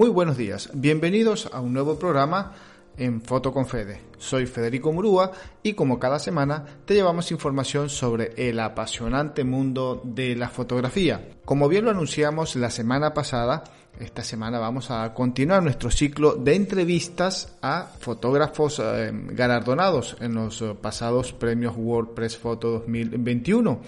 Muy 0.00 0.08
buenos 0.08 0.38
días, 0.38 0.70
bienvenidos 0.72 1.50
a 1.52 1.60
un 1.60 1.74
nuevo 1.74 1.98
programa 1.98 2.54
en 2.96 3.20
Foto 3.20 3.52
con 3.52 3.66
Fede. 3.66 4.00
Soy 4.16 4.46
Federico 4.46 4.94
Murúa 4.94 5.30
y 5.62 5.74
como 5.74 5.98
cada 5.98 6.18
semana 6.18 6.64
te 6.86 6.94
llevamos 6.94 7.30
información 7.30 7.90
sobre 7.90 8.32
el 8.48 8.60
apasionante 8.60 9.44
mundo 9.44 10.00
de 10.02 10.36
la 10.36 10.48
fotografía. 10.48 11.28
Como 11.44 11.68
bien 11.68 11.84
lo 11.84 11.90
anunciamos 11.90 12.56
la 12.56 12.70
semana 12.70 13.12
pasada, 13.12 13.62
esta 13.98 14.24
semana 14.24 14.58
vamos 14.58 14.90
a 14.90 15.12
continuar 15.12 15.62
nuestro 15.62 15.90
ciclo 15.90 16.34
de 16.34 16.54
entrevistas 16.54 17.58
a 17.60 17.90
fotógrafos 17.98 18.80
eh, 18.82 19.12
galardonados 19.12 20.16
en 20.20 20.32
los 20.32 20.64
pasados 20.80 21.34
premios 21.34 21.74
WordPress 21.76 22.38
Photo 22.38 22.70
2021. 22.70 23.80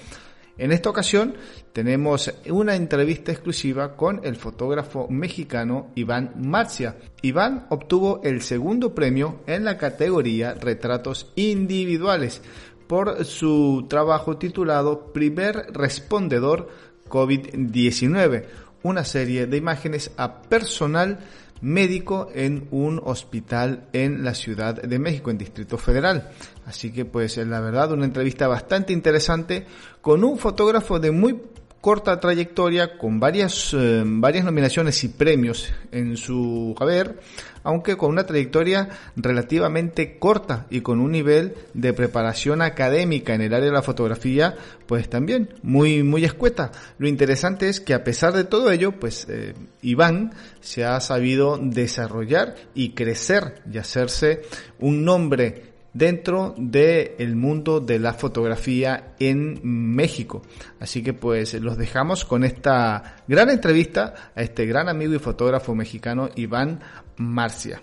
En 0.58 0.70
esta 0.70 0.90
ocasión 0.90 1.34
tenemos 1.72 2.32
una 2.50 2.76
entrevista 2.76 3.32
exclusiva 3.32 3.96
con 3.96 4.20
el 4.22 4.36
fotógrafo 4.36 5.08
mexicano 5.08 5.90
Iván 5.94 6.34
Marcia. 6.36 6.96
Iván 7.22 7.66
obtuvo 7.70 8.20
el 8.22 8.42
segundo 8.42 8.94
premio 8.94 9.40
en 9.46 9.64
la 9.64 9.78
categoría 9.78 10.54
Retratos 10.54 11.32
Individuales 11.36 12.42
por 12.86 13.24
su 13.24 13.86
trabajo 13.88 14.36
titulado 14.36 15.12
Primer 15.14 15.72
Respondedor 15.72 16.68
COVID-19, 17.08 18.44
una 18.82 19.04
serie 19.04 19.46
de 19.46 19.56
imágenes 19.56 20.10
a 20.18 20.42
personal 20.42 21.18
médico 21.62 22.28
en 22.34 22.68
un 22.70 23.00
hospital 23.02 23.88
en 23.92 24.22
la 24.24 24.34
Ciudad 24.34 24.82
de 24.82 24.98
México, 24.98 25.30
en 25.30 25.38
Distrito 25.38 25.78
Federal. 25.78 26.30
Así 26.66 26.92
que 26.92 27.04
pues 27.04 27.36
la 27.38 27.60
verdad 27.60 27.92
una 27.92 28.04
entrevista 28.04 28.46
bastante 28.48 28.92
interesante 28.92 29.66
con 30.00 30.24
un 30.24 30.38
fotógrafo 30.38 30.98
de 30.98 31.10
muy 31.10 31.40
corta 31.82 32.20
trayectoria 32.20 32.96
con 32.96 33.18
varias, 33.18 33.74
eh, 33.74 34.04
varias 34.06 34.44
nominaciones 34.44 35.02
y 35.02 35.08
premios 35.08 35.68
en 35.90 36.16
su 36.16 36.76
haber, 36.78 37.18
aunque 37.64 37.96
con 37.96 38.10
una 38.10 38.24
trayectoria 38.24 38.88
relativamente 39.16 40.16
corta 40.16 40.66
y 40.70 40.80
con 40.80 41.00
un 41.00 41.10
nivel 41.10 41.56
de 41.74 41.92
preparación 41.92 42.62
académica 42.62 43.34
en 43.34 43.40
el 43.40 43.52
área 43.52 43.66
de 43.66 43.72
la 43.72 43.82
fotografía, 43.82 44.54
pues 44.86 45.10
también 45.10 45.54
muy, 45.62 46.04
muy 46.04 46.24
escueta. 46.24 46.70
Lo 46.98 47.08
interesante 47.08 47.68
es 47.68 47.80
que 47.80 47.94
a 47.94 48.04
pesar 48.04 48.32
de 48.32 48.44
todo 48.44 48.70
ello, 48.70 48.92
pues 49.00 49.26
eh, 49.28 49.54
Iván 49.82 50.34
se 50.60 50.84
ha 50.84 51.00
sabido 51.00 51.58
desarrollar 51.60 52.54
y 52.74 52.90
crecer 52.90 53.60
y 53.70 53.78
hacerse 53.78 54.42
un 54.78 55.04
nombre 55.04 55.71
dentro 55.94 56.54
del 56.56 57.36
mundo 57.36 57.80
de 57.80 57.98
la 57.98 58.14
fotografía 58.14 59.14
en 59.18 59.60
México. 59.62 60.42
Así 60.80 61.02
que 61.02 61.12
pues 61.12 61.54
los 61.54 61.76
dejamos 61.76 62.24
con 62.24 62.44
esta 62.44 63.16
gran 63.28 63.50
entrevista 63.50 64.32
a 64.34 64.42
este 64.42 64.66
gran 64.66 64.88
amigo 64.88 65.14
y 65.14 65.18
fotógrafo 65.18 65.74
mexicano 65.74 66.30
Iván 66.36 66.80
Marcia. 67.16 67.82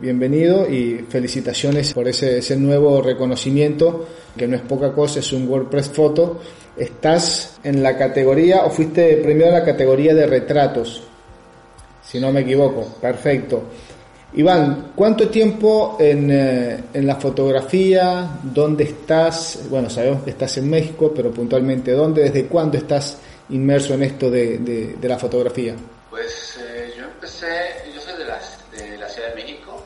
Bienvenido 0.00 0.68
y 0.68 1.04
felicitaciones 1.08 1.92
por 1.92 2.08
ese, 2.08 2.38
ese 2.38 2.56
nuevo 2.56 3.02
reconocimiento, 3.02 4.08
que 4.36 4.48
no 4.48 4.56
es 4.56 4.62
poca 4.62 4.92
cosa, 4.92 5.20
es 5.20 5.32
un 5.32 5.46
WordPress 5.46 5.90
Photo. 5.90 6.40
Estás 6.76 7.60
en 7.62 7.82
la 7.82 7.96
categoría, 7.96 8.64
o 8.64 8.70
fuiste 8.70 9.16
premiado 9.18 9.52
en 9.52 9.58
la 9.60 9.64
categoría 9.64 10.14
de 10.14 10.26
retratos, 10.26 11.04
si 12.02 12.18
no 12.18 12.32
me 12.32 12.40
equivoco. 12.40 12.96
Perfecto. 13.00 13.64
Iván, 14.36 14.92
¿cuánto 14.96 15.28
tiempo 15.28 15.96
en, 16.00 16.28
eh, 16.28 16.84
en, 16.92 17.06
la 17.06 17.14
fotografía? 17.14 18.28
¿Dónde 18.42 18.82
estás? 18.82 19.60
Bueno, 19.70 19.88
sabemos 19.88 20.24
que 20.24 20.30
estás 20.30 20.56
en 20.56 20.68
México, 20.68 21.12
pero 21.14 21.30
puntualmente, 21.30 21.92
¿dónde? 21.92 22.24
¿Desde 22.24 22.46
cuándo 22.46 22.76
estás 22.76 23.18
inmerso 23.50 23.94
en 23.94 24.02
esto 24.02 24.28
de, 24.30 24.98
la 25.00 25.18
fotografía? 25.18 25.76
Pues 26.10 26.58
eh, 26.60 26.94
yo 26.98 27.04
empecé, 27.04 27.46
yo 27.94 28.00
soy 28.00 28.18
de 28.18 28.24
la, 28.24 28.40
Ciudad 29.08 29.28
de 29.28 29.34
México, 29.36 29.80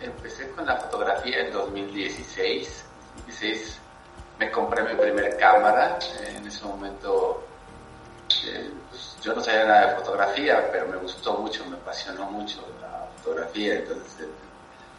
empecé 0.00 0.48
con 0.50 0.66
la 0.66 0.76
fotografía 0.76 1.40
en 1.40 1.52
2016. 1.52 2.84
2016 3.26 3.80
me 4.38 4.50
compré 4.52 4.84
mi 4.84 4.94
primera 4.94 5.36
cámara, 5.36 5.98
en 6.36 6.46
ese 6.46 6.64
momento 6.64 7.44
eh, 8.46 8.70
pues, 8.90 9.16
yo 9.20 9.34
no 9.34 9.42
sabía 9.42 9.64
nada 9.64 9.86
de 9.90 9.96
fotografía, 9.96 10.68
pero 10.70 10.86
me 10.86 10.96
gustó 10.96 11.38
mucho, 11.38 11.64
me 11.66 11.76
apasionó 11.76 12.30
mucho 12.30 12.64
fotografía, 13.24 13.76
entonces 13.76 14.20
eh, 14.20 14.28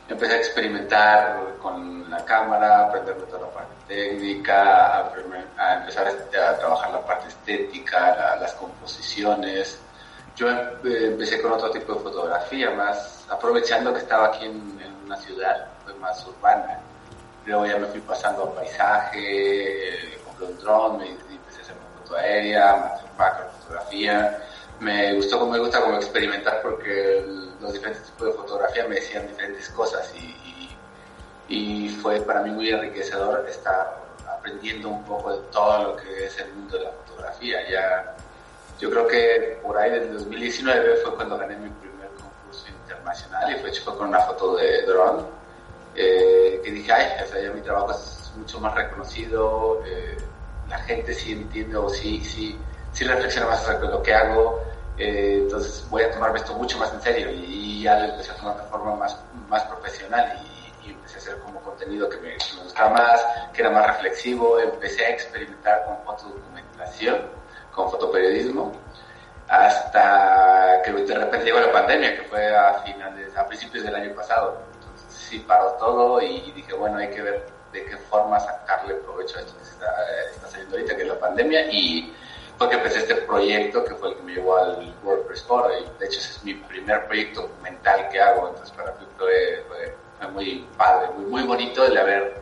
empecé 0.09 0.33
a 0.33 0.37
experimentar 0.37 1.55
con 1.61 2.09
la 2.09 2.23
cámara, 2.25 2.87
aprender 2.87 3.15
toda 3.17 3.41
la 3.41 3.51
parte 3.51 3.73
técnica, 3.87 4.97
a, 4.97 5.75
empezar 5.77 6.07
a, 6.07 6.57
trabajar 6.57 6.91
la 6.91 7.05
parte 7.05 7.27
estética, 7.27 8.35
las 8.39 8.53
composiciones. 8.53 9.79
Yo 10.35 10.49
eh, 10.49 10.75
empecé 10.83 11.41
con 11.41 11.53
otro 11.53 11.69
tipo 11.71 11.93
de 11.93 11.99
fotografía, 11.99 12.71
más 12.71 13.25
aprovechando 13.29 13.93
que 13.93 13.99
estaba 13.99 14.27
aquí 14.27 14.45
en, 14.45 14.95
una 15.05 15.17
ciudad 15.17 15.67
pues, 15.83 15.95
más 15.97 16.25
urbana. 16.25 16.79
Luego 17.45 17.67
ya 17.67 17.77
me 17.77 17.85
fui 17.87 18.01
pasando 18.01 18.43
a 18.43 18.55
paisaje, 18.55 20.19
compré 20.25 20.47
un 20.47 20.57
dron, 20.57 20.97
me, 20.97 21.09
empecé 21.11 21.59
a 21.59 21.61
hacer 21.61 21.75
foto 21.99 22.15
aérea, 22.15 22.99
macro 23.15 23.45
fotografía 23.59 24.39
me 24.79 25.13
gustó 25.13 25.45
me 25.47 25.59
gusta 25.59 25.81
como 25.81 25.95
experimentar 25.95 26.61
porque 26.61 27.23
los 27.61 27.73
diferentes 27.73 28.03
tipos 28.03 28.27
de 28.27 28.33
fotografía 28.33 28.87
me 28.87 28.95
decían 28.95 29.27
diferentes 29.27 29.69
cosas 29.69 30.13
y, 30.15 30.75
y, 31.47 31.89
fue 32.01 32.21
para 32.21 32.41
mí 32.41 32.51
muy 32.51 32.69
enriquecedor 32.69 33.45
estar 33.47 34.03
aprendiendo 34.27 34.89
un 34.89 35.03
poco 35.05 35.33
de 35.33 35.39
todo 35.51 35.83
lo 35.83 35.95
que 35.95 36.25
es 36.25 36.37
el 36.39 36.53
mundo 36.53 36.77
de 36.77 36.83
la 36.83 36.91
fotografía. 36.91 37.69
Ya, 37.69 38.15
yo 38.79 38.89
creo 38.89 39.07
que 39.07 39.59
por 39.63 39.77
ahí 39.77 39.91
desde 39.91 40.13
2019 40.13 40.97
fue 40.97 41.15
cuando 41.15 41.37
gané 41.37 41.55
mi 41.55 41.69
primer 41.69 42.09
concurso 42.09 42.67
internacional 42.67 43.55
y 43.55 43.59
fue 43.59 43.69
hecho 43.69 43.97
con 43.97 44.09
una 44.09 44.19
foto 44.21 44.55
de 44.57 44.81
drone 44.83 45.23
eh, 45.95 46.61
que 46.63 46.71
dije, 46.71 46.91
ay, 46.91 47.23
o 47.23 47.27
sea, 47.27 47.41
ya 47.41 47.51
mi 47.51 47.61
trabajo 47.61 47.91
es 47.91 48.31
mucho 48.35 48.59
más 48.59 48.75
reconocido, 48.75 49.81
eh, 49.85 50.17
la 50.67 50.79
gente 50.79 51.13
sí 51.13 51.31
entiende 51.31 51.77
o 51.77 51.89
sí, 51.89 52.23
sí 52.23 52.57
sí 52.95 53.03
reflexiona 53.03 53.47
más 53.47 53.61
sobre 53.61 53.89
lo 53.89 54.01
que 54.01 54.13
hago, 54.13 54.63
eh, 54.97 55.39
entonces 55.41 55.85
voy 55.89 56.03
a 56.03 56.11
tomarme 56.11 56.39
esto 56.39 56.53
mucho 56.53 56.77
más 56.77 56.93
en 56.93 57.01
serio 57.01 57.31
y, 57.31 57.83
ya 57.83 57.99
lo 57.99 58.05
empecé 58.05 58.31
a 58.31 58.35
tomar 58.35 58.57
de 58.57 58.63
forma 58.63 58.95
más, 58.95 59.19
más 59.47 59.63
profesional 59.63 60.41
y, 60.83 60.89
empecé 60.89 61.15
a 61.15 61.19
hacer 61.19 61.39
como 61.39 61.59
contenido 61.61 62.07
que 62.09 62.17
me, 62.17 62.33
gustaba 62.63 62.89
más, 62.91 63.25
que 63.53 63.61
era 63.61 63.71
más 63.71 63.87
reflexivo, 63.87 64.59
empecé 64.59 65.05
a 65.05 65.09
experimentar 65.09 65.83
con 65.85 65.97
fotodocumentación, 66.03 67.21
con 67.73 67.89
fotoperiodismo, 67.89 68.71
hasta 69.47 70.81
que 70.83 70.91
de 70.91 71.15
repente 71.15 71.45
llegó 71.45 71.59
la 71.59 71.71
pandemia, 71.71 72.15
que 72.15 72.23
fue 72.23 72.55
a 72.55 72.81
finales, 72.83 73.35
a 73.35 73.47
principios 73.47 73.83
del 73.83 73.95
año 73.95 74.15
pasado. 74.15 74.61
Entonces 74.73 75.11
sí 75.11 75.39
paró 75.39 75.71
todo 75.73 76.21
y 76.21 76.51
dije, 76.51 76.73
bueno, 76.73 76.97
hay 76.97 77.09
que 77.09 77.21
ver 77.21 77.45
de 77.71 77.85
qué 77.85 77.97
forma 77.97 78.39
sacarle 78.39 78.93
provecho 78.95 79.37
a 79.37 79.41
esto 79.41 79.57
que 79.57 79.63
está, 79.63 79.87
está 80.31 80.47
saliendo 80.47 80.75
ahorita, 80.77 80.95
que 80.95 81.01
es 81.01 81.07
la 81.07 81.19
pandemia, 81.19 81.71
y 81.71 82.15
fue 82.57 82.69
que 82.69 82.75
empecé 82.75 82.99
este 82.99 83.15
proyecto 83.15 83.83
que 83.83 83.95
fue 83.95 84.09
el 84.09 84.15
que 84.15 84.23
me 84.23 84.33
llevó 84.33 84.57
al 84.57 84.93
WordPress 85.03 85.41
Core 85.43 85.73
y 85.79 85.99
de 85.99 86.05
hecho 86.05 86.19
ese 86.19 86.31
es 86.31 86.43
mi 86.43 86.53
primer 86.53 87.05
proyecto 87.07 87.41
documental 87.41 88.07
que 88.11 88.19
hago, 88.19 88.49
entonces 88.49 88.75
para 88.75 88.91
mí 88.91 89.05
fue, 89.17 89.63
fue, 89.67 90.31
muy 90.31 90.65
padre, 90.77 91.09
muy, 91.17 91.25
muy 91.25 91.43
bonito 91.43 91.85
el 91.85 91.97
haber 91.97 92.33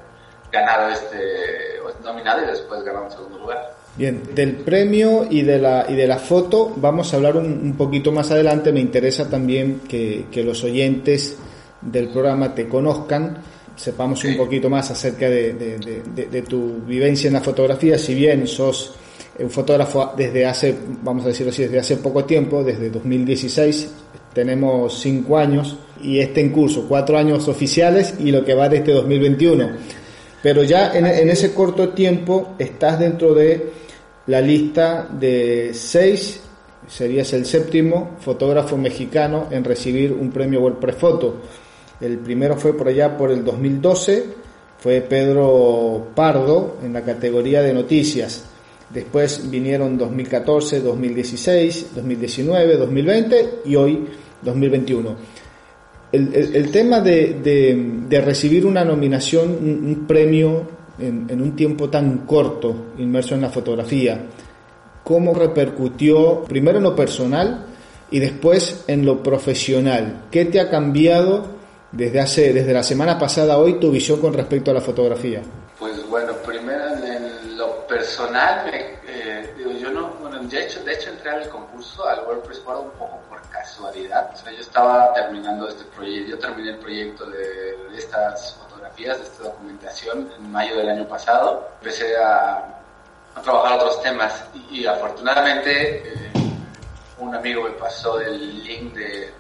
ganado 0.52 0.90
este, 0.90 1.80
nominado 2.04 2.44
y 2.44 2.48
después 2.48 2.84
ganado 2.84 3.06
un 3.06 3.12
segundo 3.12 3.40
lugar. 3.40 3.74
Bien, 3.96 4.24
del 4.34 4.56
premio 4.58 5.28
y 5.30 5.44
de 5.44 5.60
la, 5.60 5.86
y 5.88 5.96
de 5.96 6.08
la 6.08 6.18
foto 6.18 6.74
vamos 6.76 7.14
a 7.14 7.18
hablar 7.18 7.38
un, 7.38 7.76
poquito 7.78 8.12
más 8.12 8.32
adelante. 8.32 8.72
Me 8.72 8.80
interesa 8.80 9.30
también 9.30 9.82
que, 9.82 10.26
que, 10.32 10.44
los 10.44 10.64
oyentes 10.64 11.38
del 11.80 12.10
programa 12.10 12.56
te 12.56 12.68
conozcan, 12.68 13.38
sepamos 13.76 14.24
un 14.24 14.36
poquito 14.36 14.68
más 14.68 14.90
acerca 14.90 15.30
de, 15.30 15.54
de, 15.54 16.26
de, 16.26 16.42
tu 16.42 16.82
vivencia 16.86 17.28
en 17.28 17.34
la 17.34 17.42
fotografía. 17.42 18.00
Si 18.00 18.16
bien 18.16 18.48
sos 18.48 18.96
un 19.40 19.50
fotógrafo 19.50 20.14
desde 20.16 20.46
hace, 20.46 20.76
vamos 21.02 21.26
a 21.26 21.30
decirlo 21.30 21.52
así, 21.52 21.64
desde 21.64 21.80
hace 21.80 21.98
poco 21.98 22.26
tiempo, 22.26 22.64
desde 22.64 22.90
2016, 22.90 23.90
tenemos 24.34 25.00
cinco 25.00 25.38
años 25.38 25.78
y 26.02 26.20
este 26.20 26.42
en 26.42 26.50
curso, 26.50 26.86
cuatro 26.88 27.18
años 27.18 27.48
oficiales 27.48 28.16
y 28.20 28.32
lo 28.32 28.44
que 28.44 28.54
va 28.54 28.70
de 28.70 28.78
este 28.78 28.92
2021. 28.92 29.70
Pero 30.42 30.64
ya 30.64 30.94
en, 30.94 31.30
ese 31.30 31.54
corto 31.54 31.90
tiempo 31.90 32.56
estás 32.60 33.00
dentro 33.00 33.34
de 33.34 33.72
la 34.28 34.42
lista 34.42 35.08
de 35.10 35.72
seis, 35.74 36.42
serías 36.88 37.32
el 37.34 37.46
séptimo 37.46 38.18
fotógrafo 38.20 38.76
mexicano 38.78 39.48
en 39.52 39.64
recibir 39.64 40.12
un 40.12 40.32
premio 40.32 40.62
WordPress 40.62 40.96
Photo. 40.96 41.36
El 42.02 42.18
primero 42.18 42.58
fue 42.58 42.76
por 42.76 42.90
allá 42.90 43.18
por 43.18 43.32
el 43.32 43.46
2012, 43.46 44.26
fue 44.80 45.00
Pedro 45.02 46.08
Pardo 46.14 46.78
en 46.84 46.92
la 46.92 47.04
categoría 47.04 47.62
de 47.62 47.74
noticias. 47.74 48.44
Después 48.94 49.50
vinieron 49.50 49.98
2014, 49.98 50.82
2016, 50.82 51.88
2019, 51.96 52.78
2020 52.78 53.50
y 53.66 53.76
hoy 53.76 54.08
2021. 54.42 55.16
El, 56.12 56.70
tema 56.70 57.02
de, 57.02 58.22
recibir 58.24 58.68
una 58.68 58.86
nominación, 58.86 59.50
un, 59.50 60.06
premio 60.08 60.68
en, 61.00 61.42
un 61.42 61.56
tiempo 61.56 61.90
tan 61.90 62.20
corto, 62.20 62.94
inmerso 63.00 63.34
en 63.34 63.42
la 63.42 63.50
fotografía, 63.50 64.28
¿cómo 65.04 65.34
repercutió 65.34 66.44
primero 66.44 66.78
en 66.78 66.84
lo 66.84 66.96
personal 66.96 67.66
y 68.14 68.20
después 68.20 68.84
en 68.88 69.08
lo 69.08 69.24
profesional. 69.24 70.26
¿Qué 70.30 70.46
te 70.46 70.60
ha 70.60 70.70
cambiado 70.70 71.48
desde 71.92 72.20
hace 72.20 72.54
desde 72.54 72.72
la 72.72 72.84
semana 72.84 73.18
pasada 73.18 73.56
a 73.56 73.58
hoy 73.58 73.80
tu 73.80 73.90
visión 73.90 74.22
con 74.22 74.34
respecto 74.34 74.70
a 74.70 74.76
la 74.76 74.82
fotografía? 74.82 75.42
Pues 75.80 76.08
bueno, 76.08 76.34
primero 76.46 76.73
en 76.73 76.73
personal, 78.14 78.70
eh, 79.08 79.54
digo, 79.58 79.72
yo 79.72 79.90
no, 79.90 80.10
bueno, 80.20 80.38
de 80.44 80.64
hecho, 80.64 80.84
de 80.84 80.94
hecho 80.94 81.10
entré 81.10 81.32
al 81.32 81.50
concurso, 81.50 82.08
al 82.08 82.20
WordPress 82.28 82.60
Forum 82.60 82.86
un 82.86 82.92
poco 82.92 83.20
por 83.28 83.42
casualidad. 83.50 84.30
O 84.32 84.38
sea, 84.38 84.52
yo 84.52 84.60
estaba 84.60 85.12
terminando 85.16 85.68
este 85.68 85.84
proyecto, 85.86 86.30
yo 86.30 86.38
terminé 86.40 86.70
el 86.72 86.78
proyecto 86.78 87.26
de, 87.26 87.98
estas 87.98 88.54
fotografías, 88.54 89.18
de 89.18 89.24
esta 89.24 89.44
documentación 89.46 90.32
en 90.38 90.52
mayo 90.52 90.78
del 90.78 90.90
año 90.90 91.08
pasado. 91.08 91.72
Empecé 91.80 92.16
a, 92.18 92.58
a 93.34 93.42
trabajar 93.42 93.80
otros 93.80 94.00
temas 94.04 94.46
y, 94.70 94.86
afortunadamente 94.86 96.08
eh, 96.08 96.32
un 97.18 97.34
amigo 97.34 97.64
me 97.64 97.72
pasó 97.72 98.20
el 98.20 98.64
link 98.64 98.94
de, 98.94 99.34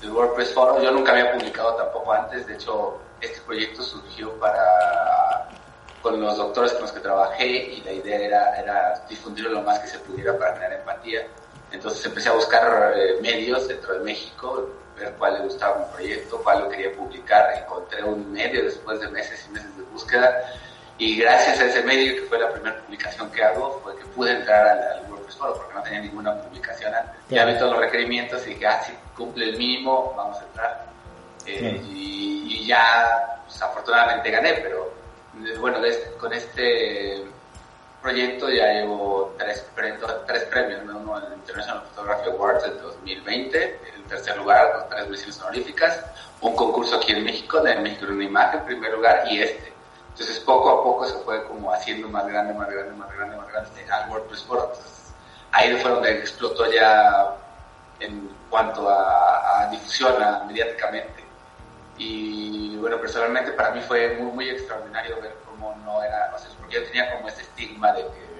del 0.00 0.10
WordPress 0.12 0.54
Forum. 0.54 0.82
Yo 0.82 0.90
nunca 0.92 1.12
había 1.12 1.30
publicado 1.32 1.74
tampoco 1.74 2.10
antes, 2.14 2.46
de 2.46 2.54
hecho 2.54 2.98
este 3.20 3.40
proyecto 3.42 3.82
surgió 3.82 4.32
para 4.38 4.64
con 6.04 6.20
los 6.20 6.36
doctores 6.36 6.72
con 6.72 6.82
los 6.82 6.92
que 6.92 7.00
trabajé 7.00 7.46
y 7.46 7.80
la 7.80 7.92
idea 7.92 8.18
era, 8.18 8.60
era 8.60 9.04
difundirlo 9.08 9.52
lo 9.52 9.62
más 9.62 9.78
que 9.78 9.86
se 9.86 9.98
pudiera 10.00 10.38
para 10.38 10.52
tener 10.52 10.74
empatía. 10.74 11.26
Entonces 11.72 12.04
empecé 12.04 12.28
a 12.28 12.32
buscar 12.32 12.92
eh, 12.94 13.16
medios 13.22 13.66
dentro 13.66 13.94
de 13.94 14.00
México, 14.00 14.68
ver 14.98 15.14
cuál 15.14 15.32
le 15.32 15.40
gustaba 15.40 15.78
mi 15.78 15.94
proyecto, 15.94 16.42
cuál 16.42 16.60
lo 16.60 16.68
quería 16.68 16.92
publicar. 16.92 17.54
Encontré 17.56 18.04
un 18.04 18.30
medio 18.30 18.64
después 18.64 19.00
de 19.00 19.08
meses 19.08 19.46
y 19.48 19.52
meses 19.52 19.74
de 19.78 19.82
búsqueda 19.84 20.44
y 20.98 21.16
gracias 21.16 21.58
a 21.60 21.64
ese 21.64 21.82
medio, 21.84 22.16
que 22.16 22.28
fue 22.28 22.38
la 22.38 22.52
primera 22.52 22.76
publicación 22.82 23.30
que 23.30 23.42
hago, 23.42 23.80
fue 23.82 23.96
que 23.96 24.04
pude 24.08 24.32
entrar 24.32 24.66
al, 24.66 25.10
WordPress 25.10 25.36
Forum 25.36 25.56
porque 25.56 25.74
no 25.74 25.82
tenía 25.84 26.00
ninguna 26.02 26.38
publicación 26.42 26.94
antes. 26.94 27.14
Ya 27.30 27.46
vi 27.46 27.56
todos 27.56 27.72
los 27.72 27.80
requerimientos 27.80 28.46
y 28.46 28.50
dije, 28.50 28.66
ah, 28.66 28.82
si 28.82 28.92
cumple 29.16 29.46
el 29.46 29.56
mínimo, 29.56 30.12
vamos 30.14 30.36
a 30.38 30.44
entrar. 30.44 30.86
Eh, 31.46 31.80
y, 31.88 32.60
y, 32.60 32.66
ya, 32.66 33.40
pues, 33.46 33.62
afortunadamente 33.62 34.30
gané, 34.30 34.52
pero 34.62 35.03
bueno, 35.58 35.78
con 36.18 36.32
este 36.32 37.24
proyecto 38.02 38.50
ya 38.50 38.66
llevo 38.72 39.34
tres, 39.38 39.66
tres 40.26 40.44
premios, 40.44 40.82
uno 40.84 41.18
en 41.18 41.24
el 41.24 41.38
International 41.38 41.82
Photography 41.88 42.30
Awards 42.30 42.64
del 42.64 42.80
2020, 42.82 43.80
en 43.96 44.04
tercer 44.04 44.36
lugar 44.36 44.72
con 44.72 44.88
tres 44.90 45.08
misiones 45.08 45.40
honoríficas, 45.40 46.04
un 46.42 46.54
concurso 46.54 46.96
aquí 46.96 47.12
en 47.12 47.24
México 47.24 47.60
de 47.62 47.76
México 47.76 48.04
en 48.04 48.12
una 48.12 48.24
imagen 48.24 48.60
en 48.60 48.66
primer 48.66 48.92
lugar 48.92 49.24
y 49.30 49.40
este. 49.40 49.72
Entonces 50.10 50.38
poco 50.40 50.70
a 50.70 50.84
poco 50.84 51.06
se 51.06 51.14
fue 51.24 51.44
como 51.46 51.72
haciendo 51.72 52.08
más 52.08 52.26
grande, 52.26 52.52
más 52.54 52.70
grande, 52.70 52.92
más 52.92 53.10
grande, 53.16 53.36
más 53.36 53.48
grande 53.48 53.90
al 53.90 54.10
WordPress 54.10 54.44
Forum. 54.44 54.68
ahí 55.50 55.76
fue 55.78 55.90
donde 55.90 56.18
explotó 56.18 56.70
ya 56.70 57.34
en 58.00 58.30
cuanto 58.50 58.88
a, 58.88 59.68
difusión 59.70 60.14
mediáticamente. 60.46 61.23
Y 61.96 62.76
bueno, 62.76 63.00
personalmente 63.00 63.52
para 63.52 63.70
mí 63.70 63.80
fue 63.80 64.16
muy, 64.16 64.32
muy 64.32 64.50
extraordinario 64.50 65.20
ver 65.20 65.36
cómo 65.44 65.74
no 65.84 66.02
era, 66.02 66.32
o 66.34 66.38
sea, 66.38 66.50
porque 66.58 66.74
yo 66.76 66.84
tenía 66.84 67.14
como 67.14 67.28
ese 67.28 67.42
estigma 67.42 67.92
de 67.92 68.02
que 68.02 68.34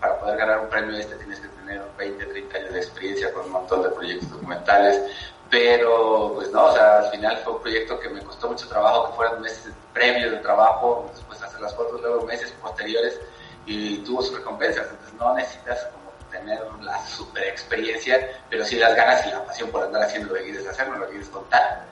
para 0.00 0.18
poder 0.18 0.36
ganar 0.36 0.60
un 0.60 0.68
premio 0.68 0.96
este 0.96 1.16
tienes 1.16 1.40
que 1.40 1.48
tener 1.48 1.82
20, 1.96 2.26
30 2.26 2.58
años 2.58 2.72
de 2.72 2.78
experiencia 2.78 3.32
con 3.32 3.46
un 3.46 3.52
montón 3.52 3.82
de 3.82 3.90
proyectos 3.90 4.30
documentales, 4.30 5.12
pero 5.50 6.32
pues 6.34 6.50
no, 6.50 6.66
o 6.66 6.72
sea, 6.72 6.98
al 6.98 7.10
final 7.10 7.36
fue 7.38 7.54
un 7.54 7.62
proyecto 7.62 7.98
que 8.00 8.08
me 8.08 8.22
costó 8.22 8.48
mucho 8.48 8.68
trabajo, 8.68 9.10
que 9.10 9.16
fueron 9.16 9.40
meses 9.40 9.72
premios 9.92 10.32
de 10.32 10.38
trabajo, 10.38 11.08
después 11.14 11.40
hacer 11.42 11.60
las 11.60 11.74
fotos, 11.74 12.00
luego 12.00 12.26
meses 12.26 12.52
posteriores 12.60 13.20
y 13.64 13.98
tuvo 13.98 14.22
sus 14.22 14.36
recompensas, 14.36 14.88
entonces 14.90 15.14
no 15.14 15.34
necesitas 15.34 15.86
como 15.92 16.06
tener 16.30 16.60
la 16.82 16.98
super 17.06 17.44
experiencia, 17.44 18.42
pero 18.50 18.64
sí 18.64 18.76
las 18.76 18.94
ganas 18.94 19.26
y 19.26 19.30
la 19.30 19.44
pasión 19.44 19.70
por 19.70 19.84
andar 19.84 20.02
haciendo 20.02 20.28
lo 20.28 20.34
que 20.34 20.44
quieres 20.44 20.66
hacer, 20.66 20.88
lo 20.88 21.04
que 21.06 21.10
quieres 21.10 21.28
contar. 21.28 21.86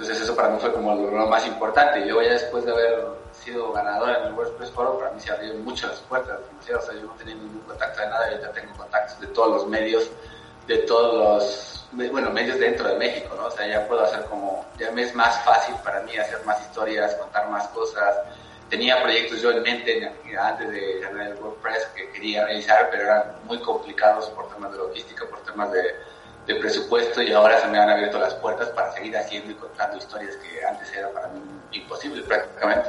Entonces 0.00 0.24
eso 0.24 0.34
para 0.34 0.48
mí 0.48 0.56
fue 0.58 0.72
como 0.72 0.94
lo, 0.94 1.26
más 1.26 1.46
importante. 1.46 2.06
Yo 2.08 2.22
ya 2.22 2.32
después 2.32 2.64
de 2.64 2.72
haber 2.72 3.04
sido 3.34 3.70
ganador 3.70 4.16
en 4.16 4.28
el 4.28 4.32
WordPress 4.32 4.70
Forum, 4.70 4.98
para 4.98 5.10
mí 5.10 5.20
se 5.20 5.30
abrieron 5.30 5.62
muchas 5.62 6.00
puertas. 6.08 6.38
O 6.58 6.62
sea, 6.62 6.94
yo 6.94 7.02
no 7.02 7.12
tenía 7.18 7.34
ningún 7.34 7.60
contacto 7.60 8.00
de 8.00 8.06
nada, 8.08 8.30
yo 8.30 8.40
ya 8.40 8.50
tengo 8.50 8.74
contactos 8.78 9.20
de 9.20 9.26
todos 9.26 9.50
los 9.50 9.66
medios, 9.68 10.10
de 10.66 10.78
todos 10.78 11.84
los, 11.92 12.10
bueno, 12.10 12.30
medios 12.30 12.58
dentro 12.58 12.88
de 12.88 12.96
México, 12.96 13.34
¿no? 13.36 13.48
O 13.48 13.50
sea, 13.50 13.66
ya 13.66 13.86
puedo 13.86 14.02
hacer 14.02 14.24
como, 14.24 14.64
ya 14.78 14.90
me 14.92 15.02
es 15.02 15.14
más 15.14 15.38
fácil 15.44 15.74
para 15.84 16.00
mí 16.00 16.16
hacer 16.16 16.42
más 16.46 16.58
historias, 16.62 17.14
contar 17.16 17.50
más 17.50 17.68
cosas. 17.68 18.20
Tenía 18.70 19.02
proyectos 19.02 19.42
yo 19.42 19.50
en 19.50 19.62
mente 19.62 20.10
antes 20.40 20.70
de 20.70 21.00
ganar 21.00 21.26
el 21.26 21.34
WordPress 21.34 21.88
que 21.94 22.08
quería 22.12 22.46
realizar, 22.46 22.88
pero 22.90 23.02
eran 23.02 23.24
muy 23.44 23.60
complicados 23.60 24.30
por 24.30 24.48
temas 24.48 24.72
de 24.72 24.78
logística, 24.78 25.26
por 25.26 25.40
temas 25.40 25.70
de 25.72 25.94
de 26.46 26.54
presupuesto 26.56 27.22
y 27.22 27.32
ahora 27.32 27.60
se 27.60 27.68
me 27.68 27.78
han 27.78 27.90
abierto 27.90 28.18
las 28.18 28.34
puertas 28.34 28.68
para 28.70 28.92
seguir 28.92 29.16
haciendo 29.16 29.50
y 29.50 29.54
contando 29.54 29.96
historias 29.98 30.36
que 30.36 30.64
antes 30.64 30.92
era 30.96 31.10
para 31.10 31.28
mí 31.28 31.40
imposible 31.72 32.22
prácticamente. 32.22 32.88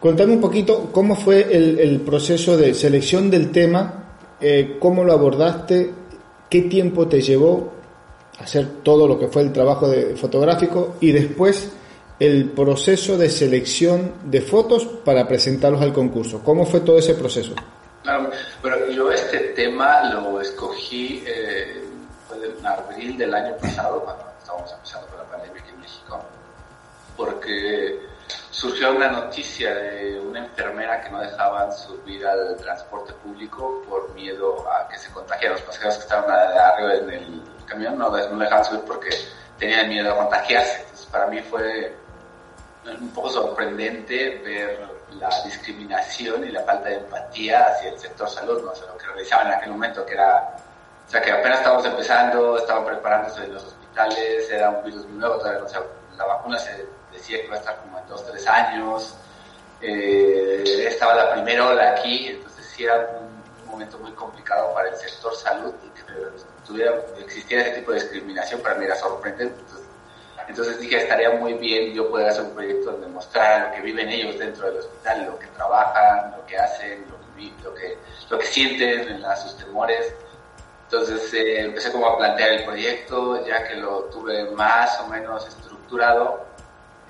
Contame 0.00 0.34
un 0.34 0.40
poquito 0.40 0.90
cómo 0.92 1.16
fue 1.16 1.48
el, 1.50 2.00
proceso 2.02 2.58
de 2.58 2.74
selección 2.74 3.30
del 3.30 3.50
tema, 3.50 4.18
eh, 4.40 4.76
cómo 4.78 5.02
lo 5.02 5.14
abordaste, 5.14 5.92
qué 6.50 6.62
tiempo 6.62 7.08
te 7.08 7.22
llevó 7.22 7.72
hacer 8.38 8.82
todo 8.82 9.06
lo 9.06 9.18
que 9.18 9.28
fue 9.28 9.42
el 9.42 9.52
trabajo 9.52 9.88
de, 9.88 10.16
fotográfico 10.16 10.96
y 11.00 11.12
después 11.12 11.70
el 12.18 12.50
proceso 12.50 13.16
de 13.16 13.30
selección 13.30 14.12
de 14.24 14.40
fotos 14.40 14.84
para 15.04 15.26
presentarlos 15.26 15.82
al 15.82 15.92
concurso. 15.92 16.42
¿Cómo 16.44 16.64
fue 16.66 16.80
todo 16.80 16.98
ese 16.98 17.14
proceso? 17.14 17.54
Pero 18.64 18.88
yo 18.88 19.10
este 19.12 19.38
tema 19.50 20.04
lo 20.04 20.40
escogí 20.40 21.22
eh, 21.26 21.84
en 22.32 22.66
abril 22.66 23.18
del 23.18 23.34
año 23.34 23.54
pasado, 23.58 24.00
cuando 24.02 24.24
estábamos 24.38 24.72
empezando 24.72 25.06
con 25.08 25.18
la 25.18 25.24
pandemia 25.24 25.60
aquí 25.60 25.70
en 25.70 25.80
México, 25.80 26.24
porque 27.14 28.00
surgió 28.50 28.92
una 28.92 29.10
noticia 29.10 29.74
de 29.74 30.18
una 30.18 30.46
enfermera 30.46 31.02
que 31.02 31.10
no 31.10 31.20
dejaban 31.20 31.70
subir 31.74 32.26
al 32.26 32.56
transporte 32.56 33.12
público 33.22 33.84
por 33.86 34.14
miedo 34.14 34.66
a 34.72 34.88
que 34.88 34.96
se 34.96 35.12
contagiaran 35.12 35.58
los 35.58 35.66
pasajeros 35.66 35.96
que 35.96 36.02
estaban 36.04 36.30
arriba 36.30 36.94
en 36.94 37.10
el 37.10 37.42
camión, 37.66 37.98
no, 37.98 38.08
no 38.08 38.38
dejaban 38.38 38.64
subir 38.64 38.80
porque 38.86 39.10
tenían 39.58 39.90
miedo 39.90 40.10
a 40.10 40.16
contagiarse. 40.16 40.80
Entonces 40.80 41.06
para 41.12 41.26
mí 41.26 41.38
fue 41.42 41.94
un 42.86 43.10
poco 43.10 43.28
sorprendente 43.28 44.40
ver 44.42 44.93
la 45.18 45.30
discriminación 45.44 46.44
y 46.44 46.50
la 46.50 46.62
falta 46.62 46.88
de 46.88 46.96
empatía 46.96 47.66
hacia 47.66 47.90
el 47.90 47.98
sector 47.98 48.28
salud, 48.28 48.62
¿no? 48.62 48.72
lo 48.86 48.98
que 48.98 49.06
realizaban 49.06 49.48
en 49.48 49.54
aquel 49.54 49.70
momento, 49.72 50.04
que 50.04 50.14
era, 50.14 50.56
o 51.06 51.10
sea, 51.10 51.20
que 51.22 51.32
apenas 51.32 51.58
estábamos 51.58 51.86
empezando, 51.86 52.58
estaban 52.58 52.84
preparándose 52.84 53.44
en 53.44 53.54
los 53.54 53.64
hospitales, 53.64 54.50
era 54.50 54.70
un 54.70 54.84
virus 54.84 55.06
muy 55.06 55.18
nuevo, 55.18 55.38
todavía, 55.38 55.62
o 55.62 55.68
sea, 55.68 55.82
la 56.16 56.24
vacuna 56.24 56.58
se 56.58 56.86
decía 57.12 57.40
que 57.40 57.46
iba 57.46 57.56
a 57.56 57.58
estar 57.58 57.76
como 57.78 57.98
en 57.98 58.06
dos, 58.08 58.24
tres 58.26 58.46
años, 58.46 59.14
eh, 59.80 60.86
estaba 60.88 61.14
la 61.14 61.32
primera 61.32 61.68
ola 61.68 61.90
aquí, 61.90 62.28
entonces 62.28 62.64
sí 62.66 62.84
era 62.84 63.08
un, 63.20 63.34
momento 63.74 63.98
muy 63.98 64.12
complicado 64.12 64.72
para 64.72 64.88
el 64.88 64.94
sector 64.94 65.34
salud 65.34 65.74
y 65.82 65.88
que 65.88 66.02
tuviera, 66.64 66.94
existiera 67.18 67.64
ese 67.64 67.80
tipo 67.80 67.90
de 67.90 67.98
discriminación 67.98 68.60
para 68.60 68.76
mí 68.76 68.84
era 68.84 68.94
sorprendente. 68.94 69.58
Entonces 69.58 69.83
dije, 70.80 70.96
estaría 70.98 71.30
muy 71.30 71.54
bien 71.54 71.92
yo 71.92 72.10
poder 72.10 72.28
hacer 72.28 72.44
un 72.44 72.54
proyecto 72.54 72.92
donde 72.92 73.06
mostrar 73.08 73.68
lo 73.68 73.74
que 73.74 73.80
viven 73.82 74.08
ellos 74.08 74.38
dentro 74.38 74.66
del 74.66 74.78
hospital, 74.78 75.26
lo 75.26 75.38
que 75.38 75.46
trabajan, 75.48 76.32
lo 76.36 76.46
que 76.46 76.58
hacen, 76.58 77.04
lo 77.08 77.16
que, 77.36 77.52
lo 77.62 77.74
que, 77.74 77.98
lo 78.30 78.38
que 78.38 78.46
sienten, 78.46 79.22
sus 79.36 79.56
temores. 79.56 80.14
Entonces 80.84 81.32
eh, 81.34 81.60
empecé 81.60 81.90
como 81.90 82.06
a 82.06 82.18
plantear 82.18 82.52
el 82.52 82.64
proyecto, 82.64 83.44
ya 83.46 83.66
que 83.66 83.76
lo 83.76 84.04
tuve 84.04 84.50
más 84.50 85.00
o 85.00 85.08
menos 85.08 85.46
estructurado, 85.46 86.44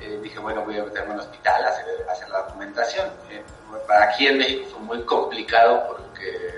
eh, 0.00 0.18
dije, 0.22 0.38
bueno, 0.38 0.64
voy 0.64 0.78
a 0.78 0.84
meterme 0.84 1.14
un 1.14 1.20
hospital 1.20 1.64
a 1.64 1.68
hacer, 1.68 1.84
hacer 2.10 2.28
la 2.30 2.42
documentación. 2.42 3.08
Eh, 3.30 3.42
para 3.86 4.06
aquí 4.06 4.26
en 4.26 4.38
México 4.38 4.68
fue 4.70 4.80
muy 4.80 5.02
complicado 5.02 5.86
porque 5.88 6.50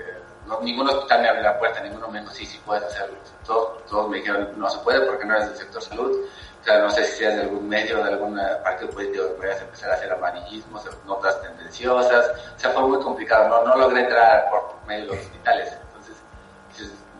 no, 0.45 0.61
ningún 0.61 0.87
hospital 0.87 1.21
me 1.21 1.29
abrió 1.29 1.43
la 1.43 1.59
puerta, 1.59 1.81
ninguno 1.81 2.07
me 2.07 2.21
dijo, 2.21 2.31
sí, 2.31 2.45
sí 2.45 2.59
puedes 2.65 2.83
hacerlo. 2.83 3.17
Todos, 3.45 3.85
todos 3.85 4.09
me 4.09 4.17
dijeron, 4.17 4.53
no 4.55 4.69
se 4.69 4.77
puede 4.79 5.01
porque 5.01 5.25
no 5.25 5.35
eres 5.35 5.49
del 5.49 5.57
sector 5.57 5.81
salud 5.81 6.27
no 6.75 6.89
sé 6.89 7.05
si 7.05 7.19
seas 7.19 7.35
de 7.35 7.41
algún 7.43 7.67
medio, 7.67 8.03
de 8.03 8.11
alguna 8.11 8.61
partido 8.61 8.91
político 8.91 9.23
que 9.39 9.51
empezar 9.51 9.91
a 9.91 9.93
hacer 9.93 10.11
amarillismos, 10.11 10.83
notas 11.05 11.41
tendenciosas, 11.41 12.29
o 12.55 12.59
sea, 12.59 12.71
fue 12.71 12.81
muy 12.83 12.99
complicado, 12.99 13.47
no, 13.47 13.63
no 13.63 13.77
logré 13.77 14.01
entrar 14.01 14.49
por 14.49 14.75
medio 14.85 15.05
de 15.05 15.15
los 15.15 15.25
hospitales, 15.25 15.73
entonces 15.81 16.15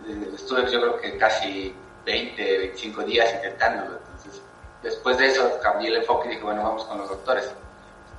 eh, 0.08 0.32
estuve 0.36 0.70
yo 0.70 0.82
creo 0.82 0.98
que 1.00 1.18
casi 1.18 1.74
20, 2.06 2.58
25 2.60 3.04
días 3.04 3.34
intentándolo, 3.36 3.98
entonces 3.98 4.42
después 4.84 5.18
de 5.18 5.28
eso 5.28 5.60
cambié 5.62 5.90
el 5.90 5.98
enfoque 5.98 6.28
y 6.28 6.32
dije, 6.32 6.44
bueno, 6.44 6.64
vamos 6.64 6.84
con 6.86 6.98
los 6.98 7.10
doctores. 7.10 7.52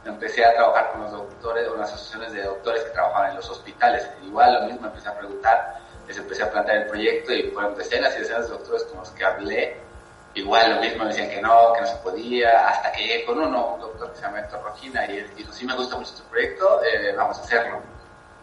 Empecé 0.04 0.44
a 0.44 0.54
trabajar 0.54 0.92
con 0.92 1.02
los 1.02 1.12
doctores, 1.12 1.68
con 1.68 1.80
las 1.80 1.92
asociaciones 1.92 2.32
de 2.32 2.44
doctores 2.44 2.82
que 2.85 2.90
trabajaban 2.90 3.30
en 3.30 3.37
los 3.37 3.50
hospitales. 3.50 4.08
Igual 4.25 4.54
lo 4.54 4.62
mismo, 4.62 4.87
empecé 4.87 5.08
a 5.08 5.18
preguntar, 5.18 5.80
les 6.06 6.16
empecé 6.16 6.44
a 6.44 6.50
plantear 6.50 6.78
el 6.78 6.87
proyecto 6.87 7.32
y 7.35 7.50
fueron 7.50 7.75
decenas 7.76 8.14
y 8.16 8.20
decenas 8.20 8.49
de 8.49 8.52
doctores 8.52 8.85
con 8.85 9.00
los 9.00 9.11
que 9.11 9.25
hablé 9.25 9.88
Igual 10.35 10.75
lo 10.75 10.80
mismo, 10.80 11.04
decían 11.04 11.30
que 11.30 11.40
no, 11.40 11.73
que 11.73 11.80
no 11.80 11.87
se 11.87 11.97
podía, 11.97 12.68
hasta 12.68 12.92
que 12.92 13.02
llegué 13.02 13.25
con 13.25 13.38
uno, 13.40 13.75
un 13.75 13.80
doctor 13.80 14.11
que 14.11 14.16
se 14.16 14.23
llama 14.23 14.40
Héctor 14.40 14.62
Rojina, 14.62 15.06
y 15.11 15.18
él 15.18 15.30
dijo, 15.35 15.52
sí 15.52 15.66
me 15.66 15.75
gusta 15.75 15.97
mucho 15.97 16.14
tu 16.14 16.23
proyecto, 16.25 16.80
eh, 16.85 17.14
vamos 17.16 17.38
a 17.38 17.42
hacerlo. 17.42 17.82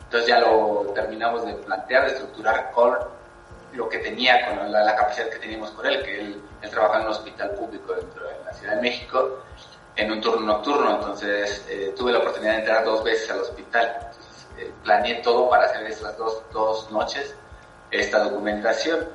Entonces 0.04 0.28
ya 0.28 0.40
lo 0.40 0.92
terminamos 0.94 1.46
de 1.46 1.54
plantear, 1.54 2.06
de 2.06 2.12
estructurar 2.14 2.72
con 2.72 2.98
lo 3.74 3.90
que 3.90 4.00
tenía, 4.00 4.48
con 4.48 4.72
la, 4.72 4.96
capacidad 4.96 5.30
que 5.30 5.40
teníamos 5.40 5.72
con 5.72 5.86
él, 5.86 6.04
que 6.04 6.20
él, 6.20 6.42
él 6.62 6.70
trabaja 6.70 7.00
en 7.00 7.06
un 7.06 7.12
hospital 7.12 7.52
público 7.52 7.94
dentro 7.94 8.26
de 8.26 8.44
la 8.46 8.54
Ciudad 8.54 8.76
de 8.76 8.82
México 8.82 9.44
en 9.96 10.12
un 10.12 10.22
turno 10.22 10.46
nocturno, 10.46 10.96
entonces 10.96 11.66
eh, 11.70 11.94
tuve 11.96 12.12
la 12.12 12.20
oportunidad 12.20 12.54
de 12.54 12.60
entrar 12.60 12.84
dos 12.84 13.04
veces 13.04 13.30
al 13.32 13.40
hospital. 13.42 14.12
Eh, 14.58 14.72
planeé 14.84 15.16
todo 15.16 15.50
para 15.50 15.66
hacer 15.66 15.86
estas 15.86 16.18
dos, 16.18 16.44
dos 16.52 16.92
noches, 16.92 17.34
esta 17.92 18.20
documentación. 18.20 19.08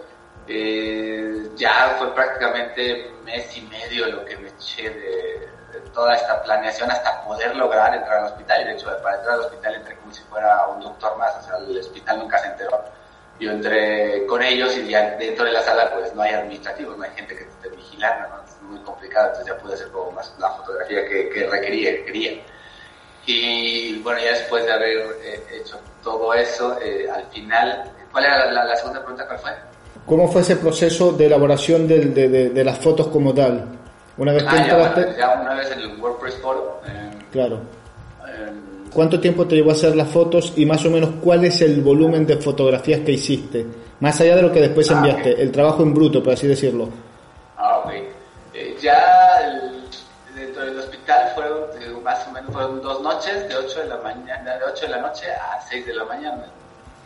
Eh, 0.47 1.51
ya 1.57 1.97
fue 1.99 2.15
prácticamente 2.15 3.11
mes 3.25 3.57
y 3.57 3.63
medio 3.63 4.07
lo 4.07 4.25
que 4.25 4.37
me 4.37 4.49
eché 4.49 4.91
de, 4.91 5.49
toda 5.95 6.15
esta 6.15 6.43
planeación 6.43 6.91
hasta 6.91 7.25
poder 7.25 7.55
lograr 7.57 7.95
entrar 7.95 8.19
al 8.19 8.25
hospital. 8.27 8.63
Y 8.63 8.65
de 8.65 8.73
hecho, 8.73 8.87
para 9.03 9.17
entrar 9.17 9.35
al 9.35 9.41
hospital 9.41 9.75
entré 9.75 9.97
como 9.97 10.13
si 10.13 10.23
fuera 10.25 10.67
un 10.69 10.81
doctor 10.81 11.17
más, 11.19 11.37
o 11.37 11.43
sea, 11.43 11.57
el 11.57 11.79
hospital 11.79 12.19
nunca 12.19 12.39
se 12.39 12.49
enteró. 12.49 12.85
Yo 13.39 13.53
entré 13.53 14.27
con 14.27 14.43
ellos 14.43 14.77
y 14.77 14.89
ya 14.89 15.17
dentro 15.17 15.47
de 15.47 15.53
la 15.53 15.63
sala 15.63 15.91
pues 15.93 16.15
no 16.15 16.23
hay 16.23 16.35
administrativos, 16.35 16.97
no 16.99 17.05
hay 17.05 17.11
gente 17.13 17.35
que 17.35 17.45
te 17.45 17.51
esté 17.51 17.69
vigilando, 17.71 18.29
¿no? 18.29 18.69
muy 18.69 18.79
complicado, 18.81 19.29
entonces 19.29 19.55
ya 19.55 19.61
pude 19.61 19.75
hacer 19.75 19.89
como 19.89 20.13
más 20.13 20.33
la 20.39 20.51
fotografía 20.51 21.07
que, 21.09 21.31
que 21.31 21.49
requería, 21.49 21.91
que 21.93 22.05
quería. 22.05 22.43
Y 23.27 23.99
bueno, 24.01 24.21
ya 24.21 24.31
después 24.31 24.65
de 24.65 24.73
haber 24.73 24.99
eh, 25.23 25.47
hecho 25.53 25.81
todo 26.03 26.33
eso, 26.35 26.79
eh, 26.81 27.09
al 27.11 27.27
final, 27.27 27.93
¿cuál 28.11 28.25
era 28.25 28.51
la, 28.51 28.77
segunda 28.77 29.01
pregunta? 29.01 29.27
¿Cuál 29.27 29.39
fue? 29.39 29.53
¿Cómo 30.11 30.27
fue 30.27 30.41
ese 30.43 30.57
proceso 30.57 31.13
de 31.13 31.27
elaboración 31.27 31.87
de, 31.87 32.07
de, 32.07 32.51
de, 32.51 32.65
las 32.65 32.79
fotos 32.79 33.07
como 33.07 33.33
tal? 33.33 33.65
Una 34.19 34.33
vez 34.33 34.43
que 34.43 34.49
ah, 34.49 35.15
ya, 35.17 35.41
una 35.41 35.55
vez 35.55 35.71
en 35.71 35.79
el 35.79 36.01
WordPress 36.01 36.35
Photo. 36.39 36.81
claro. 37.31 37.61
¿Cuánto 38.93 39.21
tiempo 39.21 39.47
te 39.47 39.55
llevó 39.55 39.71
a 39.71 39.75
hacer 39.75 39.95
las 39.95 40.09
fotos 40.09 40.55
y 40.57 40.67
más 40.67 40.85
o 40.85 40.91
menos 40.91 41.11
cuál 41.23 41.45
es 41.45 41.63
el 41.63 41.81
volumen 41.81 42.27
de 42.27 42.39
fotografías 42.39 43.03
que 43.03 43.13
hiciste? 43.13 43.65
Más 44.01 44.21
allá 44.21 44.35
de 44.35 44.43
lo 44.43 44.51
que 44.53 44.61
después 44.61 44.91
ah, 44.91 44.95
enviaste, 44.95 45.41
el 45.41 45.53
trabajo 45.53 45.85
en 45.85 45.95
bruto, 45.95 46.21
por 46.21 46.33
así 46.33 46.49
decirlo. 46.49 46.89
Ah, 47.57 47.85
ok 47.85 47.93
ya 48.81 49.41
dentro 50.35 50.65
del 50.65 50.79
hospital 50.79 51.33
fueron 51.35 52.03
más 52.03 52.27
o 52.27 52.33
menos 52.33 52.53
fueron 52.53 52.83
dos 52.83 53.01
noches 53.03 53.49
de 53.49 53.57
8 53.57 53.81
de 53.81 53.87
la 53.87 53.97
mañana 53.99 54.57
de 54.57 54.65
8 54.65 54.87
de 54.87 54.89
la 54.89 54.99
noche 54.99 55.27
a 55.33 55.61
6 55.69 55.87
de 55.87 55.95
la 55.95 56.05
mañana 56.05 56.45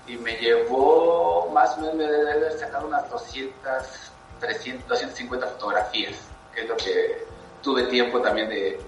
y 0.06 0.16
me 0.16 0.36
llevó 0.36 1.50
más 1.52 1.76
o 1.76 1.80
menos 1.80 1.94
me 1.94 2.06
debe 2.06 2.32
haber 2.32 2.52
sacado 2.58 2.86
unas 2.86 3.08
200 3.10 3.64
300 4.40 4.88
250 4.88 5.46
fotografías 5.46 6.16
que 6.54 6.62
es 6.62 6.68
lo 6.68 6.76
que 6.76 7.24
tuve 7.62 7.84
tiempo 7.84 8.20
también 8.20 8.48
de 8.48 8.80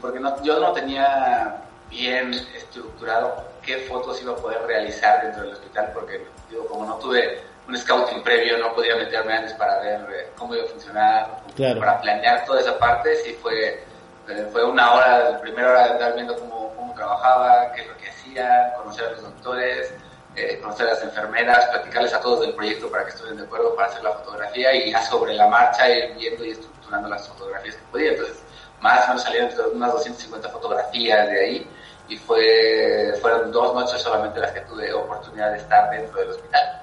porque 0.00 0.20
yo 0.42 0.60
no 0.60 0.72
tenía 0.72 1.62
bien 1.88 2.32
estructurado 2.54 3.44
qué 3.62 3.78
fotos 3.88 4.20
iba 4.22 4.32
a 4.32 4.36
poder 4.36 4.62
realizar 4.66 5.22
dentro 5.22 5.42
del 5.44 5.52
hospital 5.52 5.90
porque 5.94 6.24
digo 6.50 6.66
como 6.66 6.84
no 6.84 6.96
tuve 6.96 7.40
un 7.68 7.78
scouting 7.78 8.22
previo, 8.22 8.58
no 8.58 8.74
podía 8.74 8.96
meterme 8.96 9.34
antes 9.34 9.54
para 9.54 9.78
ver 9.80 10.00
eh, 10.12 10.30
cómo 10.36 10.54
iba 10.54 10.64
a 10.64 10.68
funcionar, 10.68 11.42
para 11.56 12.00
planear 12.00 12.44
toda 12.44 12.60
esa 12.60 12.78
parte, 12.78 13.14
sí 13.16 13.32
fue, 13.40 13.84
eh, 14.28 14.48
fue 14.50 14.64
una 14.64 14.94
hora, 14.94 15.30
la 15.30 15.40
primera 15.40 15.70
hora 15.70 15.86
de 15.86 15.92
estar 15.92 16.14
viendo 16.14 16.36
cómo, 16.38 16.74
cómo 16.74 16.94
trabajaba, 16.94 17.72
qué 17.72 17.82
es 17.82 17.86
lo 17.88 17.96
que 17.98 18.10
hacía, 18.10 18.72
conocer 18.76 19.06
a 19.06 19.10
los 19.12 19.22
doctores, 19.22 19.94
eh, 20.36 20.58
conocer 20.62 20.86
a 20.86 20.92
las 20.92 21.02
enfermeras, 21.02 21.66
platicarles 21.66 22.14
a 22.14 22.20
todos 22.20 22.40
del 22.40 22.54
proyecto 22.54 22.90
para 22.90 23.04
que 23.04 23.10
estuvieran 23.10 23.38
de 23.38 23.44
acuerdo 23.44 23.74
para 23.74 23.88
hacer 23.88 24.02
la 24.02 24.12
fotografía 24.12 24.74
y 24.74 24.90
ya 24.90 25.02
sobre 25.02 25.34
la 25.34 25.46
marcha 25.46 25.88
ir 25.88 26.14
viendo 26.16 26.44
y 26.44 26.50
estructurando 26.50 27.08
las 27.08 27.28
fotografías 27.28 27.76
que 27.76 27.82
podía. 27.90 28.10
Entonces, 28.12 28.42
más 28.80 29.04
o 29.04 29.08
menos 29.08 29.22
salieron 29.22 29.50
unas 29.74 29.92
250 29.92 30.48
fotografías 30.48 31.28
de 31.28 31.40
ahí 31.40 31.66
y 32.08 32.16
fue, 32.16 33.14
fueron 33.20 33.52
dos 33.52 33.74
noches 33.74 34.00
solamente 34.00 34.40
las 34.40 34.52
que 34.52 34.60
tuve 34.62 34.92
oportunidad 34.92 35.52
de 35.52 35.58
estar 35.58 35.90
dentro 35.90 36.20
del 36.20 36.30
hospital. 36.30 36.82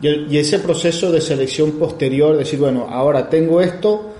Y, 0.00 0.38
ese 0.38 0.58
proceso 0.58 1.12
de 1.12 1.20
selección 1.20 1.72
posterior, 1.72 2.36
decir, 2.36 2.58
bueno, 2.58 2.88
ahora 2.90 3.28
tengo 3.28 3.60
esto, 3.60 4.14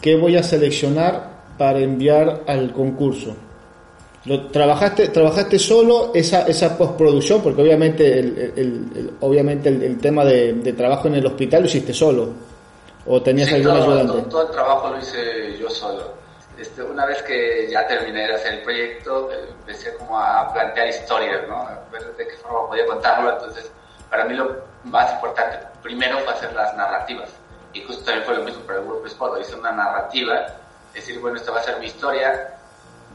¿qué 0.00 0.16
voy 0.16 0.36
a 0.36 0.42
seleccionar 0.44 1.28
para 1.58 1.80
enviar 1.80 2.42
al 2.46 2.72
concurso? 2.72 3.36
Lo, 4.26 4.46
¿trabajaste, 4.46 5.08
¿Trabajaste 5.08 5.58
solo 5.58 6.12
esa, 6.14 6.46
esa 6.46 6.78
postproducción? 6.78 7.42
Porque 7.42 7.60
obviamente 7.60 8.18
el, 8.18 9.12
obviamente 9.20 9.68
el, 9.68 9.98
tema 9.98 10.24
de, 10.24 10.72
trabajo 10.72 11.08
en 11.08 11.16
el 11.16 11.26
hospital 11.26 11.62
lo 11.62 11.66
hiciste 11.66 11.92
solo. 11.92 12.30
¿O 13.06 13.20
tenías 13.20 13.52
algún 13.52 13.72
ayudante? 13.72 14.30
Todo, 14.30 14.46
el 14.46 14.50
trabajo 14.50 14.88
lo 14.88 14.98
hice 14.98 15.58
yo 15.58 15.68
solo. 15.68 16.14
Este, 16.58 16.82
una 16.82 17.04
vez 17.04 17.22
que 17.22 17.68
ya 17.70 17.86
terminé 17.86 18.26
de 18.26 18.34
hacer 18.34 18.54
el 18.54 18.62
proyecto, 18.62 19.30
empecé 19.30 19.94
como 19.96 20.18
a 20.18 20.50
plantear 20.54 20.88
historias, 20.88 21.46
¿no? 21.46 21.68
Ver 21.92 22.02
de 22.16 22.26
qué 22.26 22.36
forma 22.36 22.68
podía 22.68 22.86
contarlo. 22.86 23.30
Entonces, 23.32 23.70
para 24.08 24.24
mí 24.24 24.34
lo 24.34 24.56
más 24.84 25.12
importante 25.12 25.58
primero 25.84 26.18
fue 26.20 26.32
hacer 26.32 26.52
las 26.54 26.74
narrativas. 26.74 27.28
Y 27.74 27.82
justo 27.82 28.04
también 28.04 28.24
fue 28.24 28.36
lo 28.36 28.44
mismo 28.44 28.62
para 28.62 28.80
el 28.80 28.86
WordPress 28.86 29.14
Photo. 29.14 29.38
Hice 29.38 29.54
una 29.54 29.70
narrativa, 29.70 30.46
decir, 30.94 31.20
bueno, 31.20 31.36
esta 31.36 31.52
va 31.52 31.60
a 31.60 31.62
ser 31.62 31.78
mi 31.78 31.86
historia. 31.86 32.56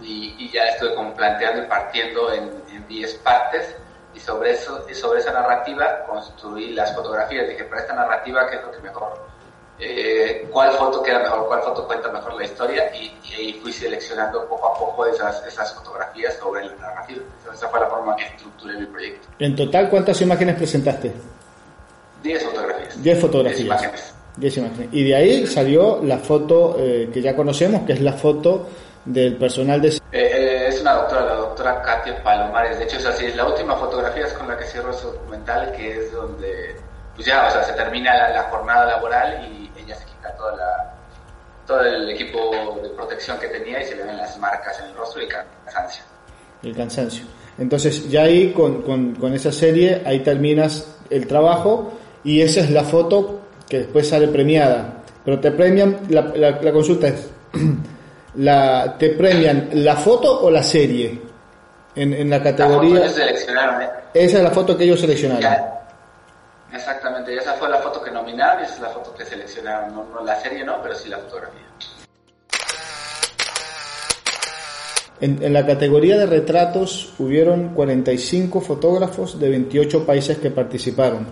Y, 0.01 0.49
ya 0.51 0.63
estuve 0.69 0.95
como 0.95 1.13
planteando 1.13 1.63
y 1.63 1.65
partiendo 1.67 2.33
en 2.33 2.87
10 2.87 3.13
partes. 3.15 3.75
Y 4.13 4.19
sobre, 4.19 4.51
eso, 4.51 4.85
y 4.89 4.95
sobre 4.95 5.19
esa 5.19 5.31
narrativa 5.31 6.03
construí 6.07 6.73
las 6.73 6.93
fotografías. 6.95 7.47
Dije, 7.47 7.63
para 7.65 7.81
esta 7.81 7.93
narrativa, 7.93 8.49
¿qué 8.49 8.55
es 8.55 8.63
lo 8.63 8.71
que 8.71 8.79
mejor? 8.79 9.29
Eh, 9.79 10.47
¿Cuál 10.51 10.71
foto 10.73 11.01
queda 11.01 11.19
mejor? 11.19 11.47
¿Cuál 11.47 11.61
foto 11.61 11.87
cuenta 11.87 12.11
mejor 12.11 12.35
la 12.35 12.43
historia? 12.43 12.91
Y, 12.95 13.17
ahí 13.33 13.59
fui 13.61 13.71
seleccionando 13.71 14.45
poco 14.47 14.67
a 14.67 14.77
poco 14.77 15.05
esas, 15.05 15.45
esas 15.45 15.73
fotografías 15.75 16.35
sobre 16.37 16.65
la 16.65 16.75
narrativa. 16.75 17.21
esa 17.53 17.69
fue 17.69 17.79
la 17.79 17.87
forma 17.87 18.15
que 18.15 18.23
estructuré 18.23 18.79
mi 18.79 18.85
proyecto. 18.87 19.27
En 19.37 19.55
total, 19.55 19.89
¿cuántas 19.89 20.19
imágenes 20.21 20.55
presentaste? 20.55 21.13
10 22.23 22.43
fotografías. 22.43 23.03
10 23.03 23.21
fotografías. 23.21 24.15
10 24.35 24.57
imágenes. 24.57 24.89
Y 24.91 25.03
de 25.03 25.15
ahí 25.15 25.47
salió 25.47 26.01
la 26.03 26.17
foto 26.17 26.75
eh, 26.77 27.09
que 27.13 27.21
ya 27.21 27.35
conocemos, 27.35 27.83
que 27.85 27.93
es 27.93 28.01
la 28.01 28.13
foto 28.13 28.67
del 29.05 29.37
personal 29.37 29.81
de... 29.81 29.89
Eh, 29.89 29.99
eh, 30.11 30.67
es 30.67 30.81
una 30.81 30.93
doctora, 30.93 31.25
la 31.25 31.35
doctora 31.35 31.81
Katia 31.81 32.23
Palomares. 32.23 32.77
De 32.77 32.85
hecho, 32.85 32.97
es 32.97 33.05
así, 33.05 33.31
la 33.33 33.45
última 33.45 33.75
fotografía 33.75 34.25
es 34.25 34.33
con 34.33 34.47
la 34.47 34.57
que 34.57 34.65
cierro 34.65 34.91
ese 34.91 35.05
documental, 35.05 35.71
que 35.71 35.97
es 35.97 36.11
donde, 36.11 36.75
pues 37.15 37.27
ya, 37.27 37.47
o 37.47 37.51
sea, 37.51 37.63
se 37.63 37.73
termina 37.73 38.29
la, 38.29 38.43
jornada 38.43 38.85
laboral 38.85 39.47
y 39.51 39.71
ella 39.81 39.95
se 39.95 40.05
quita 40.05 40.35
toda 40.35 40.55
la, 40.55 40.93
todo 41.65 41.81
el 41.81 42.09
equipo 42.09 42.51
de 42.81 42.89
protección 42.89 43.39
que 43.39 43.47
tenía 43.47 43.81
y 43.81 43.85
se 43.85 43.95
le 43.95 44.03
ven 44.03 44.17
las 44.17 44.37
marcas 44.37 44.79
en 44.79 44.87
el 44.87 44.95
rostro 44.95 45.21
y 45.21 45.25
el 45.25 45.31
cansancio. 45.31 46.03
El 46.63 46.75
cansancio. 46.75 47.25
Entonces, 47.57 48.09
ya 48.09 48.23
ahí 48.23 48.53
con, 48.53 48.81
con, 48.81 49.15
con 49.15 49.33
esa 49.33 49.51
serie, 49.51 50.01
ahí 50.05 50.19
terminas 50.21 50.95
el 51.09 51.27
trabajo 51.27 51.93
y 52.23 52.41
esa 52.41 52.61
es 52.61 52.69
la 52.71 52.83
foto 52.83 53.41
que 53.67 53.79
después 53.79 54.09
sale 54.09 54.27
premiada. 54.27 55.03
Pero 55.23 55.39
te 55.39 55.51
premian, 55.51 55.99
la, 56.09 56.21
la, 56.35 56.71
consulta 56.71 57.07
es, 57.07 57.29
la, 58.35 58.95
¿te 58.97 59.09
premian 59.09 59.69
la 59.73 59.95
foto 59.95 60.41
o 60.41 60.51
la 60.51 60.63
serie? 60.63 61.21
En, 61.95 62.13
en 62.13 62.29
la 62.29 62.41
categoría... 62.41 62.99
La 62.99 63.09
seleccionaron, 63.09 63.81
¿eh? 63.81 63.89
Esa 64.13 64.37
es 64.37 64.43
la 64.43 64.51
foto 64.51 64.77
que 64.77 64.83
ellos 64.83 64.99
seleccionaron. 64.99 65.51
exactamente, 66.73 67.35
esa 67.35 67.53
fue 67.53 67.69
la 67.69 67.79
foto 67.79 68.01
que 68.01 68.11
nominaron 68.11 68.61
y 68.61 68.65
esa 68.65 68.75
es 68.75 68.81
la 68.81 68.89
foto 68.89 69.13
que 69.13 69.25
seleccionaron. 69.25 69.93
No, 69.93 70.23
la 70.23 70.35
serie 70.39 70.63
no, 70.63 70.81
pero 70.81 70.95
sí 70.95 71.09
la 71.09 71.17
fotografía. 71.17 71.61
En, 75.21 75.43
en, 75.43 75.51
la 75.51 75.65
categoría 75.65 76.17
de 76.17 76.25
retratos 76.25 77.13
hubieron 77.19 77.73
45 77.73 78.61
fotógrafos 78.61 79.37
de 79.37 79.49
28 79.49 80.05
países 80.05 80.37
que 80.37 80.49
participaron 80.49 81.27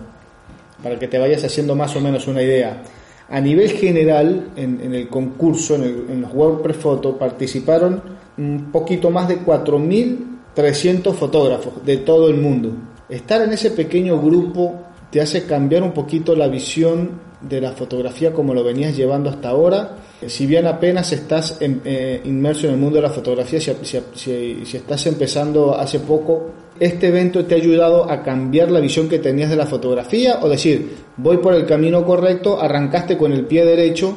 para 0.82 0.98
que 0.98 1.08
te 1.08 1.18
vayas 1.18 1.42
haciendo 1.44 1.74
más 1.74 1.96
o 1.96 2.00
menos 2.00 2.26
una 2.26 2.42
idea. 2.42 2.82
A 3.28 3.40
nivel 3.40 3.70
general, 3.70 4.52
en, 4.56 4.94
el 4.94 5.08
concurso, 5.08 5.74
en, 5.74 5.82
el, 5.82 6.06
en 6.10 6.20
los 6.22 6.32
WordPress 6.32 6.76
Photo, 6.76 7.18
participaron 7.18 8.02
un 8.38 8.70
poquito 8.72 9.10
más 9.10 9.28
de 9.28 9.40
4.300 9.40 11.12
fotógrafos 11.12 11.84
de 11.84 11.98
todo 11.98 12.28
el 12.28 12.36
mundo. 12.36 12.72
Estar 13.08 13.42
en 13.42 13.52
ese 13.52 13.70
pequeño 13.72 14.20
grupo 14.20 14.74
te 15.10 15.20
hace 15.20 15.44
cambiar 15.44 15.82
un 15.82 15.92
poquito 15.92 16.34
la 16.36 16.48
visión 16.48 17.28
de 17.40 17.60
la 17.60 17.72
fotografía 17.72 18.32
como 18.32 18.52
lo 18.54 18.64
venías 18.64 18.96
llevando 18.96 19.30
hasta 19.30 19.50
ahora. 19.50 19.96
Si 20.26 20.46
bien 20.46 20.66
apenas 20.66 21.12
estás 21.12 21.58
eh, 21.60 22.20
inmerso 22.24 22.66
en 22.66 22.74
el 22.74 22.80
mundo 22.80 22.96
de 22.96 23.02
la 23.02 23.10
fotografía, 23.10 23.60
si, 23.60 23.72
si, 24.14 24.76
estás 24.76 25.06
empezando 25.06 25.74
hace 25.74 26.00
poco, 26.00 26.50
¿este 26.80 27.08
evento 27.08 27.44
te 27.44 27.54
ha 27.54 27.58
ayudado 27.58 28.10
a 28.10 28.22
cambiar 28.22 28.70
la 28.70 28.80
visión 28.80 29.08
que 29.08 29.18
tenías 29.18 29.50
de 29.50 29.56
la 29.56 29.66
fotografía? 29.66 30.38
O 30.42 30.48
decir, 30.48 30.96
voy 31.16 31.38
por 31.38 31.54
el 31.54 31.66
camino 31.66 32.04
correcto, 32.04 32.60
arrancaste 32.60 33.16
con 33.16 33.32
el 33.32 33.46
pie 33.46 33.64
derecho, 33.64 34.16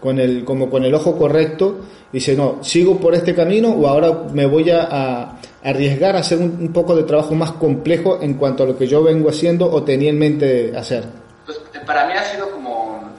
con 0.00 0.18
el, 0.18 0.44
como 0.44 0.70
con 0.70 0.84
el 0.84 0.94
ojo 0.94 1.16
correcto, 1.16 1.80
y 2.12 2.16
dice, 2.16 2.34
no, 2.34 2.62
sigo 2.62 2.98
por 2.98 3.14
este 3.14 3.34
camino 3.34 3.70
o 3.70 3.86
ahora 3.86 4.24
me 4.32 4.46
voy 4.46 4.70
a, 4.70 5.38
arriesgar 5.62 6.16
a 6.16 6.20
hacer 6.20 6.38
un, 6.38 6.56
un, 6.60 6.72
poco 6.72 6.96
de 6.96 7.02
trabajo 7.02 7.34
más 7.34 7.52
complejo 7.52 8.18
en 8.22 8.34
cuanto 8.34 8.62
a 8.62 8.66
lo 8.66 8.78
que 8.78 8.86
yo 8.86 9.02
vengo 9.02 9.28
haciendo 9.28 9.70
o 9.70 9.82
tenía 9.82 10.10
en 10.10 10.18
mente 10.18 10.76
hacer. 10.76 11.04
Pues 11.44 11.60
para 11.86 12.06
mí 12.06 12.14
ha 12.14 12.24
sido 12.24 12.50
como 12.50 13.12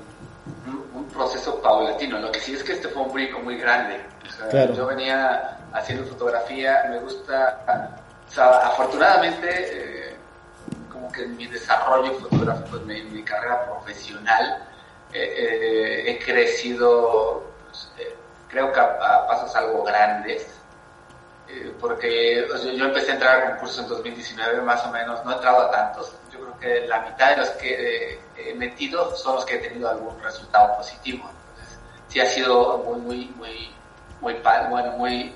un, 0.96 1.06
proceso 1.14 1.62
paulatino. 1.62 2.20
Lo 2.20 2.32
que 2.32 2.40
sí 2.40 2.54
es 2.54 2.64
que 2.64 2.74
este 2.74 2.88
fue 2.88 3.04
un 3.04 3.14
brinco 3.14 3.40
muy 3.40 3.58
grande. 3.58 3.98
Yo 4.76 4.88
venía 4.88 5.58
haciendo 5.74 6.06
fotografía, 6.06 6.86
me 6.90 7.00
gusta 7.00 8.01
afortunadamente, 8.38 10.10
eh, 10.10 10.16
como 10.92 11.12
que 11.12 11.26
mi 11.26 11.48
desarrollo 11.48 12.14
fotográfico, 12.20 12.78
en 12.78 13.14
mi, 13.14 13.24
carrera 13.24 13.66
profesional, 13.66 14.68
eh, 15.14 16.04
he 16.08 16.20
crecido, 16.20 17.44
pues, 17.66 17.92
creo 18.48 18.72
que 18.72 18.80
a, 18.80 19.28
pasos 19.28 19.56
algo 19.56 19.84
grandes, 19.84 20.58
porque 21.82 22.48
yo 22.78 22.86
empecé 22.86 23.12
a 23.12 23.14
entrar 23.16 23.38
a 23.38 23.52
concursos 23.52 23.80
en 23.80 23.90
2019 23.90 24.62
más 24.62 24.86
o 24.86 24.92
menos, 24.92 25.24
no 25.26 25.32
he 25.32 25.36
entrado 25.36 25.64
a 25.64 25.72
tantos, 25.72 26.16
yo 26.32 26.40
creo 26.40 26.60
que 26.60 26.88
la 26.88 27.02
mitad 27.02 27.32
de 27.32 27.38
los 27.38 27.50
que 27.52 28.22
he 28.38 28.54
metido 28.54 29.14
son 29.18 29.36
los 29.36 29.46
que 29.46 29.56
he 29.56 29.58
tenido 29.60 29.90
algún 29.90 30.18
resultado 30.22 30.78
positivo. 30.78 31.30
Entonces, 31.30 31.80
sí 32.08 32.20
ha 32.22 32.26
sido 32.26 32.78
muy, 32.80 33.02
muy, 33.02 33.26
muy, 33.36 33.76
muy, 34.22 34.36
bueno, 34.70 34.92
muy, 34.94 35.36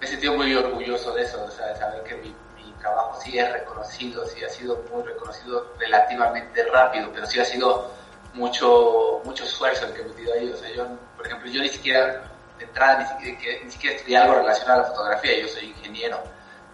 me 0.00 0.06
he 0.06 0.08
sentido 0.08 0.34
muy 0.34 0.54
orgulloso 0.54 1.12
de 1.14 1.22
eso, 1.22 1.42
o 1.42 1.50
sea, 1.50 1.66
de 1.66 1.76
saber 1.76 2.02
que 2.02 2.14
mi, 2.16 2.34
trabajo 2.80 3.20
sí 3.20 3.38
es 3.38 3.52
reconocido, 3.52 4.24
sí 4.26 4.44
ha 4.44 4.48
sido 4.48 4.84
muy 4.92 5.02
reconocido 5.02 5.72
relativamente 5.78 6.62
rápido, 6.64 7.10
pero 7.12 7.26
sí 7.26 7.40
ha 7.40 7.44
sido 7.44 7.90
mucho, 8.34 9.20
mucho 9.24 9.44
esfuerzo 9.44 9.86
el 9.86 9.92
que 9.94 10.02
he 10.02 10.04
metido 10.04 10.34
ahí. 10.34 10.50
O 10.52 10.56
sea, 10.56 10.70
yo, 10.70 10.86
por 11.16 11.26
ejemplo, 11.26 11.50
yo 11.50 11.62
ni 11.62 11.68
siquiera, 11.68 12.22
de 12.58 12.64
entrada, 12.64 12.98
ni 13.00 13.28
siquiera, 13.28 13.64
ni 13.64 13.70
siquiera 13.70 13.96
estudié 13.96 14.16
algo 14.18 14.34
relacionado 14.34 14.80
a 14.80 14.82
la 14.82 14.88
fotografía, 14.90 15.40
yo 15.40 15.48
soy 15.48 15.64
ingeniero. 15.64 16.22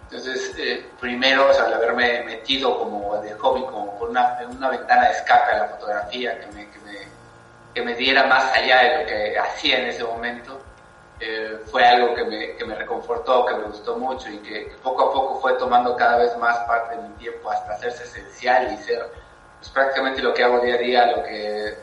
Entonces, 0.03 0.53
eh, 0.59 0.85
primero, 0.99 1.49
o 1.49 1.53
sea, 1.53 1.65
al 1.65 1.73
haberme 1.73 2.23
metido 2.23 2.77
como 2.77 3.19
de 3.21 3.33
hobby, 3.33 3.61
como 3.63 3.97
por 3.97 4.09
una, 4.09 4.37
una 4.51 4.69
ventana 4.69 5.07
de 5.07 5.13
escape 5.13 5.51
a 5.53 5.57
la 5.57 5.67
fotografía 5.69 6.39
que 6.39 6.47
me, 6.47 6.69
que 6.69 6.79
me, 6.79 6.97
que 7.73 7.81
me 7.81 7.95
diera 7.95 8.27
más 8.27 8.53
allá 8.53 8.83
de 8.83 8.97
lo 8.99 9.05
que 9.07 9.39
hacía 9.39 9.79
en 9.79 9.87
ese 9.87 10.03
momento, 10.03 10.62
eh, 11.19 11.59
fue 11.71 11.85
algo 11.85 12.15
que 12.15 12.25
me, 12.25 12.55
que 12.55 12.65
me 12.65 12.75
reconfortó, 12.75 13.45
que 13.45 13.55
me 13.55 13.63
gustó 13.63 13.97
mucho 13.97 14.29
y 14.29 14.39
que, 14.39 14.75
poco 14.81 15.09
a 15.09 15.13
poco 15.13 15.39
fue 15.39 15.53
tomando 15.53 15.95
cada 15.95 16.17
vez 16.17 16.35
más 16.37 16.57
parte 16.67 16.95
de 16.95 17.03
mi 17.03 17.13
tiempo 17.15 17.49
hasta 17.49 17.73
hacerse 17.73 18.03
esencial 18.03 18.73
y 18.73 18.77
ser 18.77 19.05
pues, 19.59 19.69
prácticamente 19.69 20.21
lo 20.21 20.33
que 20.33 20.43
hago 20.43 20.59
día 20.59 20.75
a 20.75 20.77
día, 20.77 21.15
lo 21.15 21.23
que, 21.23 21.77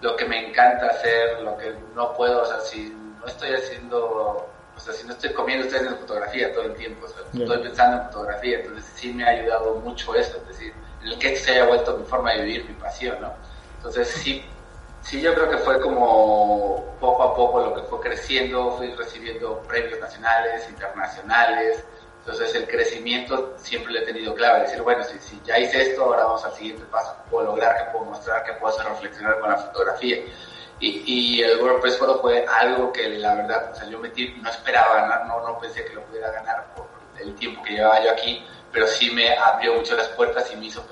lo 0.00 0.16
que 0.16 0.24
me 0.26 0.48
encanta 0.48 0.86
hacer, 0.86 1.40
lo 1.40 1.56
que 1.56 1.74
no 1.94 2.12
puedo, 2.14 2.42
o 2.42 2.46
sea, 2.46 2.60
si 2.60 2.90
no 3.18 3.26
estoy 3.26 3.54
haciendo, 3.54 4.50
o 4.76 4.80
sea, 4.80 4.92
si 4.92 5.06
no 5.06 5.12
estoy 5.14 5.32
comiendo, 5.32 5.64
estoy 5.64 5.78
haciendo 5.78 6.00
fotografía 6.00 6.52
todo 6.52 6.64
el 6.64 6.74
tiempo, 6.74 7.06
estoy 7.06 7.58
pensando 7.62 8.02
en 8.02 8.08
fotografía, 8.08 8.58
entonces 8.58 8.84
sí 8.96 9.12
me 9.12 9.24
ha 9.24 9.28
ayudado 9.28 9.76
mucho 9.76 10.14
eso, 10.14 10.36
es 10.36 10.48
decir, 10.48 10.74
en 11.00 11.08
el 11.08 11.18
que 11.18 11.36
se 11.36 11.52
haya 11.52 11.66
vuelto 11.66 11.96
mi 11.96 12.04
forma 12.04 12.32
de 12.32 12.42
vivir, 12.42 12.64
mi 12.68 12.74
pasión, 12.74 13.18
¿no? 13.20 13.32
Entonces 13.78 14.08
sí 14.08 14.44
Sí, 15.04 15.20
yo 15.20 15.34
creo 15.34 15.50
que 15.50 15.58
fue 15.58 15.78
como 15.82 16.96
poco 16.98 17.22
a 17.22 17.36
poco 17.36 17.60
lo 17.60 17.74
que 17.74 17.82
fue 17.82 18.00
creciendo, 18.00 18.72
fui 18.78 18.90
recibiendo 18.94 19.60
premios 19.68 20.00
nacionales, 20.00 20.66
internacionales, 20.70 21.84
entonces 22.20 22.54
el 22.54 22.66
crecimiento 22.66 23.54
siempre 23.58 23.92
lo 23.92 23.98
he 23.98 24.06
tenido 24.06 24.34
claro, 24.34 24.62
decir, 24.62 24.80
bueno, 24.80 25.04
si, 25.04 25.38
ya 25.44 25.58
hice 25.58 25.90
esto, 25.90 26.04
ahora 26.04 26.24
vamos 26.24 26.42
al 26.46 26.54
siguiente 26.54 26.84
paso, 26.90 27.14
¿qué 27.16 27.30
puedo 27.30 27.48
lograr, 27.48 27.76
qué 27.76 27.92
puedo 27.92 28.06
mostrar, 28.06 28.44
qué 28.44 28.54
puedo 28.54 28.74
hacer 28.74 28.90
reflexionar 28.90 29.38
con 29.40 29.50
la 29.50 29.58
fotografía. 29.58 30.24
Y, 30.80 31.02
y 31.06 31.42
el 31.42 31.60
WordPress 31.60 31.98
Photo 31.98 32.20
fue 32.22 32.46
algo 32.46 32.90
que 32.90 33.06
la 33.10 33.34
verdad, 33.34 33.72
o 33.72 33.74
sea, 33.74 33.86
yo 33.86 33.98
metí, 33.98 34.34
no 34.40 34.48
esperaba 34.48 35.02
ganar, 35.02 35.26
no, 35.26 35.46
no 35.46 35.58
pensé 35.58 35.84
que 35.84 35.92
lo 35.92 36.02
pudiera 36.04 36.30
ganar 36.32 36.74
por 36.74 36.86
el 37.20 37.34
tiempo 37.34 37.62
que 37.62 37.74
llevaba 37.74 38.02
yo 38.02 38.10
aquí, 38.10 38.42
pero 38.72 38.86
sí 38.86 39.10
me 39.10 39.36
abrió 39.36 39.74
mucho 39.74 39.94
las 39.96 40.08
puertas 40.08 40.50
y 40.50 40.56
me 40.56 40.66
hizo 40.66 40.82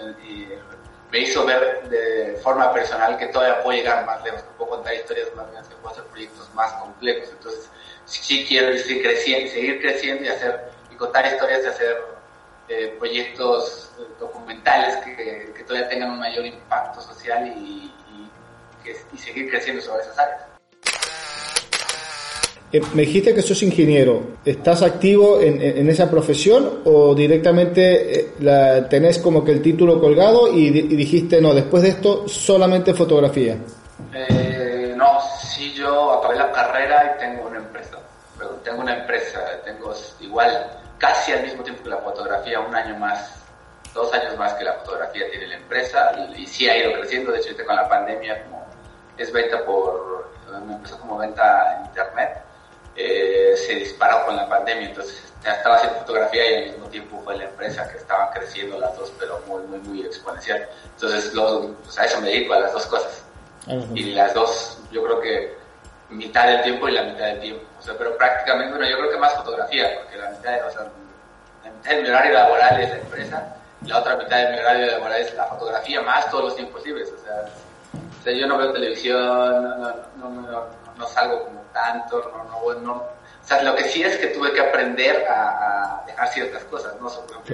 me 1.13 1.19
hizo 1.19 1.45
ver 1.45 1.89
de 1.91 2.41
forma 2.43 2.73
personal 2.73 3.19
que 3.19 3.27
todavía 3.27 3.63
puedo 3.63 3.77
llegar 3.77 4.07
más 4.07 4.25
lejos, 4.25 4.43
que 4.43 4.49
puedo 4.57 4.71
contar 4.71 4.95
historias 4.95 5.29
más 5.37 5.51
grandes, 5.51 5.69
que 5.69 5.77
puedo 5.77 5.95
hacer 5.95 6.05
proyectos 6.05 6.55
más 6.55 6.73
complejos. 6.73 7.29
Entonces, 7.31 7.71
sí 8.07 8.47
quiero 8.49 8.77
seguir 8.79 9.03
creciendo, 9.03 9.53
seguir 9.53 9.81
creciendo 9.83 10.25
y 10.25 10.29
hacer 10.29 10.71
y 10.91 10.97
contar 10.97 11.27
historias 11.27 11.65
y 11.65 11.67
hacer 11.67 12.03
eh, 12.69 12.97
proyectos 12.99 13.93
eh, 13.99 14.07
documentales 14.19 14.97
que, 15.05 15.53
que, 15.55 15.65
todavía 15.65 15.91
tengan 15.91 16.13
un 16.13 16.19
mayor 16.19 16.47
impacto 16.47 17.03
social 17.03 17.47
y, 17.47 17.93
y 19.13 19.19
seguir 19.19 19.51
creciendo 19.51 19.83
sobre 19.83 20.03
esas 20.03 20.19
áreas. 20.19 20.52
Eh, 22.73 22.81
me 22.95 23.03
dijiste 23.03 23.35
que 23.35 23.43
sos 23.43 23.63
ingeniero. 23.63 24.23
¿Estás 24.47 24.83
activo 24.83 25.41
en, 25.41 25.89
esa 25.91 26.11
profesión 26.11 26.81
o 26.85 27.15
directamente 27.15 28.21
eh, 28.21 28.87
tenés 28.89 29.19
como 29.19 29.45
que 29.45 29.53
el 29.53 29.61
título 29.61 30.01
colgado 30.01 30.51
y, 30.51 30.71
dijiste, 30.71 31.41
no, 31.41 31.53
después 31.53 31.83
de 31.83 31.91
esto 31.91 32.27
solamente 32.27 32.95
fotografía? 32.95 33.57
Eh, 34.15 34.95
no, 34.97 35.21
sí, 35.39 35.75
yo 35.75 36.13
acabé 36.13 36.37
la 36.37 36.51
carrera 36.51 37.15
y 37.15 37.21
tengo 37.21 37.47
una 37.47 37.59
empresa. 37.59 37.99
tengo 38.65 38.81
una 38.81 39.01
empresa, 39.01 39.41
tengo 39.67 39.93
igual 40.21 40.67
casi 40.97 41.33
al 41.33 41.43
mismo 41.43 41.63
tiempo 41.63 41.83
que 41.83 41.91
la 41.91 41.99
fotografía, 41.99 42.59
un 42.59 42.75
año 42.75 42.97
más, 42.97 43.35
dos 43.93 44.11
años 44.15 44.39
más 44.39 44.55
que 44.55 44.65
la 44.65 44.73
fotografía 44.75 45.31
tiene 45.31 45.47
la 45.49 45.57
empresa 45.57 46.13
y, 46.35 46.47
sí 46.47 46.71
ha 46.71 46.79
ido 46.79 46.93
creciendo. 46.95 47.33
De 47.33 47.39
hecho, 47.39 47.51
con 47.67 47.77
la 47.77 47.87
pandemia, 47.87 48.45
como 48.45 48.65
es 49.19 49.31
venta 49.31 49.63
por, 49.63 50.31
me 50.67 50.73
empezó 50.73 50.99
como 50.99 51.19
venta 51.19 51.77
en 51.77 51.85
internet 51.85 52.43
eh, 52.97 53.55
se 53.57 53.75
disparó 53.75 54.25
con 54.27 54.37
la 54.37 54.49
pandemia, 54.49 54.89
entonces 54.89 55.33
ya 55.43 55.55
estaba 55.55 55.77
haciendo 55.77 55.99
fotografía 56.01 56.51
y 56.51 56.55
al 56.55 56.71
mismo 56.71 56.87
tiempo 56.89 57.21
fue 57.25 57.37
la 57.37 57.45
empresa 57.45 57.89
que 57.91 57.99
estaban 57.99 58.29
creciendo 58.33 58.79
las 58.79 58.97
dos, 58.97 59.13
pero 59.19 59.41
muy, 59.47 59.63
muy, 59.65 59.79
muy 59.81 60.07
exponencial. 60.07 60.69
Entonces, 60.95 61.33
pues, 61.85 61.99
a 61.99 62.05
eso 62.05 62.21
me 62.21 62.29
dedico, 62.29 62.55
a 62.55 62.61
las 62.61 62.73
dos 62.73 62.87
cosas. 62.87 63.25
Y 63.95 64.13
las 64.13 64.35
dos, 64.35 64.79
yo 64.91 65.03
creo 65.05 65.21
que 65.21 65.57
mitad 66.11 66.47
del 66.47 66.63
tiempo 66.63 66.89
y 66.89 66.93
la 66.93 67.03
mitad 67.05 67.27
del 67.27 67.41
tiempo. 67.41 67.65
O 67.79 67.83
sea, 67.83 67.95
pero 67.97 68.17
prácticamente, 68.17 68.77
bueno, 68.77 68.91
yo 68.91 68.99
creo 68.99 69.11
que 69.11 69.17
más 69.17 69.35
fotografía, 69.35 70.01
porque 70.01 70.17
la 70.17 70.31
mitad, 70.31 70.67
o 70.67 70.71
sea, 70.71 70.83
la 71.65 71.71
mitad 71.71 71.91
de 71.91 72.03
mi 72.03 72.09
horario 72.09 72.33
laboral 72.33 72.81
es 72.81 72.89
la 72.91 72.97
empresa, 72.97 73.57
y 73.83 73.89
la 73.89 73.99
otra 73.99 74.17
mitad 74.17 74.37
de 74.37 74.53
mi 74.53 74.59
horario 74.59 74.87
laboral 74.87 75.21
es 75.21 75.35
la 75.35 75.47
fotografía, 75.47 76.03
más 76.03 76.31
todos 76.31 76.45
los 76.45 76.57
tiempos 76.57 76.85
libres. 76.85 77.13
O 77.13 77.25
sea, 77.25 77.45
o 78.21 78.23
sea 78.23 78.33
yo 78.33 78.47
no 78.47 78.59
veo 78.59 78.73
televisión, 78.73 79.19
no, 79.65 79.95
no, 80.17 80.31
no, 80.43 80.67
no 80.97 81.07
salgo 81.09 81.45
como 81.45 81.62
tanto, 81.73 82.31
no, 82.33 82.45
no, 82.45 82.81
no, 82.81 82.93
o 83.43 83.47
sea, 83.47 83.63
lo 83.63 83.75
que 83.75 83.85
sí 83.85 84.03
es 84.03 84.17
que 84.19 84.29
tuve 84.29 84.53
que 84.53 84.61
aprender 84.61 85.25
a, 85.29 86.03
dejar 86.07 86.29
ciertas 86.29 86.65
cosas, 86.65 86.95
¿no? 87.01 87.09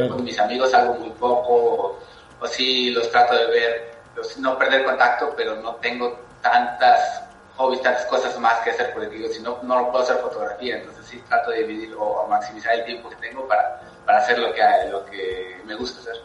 con 0.08 0.24
mis 0.24 0.38
amigos 0.38 0.72
algo 0.74 0.94
muy 0.94 1.10
poco, 1.10 1.98
o, 2.40 2.46
sí 2.46 2.90
los 2.90 3.10
trato 3.10 3.34
de 3.34 3.46
ver, 3.46 3.90
no 4.38 4.58
perder 4.58 4.84
contacto, 4.84 5.32
pero 5.36 5.56
no 5.56 5.76
tengo 5.76 6.18
tantas 6.42 7.22
hobbies, 7.56 7.82
tantas 7.82 8.04
cosas 8.06 8.38
más 8.38 8.60
que 8.60 8.70
hacer, 8.70 8.92
porque 8.92 9.08
digo, 9.08 9.28
si 9.28 9.42
no, 9.42 9.58
no 9.62 9.80
lo 9.80 9.90
puedo 9.90 10.04
hacer 10.04 10.16
fotografía, 10.18 10.78
entonces 10.78 11.04
sí 11.06 11.22
trato 11.28 11.50
de 11.50 11.64
dividir 11.64 11.94
o 11.98 12.26
maximizar 12.28 12.74
el 12.74 12.84
tiempo 12.84 13.08
que 13.08 13.16
tengo 13.16 13.48
para, 13.48 13.80
para 14.04 14.18
hacer 14.18 14.38
lo 14.38 14.52
que, 14.52 14.60
lo 14.90 15.04
que 15.06 15.60
me 15.64 15.74
gusta 15.74 16.00
hacer. 16.00 16.22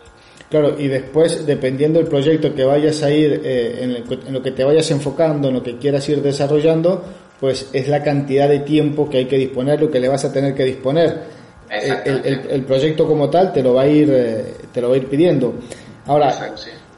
Claro, 0.49 0.79
y 0.79 0.87
después, 0.87 1.47
dependiendo 1.47 1.97
del 1.97 2.07
proyecto 2.07 2.53
que 2.53 2.63
vayas 2.63 3.01
a 3.01 3.09
ir, 3.09 3.41
eh, 3.43 3.79
en, 3.81 4.33
lo 4.33 4.43
que 4.43 4.51
te 4.51 4.63
vayas 4.63 4.91
enfocando, 4.91 5.47
en 5.47 5.55
lo 5.55 5.63
que 5.63 5.79
quieras 5.79 6.07
ir 6.09 6.21
desarrollando, 6.21 7.03
pues 7.43 7.67
es 7.73 7.89
la 7.89 8.01
cantidad 8.01 8.47
de 8.47 8.59
tiempo 8.59 9.09
que 9.09 9.17
hay 9.17 9.25
que 9.25 9.37
disponer, 9.37 9.81
lo 9.81 9.91
que 9.91 9.99
le 9.99 10.07
vas 10.07 10.23
a 10.23 10.31
tener 10.31 10.55
que 10.55 10.63
disponer. 10.63 11.23
El, 11.69 12.63
proyecto 12.63 13.05
como 13.05 13.29
tal 13.29 13.51
te 13.51 13.61
lo 13.61 13.73
va 13.73 13.81
a 13.81 13.87
ir, 13.89 14.09
eh, 14.13 14.45
te 14.71 14.79
lo 14.79 14.87
va 14.87 14.95
a 14.95 14.97
ir 14.97 15.07
pidiendo. 15.07 15.55
Ahora, 16.05 16.55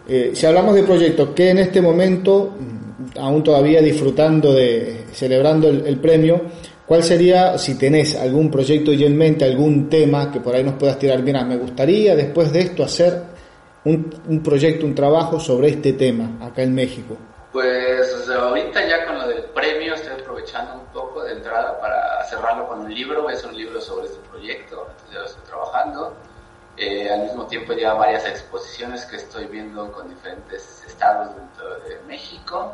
eh, 0.08 0.34
si 0.36 0.46
hablamos 0.46 0.76
de 0.76 0.84
proyectos 0.84 1.30
que 1.30 1.50
en 1.50 1.58
este 1.58 1.82
momento, 1.82 2.54
mm, 2.60 3.18
aún 3.18 3.42
todavía 3.42 3.82
disfrutando 3.82 4.54
de, 4.54 5.06
celebrando 5.14 5.68
el, 5.68 5.98
premio, 5.98 6.44
¿Cuál 6.86 7.02
sería, 7.02 7.58
si 7.58 7.80
tenés 7.80 8.16
algún 8.16 8.52
proyecto 8.52 8.94
ya 8.94 9.08
en 9.08 9.18
mente, 9.18 9.46
algún 9.46 9.90
tema 9.90 10.32
que 10.32 10.42
por 10.42 10.56
ahí 10.56 10.64
nos 10.64 10.76
puedas 10.76 11.00
tirar? 11.00 11.24
Mira, 11.24 11.44
me 11.44 11.58
gustaría 11.58 12.16
después 12.16 12.54
de 12.54 12.60
esto 12.60 12.84
hacer 12.84 13.20
un, 13.84 14.14
un 14.28 14.44
proyecto, 14.44 14.86
un 14.86 14.94
trabajo 14.94 15.40
sobre 15.40 15.70
este 15.70 15.94
tema 15.94 16.38
acá 16.40 16.62
en 16.62 16.76
México. 16.76 17.18
Pues 17.56 18.30
ahorita 18.30 18.86
ya 18.86 19.06
con 19.06 19.18
lo 19.18 19.28
del 19.30 19.44
aprovechando 20.46 20.76
un 20.76 20.86
poco 20.88 21.24
de 21.24 21.34
entrada 21.34 21.80
para 21.80 22.24
cerrarlo 22.26 22.68
con 22.68 22.82
un 22.82 22.94
libro, 22.94 23.30
es 23.30 23.44
un 23.44 23.56
libro 23.56 23.82
sobre 23.82 24.06
este 24.06 24.20
proyecto, 24.30 24.88
entonces 24.90 25.12
ya 25.12 25.20
lo 25.20 25.26
estoy 25.26 25.44
trabajando. 25.44 26.14
Eh, 26.78 27.10
al 27.10 27.22
mismo 27.24 27.48
tiempo 27.48 27.74
ya 27.74 27.94
varias 27.94 28.26
exposiciones 28.26 29.06
que 29.06 29.16
estoy 29.16 29.46
viendo 29.46 29.92
con 29.92 30.10
diferentes 30.10 30.84
estados 30.86 31.34
dentro 31.36 31.80
de 31.80 32.02
México 32.06 32.74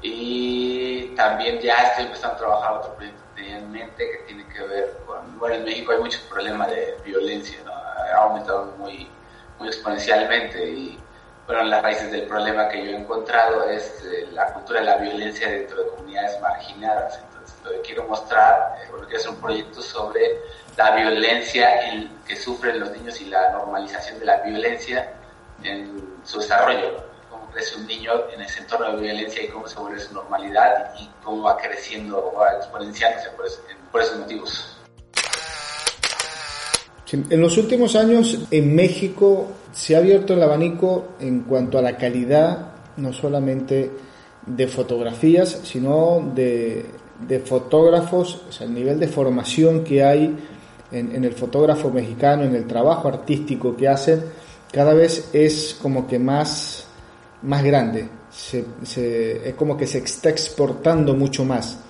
y 0.00 1.14
también 1.16 1.60
ya 1.60 1.74
estoy 1.74 2.06
empezando 2.06 2.34
a 2.34 2.38
trabajar 2.38 2.72
otro 2.78 2.94
proyecto 2.94 3.22
que 3.34 3.42
tenía 3.42 3.58
en 3.58 3.70
mente 3.70 4.10
que 4.10 4.16
tiene 4.26 4.48
que 4.48 4.62
ver 4.62 4.98
con, 5.06 5.38
bueno, 5.38 5.56
en 5.56 5.64
México 5.64 5.92
hay 5.92 5.98
muchos 5.98 6.22
problemas 6.22 6.70
de 6.70 6.96
violencia, 7.04 7.58
¿no? 7.64 7.72
ha 7.72 8.22
aumentado 8.22 8.72
muy, 8.78 9.06
muy 9.58 9.68
exponencialmente 9.68 10.70
y 10.70 10.98
bueno, 11.46 11.62
las 11.64 11.82
raíces 11.82 12.10
del 12.10 12.22
problema 12.22 12.68
que 12.68 12.84
yo 12.84 12.90
he 12.90 12.96
encontrado 12.96 13.68
es 13.68 14.02
eh, 14.04 14.28
la 14.32 14.52
cultura 14.52 14.80
de 14.80 14.86
la 14.86 14.96
violencia 14.96 15.48
dentro 15.48 15.82
de 15.82 15.90
comunidades 15.90 16.40
marginadas. 16.40 17.20
Entonces, 17.22 17.56
lo 17.64 17.70
que 17.70 17.80
quiero 17.82 18.04
mostrar, 18.08 18.76
eh, 18.82 18.88
quiero 18.90 19.16
hacer 19.16 19.30
un 19.30 19.40
proyecto 19.40 19.80
sobre 19.80 20.40
la 20.76 20.90
violencia 20.96 21.68
que 22.26 22.36
sufren 22.36 22.80
los 22.80 22.90
niños 22.90 23.20
y 23.20 23.26
la 23.26 23.50
normalización 23.52 24.18
de 24.18 24.26
la 24.26 24.38
violencia 24.42 25.12
en 25.62 26.16
su 26.24 26.40
desarrollo. 26.40 27.04
Cómo 27.30 27.48
crece 27.50 27.76
un 27.76 27.86
niño 27.86 28.12
en 28.34 28.42
ese 28.42 28.60
entorno 28.60 28.96
de 28.96 29.02
violencia 29.02 29.42
y 29.42 29.48
cómo 29.48 29.68
se 29.68 29.78
vuelve 29.78 30.00
su 30.00 30.12
normalidad 30.14 30.94
y 30.98 31.08
cómo 31.22 31.44
va 31.44 31.56
creciendo 31.56 32.32
va 32.32 32.56
exponenciándose 32.56 33.30
por, 33.30 33.46
por 33.92 34.02
esos 34.02 34.18
motivos. 34.18 34.72
En 37.12 37.40
los 37.40 37.56
últimos 37.56 37.94
años 37.94 38.36
en 38.50 38.74
México 38.74 39.46
se 39.76 39.94
ha 39.94 39.98
abierto 39.98 40.32
el 40.32 40.42
abanico 40.42 41.08
en 41.20 41.40
cuanto 41.40 41.78
a 41.78 41.82
la 41.82 41.98
calidad, 41.98 42.68
no 42.96 43.12
solamente 43.12 43.90
de 44.46 44.68
fotografías, 44.68 45.60
sino 45.64 46.32
de, 46.34 46.86
fotógrafos, 47.44 48.40
o 48.48 48.52
sea, 48.52 48.66
el 48.66 48.72
nivel 48.72 48.98
de 48.98 49.06
formación 49.06 49.84
que 49.84 50.02
hay 50.02 50.34
en, 50.90 51.22
el 51.22 51.32
fotógrafo 51.32 51.90
mexicano, 51.90 52.44
en 52.44 52.54
el 52.54 52.66
trabajo 52.66 53.08
artístico 53.08 53.76
que 53.76 53.86
hacen, 53.86 54.24
cada 54.72 54.94
vez 54.94 55.28
es 55.34 55.76
como 55.80 56.06
que 56.06 56.18
más, 56.18 56.86
más 57.42 57.62
grande, 57.62 58.08
es 58.32 59.54
como 59.56 59.76
que 59.76 59.86
se 59.86 59.98
está 59.98 60.30
exportando 60.30 61.12
mucho 61.12 61.44
más. 61.44 61.80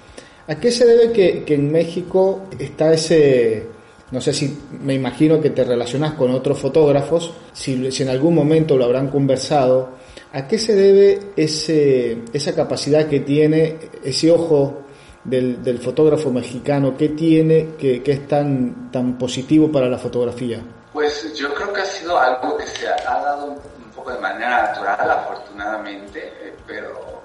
¿A 0.48 0.56
qué 0.56 0.72
se 0.72 0.86
debe 0.86 1.12
que, 1.12 1.44
que 1.44 1.54
en 1.54 1.70
México 1.70 2.46
está 2.58 2.92
ese 2.92 3.75
no 4.10 4.20
sé 4.20 4.32
si 4.32 4.56
me 4.82 4.94
imagino 4.94 5.40
que 5.40 5.50
te 5.50 5.64
relacionas 5.64 6.14
con 6.14 6.30
otros 6.30 6.58
fotógrafos, 6.58 7.32
si, 7.52 7.74
en 7.74 8.08
algún 8.08 8.34
momento 8.34 8.76
lo 8.76 8.84
habrán 8.84 9.08
conversado. 9.08 9.96
¿A 10.32 10.46
qué 10.46 10.58
se 10.58 10.74
debe 10.74 11.32
ese, 11.36 12.22
esa 12.32 12.54
capacidad 12.54 13.08
que 13.08 13.20
tiene, 13.20 13.78
ese 14.04 14.30
ojo 14.30 14.82
del, 15.24 15.78
fotógrafo 15.80 16.30
mexicano? 16.30 16.96
¿Qué 16.96 17.10
tiene 17.10 17.70
que, 17.78 18.02
es 18.04 18.28
tan, 18.28 18.92
tan 18.92 19.18
positivo 19.18 19.72
para 19.72 19.88
la 19.88 19.98
fotografía? 19.98 20.62
Pues 20.92 21.34
yo 21.34 21.52
creo 21.54 21.72
que 21.72 21.80
ha 21.80 21.86
sido 21.86 22.16
algo 22.18 22.56
que 22.56 22.66
se 22.66 22.86
ha, 22.86 23.20
dado 23.20 23.46
un, 23.46 23.90
poco 23.94 24.12
de 24.12 24.20
manera 24.20 24.68
natural, 24.68 25.10
afortunadamente, 25.10 26.32
eh, 26.40 26.54
pero 26.64 27.22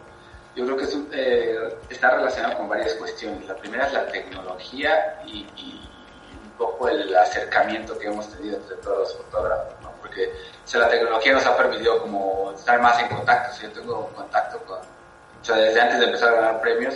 yo 0.55 0.65
creo 0.65 0.77
que 0.77 0.85
eh, 1.13 1.55
está 1.89 2.15
relacionado 2.15 2.57
con 2.57 2.69
varias 2.69 2.93
cuestiones. 2.95 3.47
La 3.47 3.55
primera 3.55 3.85
es 3.85 3.93
la 3.93 4.07
tecnología 4.07 5.21
y 5.27 5.45
poco 6.61 6.87
el 6.87 7.15
acercamiento 7.17 7.97
que 7.97 8.07
hemos 8.07 8.29
tenido 8.29 8.57
entre 8.57 8.75
todos 8.77 8.99
los 8.99 9.17
fotógrafos, 9.17 9.73
porque 9.99 10.31
la 10.73 10.87
tecnología 10.87 11.33
nos 11.33 11.45
ha 11.45 11.57
permitido 11.57 11.99
como 12.01 12.51
estar 12.55 12.79
más 12.79 12.99
en 12.99 13.07
contacto. 13.09 13.61
yo 13.61 13.71
tengo 13.71 14.07
contacto 14.15 14.59
con, 14.59 14.77
o 14.77 15.43
sea, 15.43 15.55
desde 15.55 15.81
antes 15.81 15.99
de 15.99 16.05
empezar 16.05 16.29
a 16.29 16.35
ganar 16.35 16.61
premios, 16.61 16.95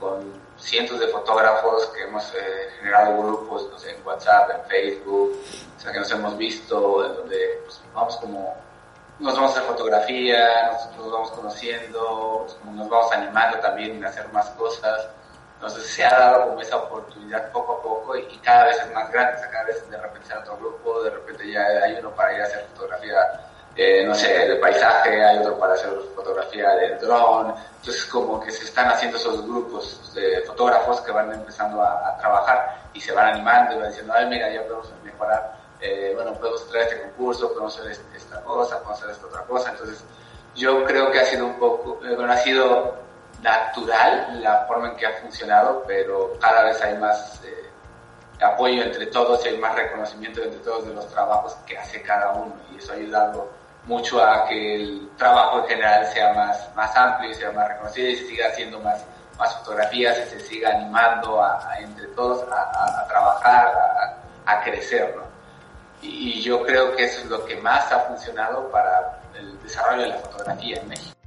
con 0.00 0.32
cientos 0.56 0.98
de 0.98 1.08
fotógrafos 1.08 1.86
que 1.88 2.04
hemos 2.04 2.24
eh, 2.34 2.70
generado 2.78 3.22
grupos 3.22 3.68
en 3.86 4.04
WhatsApp, 4.06 4.50
en 4.50 4.64
Facebook, 4.64 5.38
o 5.76 5.80
sea, 5.80 5.92
que 5.92 5.98
nos 5.98 6.10
hemos 6.10 6.36
visto, 6.38 7.04
en 7.04 7.14
donde 7.14 7.60
pues, 7.64 7.80
vamos 7.92 8.16
como, 8.16 8.56
nos 9.18 9.34
vamos 9.34 9.50
a 9.50 9.54
hacer 9.58 9.68
fotografía, 9.68 10.72
nos, 10.72 10.96
nos 10.96 11.12
vamos 11.12 11.30
conociendo, 11.32 12.46
nos 12.64 12.88
vamos 12.88 13.12
animando 13.12 13.58
también 13.58 14.02
a 14.04 14.08
hacer 14.08 14.26
más 14.32 14.48
cosas. 14.50 15.06
Entonces 15.62 15.86
se 15.92 16.04
ha 16.04 16.18
dado 16.18 16.48
como 16.48 16.60
esa 16.60 16.76
oportunidad 16.76 17.52
poco 17.52 17.74
a 17.74 17.82
poco 17.82 18.16
y, 18.16 18.36
cada 18.38 18.64
vez 18.64 18.78
es 18.82 18.92
más 18.92 19.08
grande, 19.12 19.40
cada 19.48 19.62
vez 19.62 19.88
de 19.88 19.96
repente 19.96 20.32
hay 20.32 20.40
otro 20.40 20.56
grupo, 20.56 21.04
de 21.04 21.10
repente 21.10 21.52
ya 21.52 21.60
hay 21.84 21.94
uno 22.00 22.10
para 22.10 22.34
ir 22.34 22.40
a 22.40 22.44
hacer 22.46 22.66
fotografía, 22.74 23.16
eh, 23.76 24.04
no 24.04 24.12
sé, 24.12 24.26
de 24.26 24.56
paisaje, 24.56 25.24
hay 25.24 25.38
otro 25.38 25.56
para 25.60 25.74
hacer 25.74 25.90
fotografía 26.16 26.68
de 26.70 26.96
dron, 26.96 27.54
entonces 27.76 28.04
como 28.06 28.40
que 28.40 28.50
se 28.50 28.64
están 28.64 28.88
haciendo 28.88 29.18
esos 29.18 29.46
grupos 29.46 30.12
de 30.12 30.40
fotógrafos 30.40 31.00
que 31.02 31.12
van 31.12 31.32
empezando 31.32 31.80
a, 31.80 32.18
trabajar 32.18 32.82
y 32.92 33.00
se 33.00 33.12
van 33.12 33.28
animando 33.28 33.76
y 33.76 33.78
van 33.78 33.88
diciendo, 33.90 34.14
ay 34.16 34.26
mira, 34.26 34.52
ya 34.52 34.62
podemos 34.64 34.92
mejorar, 35.04 35.58
eh, 35.80 36.10
bueno, 36.16 36.34
podemos 36.34 36.68
traer 36.70 36.88
este 36.88 37.02
concurso, 37.02 37.48
podemos 37.50 37.78
hacer 37.78 37.92
este, 37.92 38.16
esta 38.16 38.40
cosa, 38.42 38.78
podemos 38.78 38.98
hacer 38.98 39.10
esta 39.10 39.26
otra 39.28 39.42
cosa, 39.42 39.70
entonces 39.70 40.02
yo 40.56 40.84
creo 40.84 41.12
que 41.12 41.20
ha 41.20 41.24
sido 41.24 41.46
un 41.46 41.56
poco, 41.60 42.04
eh, 42.04 42.16
bueno, 42.16 42.32
ha 42.32 42.38
sido 42.38 43.01
natural 43.42 44.40
la 44.40 44.64
forma 44.66 44.88
en 44.90 44.96
que 44.96 45.06
ha 45.06 45.12
funcionado, 45.20 45.82
pero 45.86 46.38
cada 46.40 46.64
vez 46.64 46.80
hay 46.80 46.96
más 46.96 47.42
eh, 47.44 47.70
apoyo 48.40 48.82
entre 48.82 49.06
todos 49.06 49.44
y 49.44 49.48
hay 49.48 49.58
más 49.58 49.74
reconocimiento 49.74 50.42
entre 50.42 50.60
todos 50.60 50.86
de 50.86 50.94
los 50.94 51.08
trabajos 51.08 51.54
que 51.66 51.76
hace 51.76 52.00
cada 52.02 52.32
uno 52.32 52.54
y 52.72 52.78
eso 52.78 52.92
ha 52.92 52.96
ayudado 52.96 53.50
mucho 53.84 54.22
a 54.22 54.46
que 54.46 54.76
el 54.76 55.10
trabajo 55.16 55.58
en 55.60 55.66
general 55.66 56.06
sea 56.06 56.32
más, 56.34 56.74
más 56.76 56.96
amplio 56.96 57.30
y 57.30 57.34
sea 57.34 57.50
más 57.50 57.68
reconocido 57.68 58.08
y 58.08 58.16
se 58.16 58.26
siga 58.28 58.46
haciendo 58.46 58.78
más, 58.78 59.04
más 59.38 59.56
fotografías 59.58 60.18
y 60.18 60.30
se 60.30 60.40
siga 60.40 60.70
animando 60.70 61.42
a, 61.42 61.76
entre 61.78 62.06
todos 62.08 62.44
a, 62.48 63.06
trabajar, 63.08 63.72
a, 64.46 64.62
crecer. 64.62 65.16
¿no? 65.16 65.22
Y, 66.00 66.38
y 66.38 66.42
yo 66.42 66.62
creo 66.62 66.94
que 66.94 67.04
eso 67.04 67.22
es 67.22 67.26
lo 67.26 67.44
que 67.44 67.56
más 67.56 67.90
ha 67.90 67.98
funcionado 68.00 68.70
para 68.70 69.20
el 69.34 69.60
desarrollo 69.62 70.02
de 70.02 70.08
la 70.10 70.18
fotografía 70.18 70.76
en 70.80 70.88
México 70.88 71.21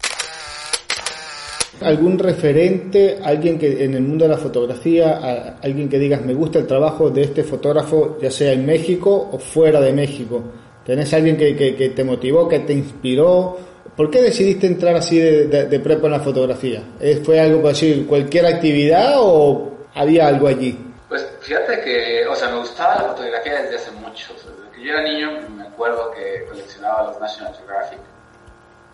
algún 1.82 2.18
referente, 2.18 3.20
alguien 3.24 3.58
que 3.58 3.84
en 3.84 3.94
el 3.94 4.02
mundo 4.02 4.26
de 4.26 4.30
la 4.30 4.38
fotografía, 4.38 5.58
alguien 5.62 5.90
que 5.90 6.00
digas 6.00 6.22
me 6.22 6.34
gusta 6.34 6.60
el 6.60 6.68
trabajo 6.68 7.10
de 7.10 7.24
este 7.24 7.44
fotógrafo, 7.44 8.18
ya 8.22 8.32
sea 8.32 8.54
en 8.54 8.66
México 8.66 9.30
o 9.32 9.38
fuera 9.38 9.82
de 9.82 9.94
México. 9.94 10.44
¿Tenés 10.86 11.14
alguien 11.14 11.36
que, 11.36 11.56
que, 11.56 11.90
te 11.90 12.04
motivó, 12.04 12.48
que 12.48 12.60
te 12.60 12.74
inspiró? 12.74 13.58
¿Por 13.96 14.12
qué 14.12 14.22
decidiste 14.22 14.68
entrar 14.68 14.96
así 14.96 15.18
de, 15.18 15.48
de, 15.48 15.80
prepa 15.80 16.06
en 16.06 16.12
la 16.12 16.20
fotografía? 16.20 16.84
¿Fue 17.24 17.40
algo 17.40 17.58
para 17.58 17.70
decir 17.70 18.06
cualquier 18.06 18.46
actividad 18.46 19.14
o 19.18 19.72
había 19.96 20.28
algo 20.28 20.48
allí? 20.48 20.78
Pues 21.10 21.28
fíjate 21.42 21.82
que, 21.82 22.28
o 22.28 22.36
sea, 22.36 22.50
me 22.50 22.60
gustaba 22.60 22.96
la 22.96 23.10
fotografía 23.10 23.62
desde 23.62 23.76
hace 23.78 23.92
mucho. 23.92 24.34
desde 24.34 24.76
que 24.76 24.84
yo 24.84 24.92
era 24.92 25.02
niño 25.02 25.32
me 25.56 25.64
acuerdo 25.64 26.12
que 26.12 26.46
coleccionaba 26.50 27.08
los 27.08 27.20
National 27.20 27.56
Geographic 27.56 28.00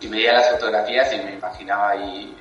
y 0.00 0.08
veía 0.08 0.32
las 0.32 0.50
fotografías 0.50 1.12
y 1.12 1.16
me 1.18 1.32
imaginaba 1.34 1.90
ahí 1.90 2.36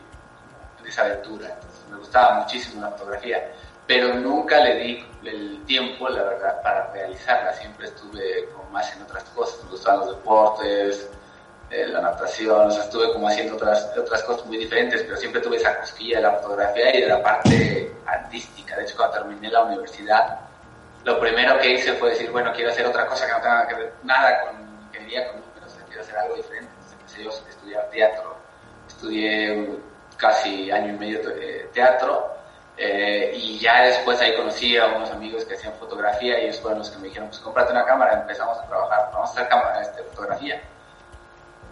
esa 0.89 1.03
aventura. 1.03 1.57
me 1.89 1.97
gustaba 1.97 2.41
muchísimo 2.41 2.81
la 2.81 2.91
fotografía, 2.91 3.51
pero 3.87 4.13
nunca 4.13 4.59
le 4.59 4.75
di 4.75 5.05
el 5.23 5.63
tiempo, 5.65 6.07
la 6.09 6.23
verdad, 6.23 6.61
para 6.61 6.91
realizarla. 6.91 7.53
Siempre 7.53 7.87
estuve 7.87 8.49
como 8.53 8.69
más 8.69 8.95
en 8.95 9.03
otras 9.03 9.23
cosas. 9.35 9.63
Me 9.65 9.71
gustaban 9.71 9.99
los 10.01 10.15
deportes, 10.15 11.09
eh, 11.69 11.87
la 11.87 12.01
natación, 12.01 12.67
o 12.67 12.71
sea, 12.71 12.83
estuve 12.83 13.13
como 13.13 13.27
haciendo 13.29 13.55
otras, 13.55 13.89
otras 13.97 14.23
cosas 14.23 14.45
muy 14.45 14.57
diferentes, 14.57 15.03
pero 15.03 15.15
siempre 15.17 15.41
tuve 15.41 15.57
esa 15.57 15.79
cosquilla 15.79 16.17
de 16.17 16.23
la 16.23 16.31
fotografía 16.33 16.97
y 16.97 17.01
de 17.01 17.07
la 17.07 17.23
parte 17.23 17.95
artística. 18.05 18.75
De 18.75 18.83
hecho, 18.83 18.97
cuando 18.97 19.17
terminé 19.19 19.49
la 19.49 19.63
universidad, 19.63 20.39
lo 21.05 21.19
primero 21.19 21.57
que 21.59 21.71
hice 21.71 21.93
fue 21.93 22.09
decir, 22.09 22.29
bueno, 22.29 22.51
quiero 22.53 22.71
hacer 22.71 22.85
otra 22.85 23.07
cosa 23.07 23.25
que 23.25 23.31
no 23.31 23.39
tenga 23.39 23.67
que 23.67 23.75
ver 23.75 23.93
nada 24.03 24.41
con 24.41 24.85
ingeniería, 24.87 25.31
con 25.31 25.41
números, 25.41 25.77
quiero 25.87 26.01
hacer 26.01 26.17
algo 26.17 26.35
diferente. 26.35 26.71
Entonces 26.73 27.19
empecé 27.19 27.45
a 27.45 27.49
estudiar 27.49 27.89
teatro. 27.89 28.35
Estudié 28.87 29.79
casi 30.21 30.71
año 30.71 30.93
y 30.93 30.97
medio 30.97 31.19
de 31.27 31.69
teatro. 31.73 32.37
Eh, 32.77 33.33
y 33.35 33.59
ya 33.59 33.83
después 33.83 34.19
ahí 34.21 34.35
conocí 34.35 34.77
a 34.77 34.87
unos 34.87 35.11
amigos 35.11 35.43
que 35.45 35.55
hacían 35.55 35.73
fotografía 35.73 36.39
y 36.39 36.45
ellos 36.45 36.59
fueron 36.59 36.79
los 36.79 36.89
que 36.89 36.97
me 36.99 37.07
dijeron, 37.07 37.27
pues 37.27 37.39
cómprate 37.39 37.71
una 37.73 37.85
cámara, 37.85 38.13
empezamos 38.13 38.57
a 38.57 38.67
trabajar, 38.67 39.09
vamos 39.13 39.29
a 39.29 39.33
hacer 39.33 39.49
cámara, 39.49 39.81
este, 39.81 40.03
fotografía. 40.03 40.61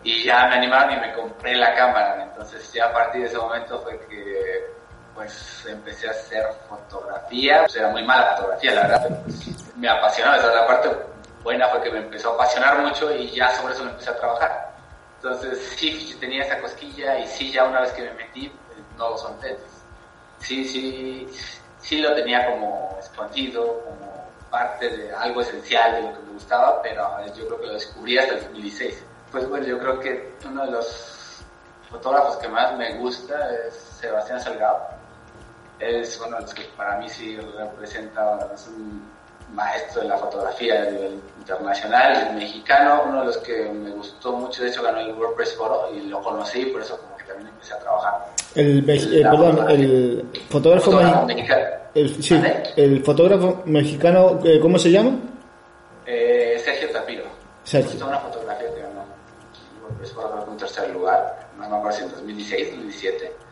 Y 0.03 0.23
ya 0.23 0.47
me 0.47 0.55
animaron 0.55 0.93
y 0.93 0.99
me 0.99 1.13
compré 1.13 1.55
la 1.55 1.73
cámara, 1.73 2.21
entonces 2.23 2.71
ya 2.73 2.85
a 2.85 2.93
partir 2.93 3.21
de 3.21 3.27
ese 3.27 3.37
momento 3.37 3.79
fue 3.81 3.99
que 4.07 4.79
pues 5.15 5.65
empecé 5.67 6.07
a 6.07 6.11
hacer 6.11 6.45
fotografía, 6.69 7.61
pues 7.61 7.75
era 7.75 7.89
muy 7.89 8.03
mala 8.03 8.35
fotografía 8.35 8.73
la 8.73 8.81
verdad, 8.83 9.01
pero 9.03 9.21
pues, 9.23 9.75
me 9.75 9.89
apasionaba, 9.89 10.37
esa 10.37 10.53
la 10.53 10.67
parte 10.67 10.89
buena 11.43 11.67
fue 11.69 11.81
que 11.81 11.91
me 11.91 11.99
empezó 11.99 12.31
a 12.31 12.33
apasionar 12.35 12.77
mucho 12.79 13.13
y 13.13 13.31
ya 13.31 13.49
sobre 13.51 13.73
eso 13.73 13.83
me 13.83 13.91
empecé 13.91 14.11
a 14.11 14.17
trabajar. 14.17 14.68
Entonces 15.21 15.75
sí 15.75 16.15
tenía 16.17 16.43
esa 16.43 16.61
cosquilla 16.61 17.19
y 17.19 17.27
sí 17.27 17.51
ya 17.51 17.65
una 17.65 17.81
vez 17.81 17.91
que 17.91 18.03
me 18.03 18.13
metí, 18.13 18.49
no 18.97 19.09
lo 19.09 19.17
son 19.17 19.35
Sí, 20.39 20.63
sí, 20.63 21.27
sí 21.81 21.97
lo 21.97 22.15
tenía 22.15 22.49
como 22.49 22.97
escondido, 22.97 23.83
como 23.83 24.29
parte 24.49 24.89
de 24.89 25.13
algo 25.13 25.41
esencial 25.41 25.91
de 25.93 26.01
lo 26.03 26.13
que 26.13 26.23
me 26.23 26.31
gustaba, 26.31 26.81
pero 26.81 27.25
yo 27.35 27.47
creo 27.47 27.59
que 27.59 27.67
lo 27.67 27.73
descubrí 27.73 28.17
hasta 28.17 28.35
el 28.35 28.43
2016. 28.45 29.03
Pues 29.29 29.49
bueno, 29.49 29.65
yo 29.67 29.77
creo 29.77 29.99
que 29.99 30.35
uno 30.45 30.65
de 30.65 30.71
los 30.71 31.43
fotógrafos 31.89 32.37
que 32.37 32.47
más 32.47 32.77
me 32.77 32.95
gusta 32.95 33.53
es 33.67 33.75
Sebastián 33.75 34.39
Salgado. 34.39 34.87
Es 35.79 36.17
uno 36.25 36.37
de 36.37 36.43
los 36.43 36.53
que 36.53 36.63
para 36.77 36.97
mí 36.97 37.09
sí 37.09 37.37
representa, 37.37 38.49
es 38.53 38.67
un 38.67 39.05
maestro 39.53 40.01
de 40.01 40.07
la 40.07 40.17
fotografía 40.17 40.81
a 40.81 40.85
nivel 40.85 41.19
internacional, 41.39 42.35
mexicano, 42.35 43.03
uno 43.07 43.21
de 43.21 43.25
los 43.27 43.37
que 43.37 43.69
me 43.69 43.89
gustó 43.91 44.33
mucho, 44.33 44.63
de 44.63 44.69
hecho 44.69 44.83
ganó 44.83 44.99
el 44.99 45.13
WordPress 45.13 45.55
Foro 45.55 45.89
y 45.93 46.01
lo 46.07 46.21
conocí, 46.21 46.65
por 46.65 46.81
eso 46.81 46.97
como 46.97 47.17
que 47.17 47.23
también 47.23 47.47
empecé 47.49 47.73
a 47.73 47.79
trabajar. 47.79 48.25
El, 48.55 48.89
eh, 48.89 49.21
perdón, 49.23 49.69
el 49.69 50.25
fotógrafo, 50.49 51.25
mexicano. 51.25 51.65
El, 51.95 52.23
sí, 52.23 52.41
el 52.75 53.03
fotógrafo 53.03 53.63
mexicano, 53.65 54.39
eh, 54.43 54.59
¿cómo 54.59 54.77
se 54.77 54.91
llama? 54.91 55.17
Eh, 56.05 56.61
Sergio 56.63 56.89
Tapiro. 56.91 57.23
Sergio. 57.63 57.97
Es 57.97 58.01
una 58.01 58.19
fotografía 58.19 58.73
que 58.73 58.81
ganó 58.81 59.01
el 59.03 59.83
WordPress 59.83 60.13
Foro 60.13 60.43
en 60.43 60.49
un 60.49 60.57
tercer 60.57 60.89
lugar, 60.91 61.49
no 61.57 61.69
me 61.69 61.75
acuerdo 61.77 61.97
si 61.97 62.03
en 62.03 62.11
2016 62.11 62.67
o 62.67 62.71
2017 62.71 63.48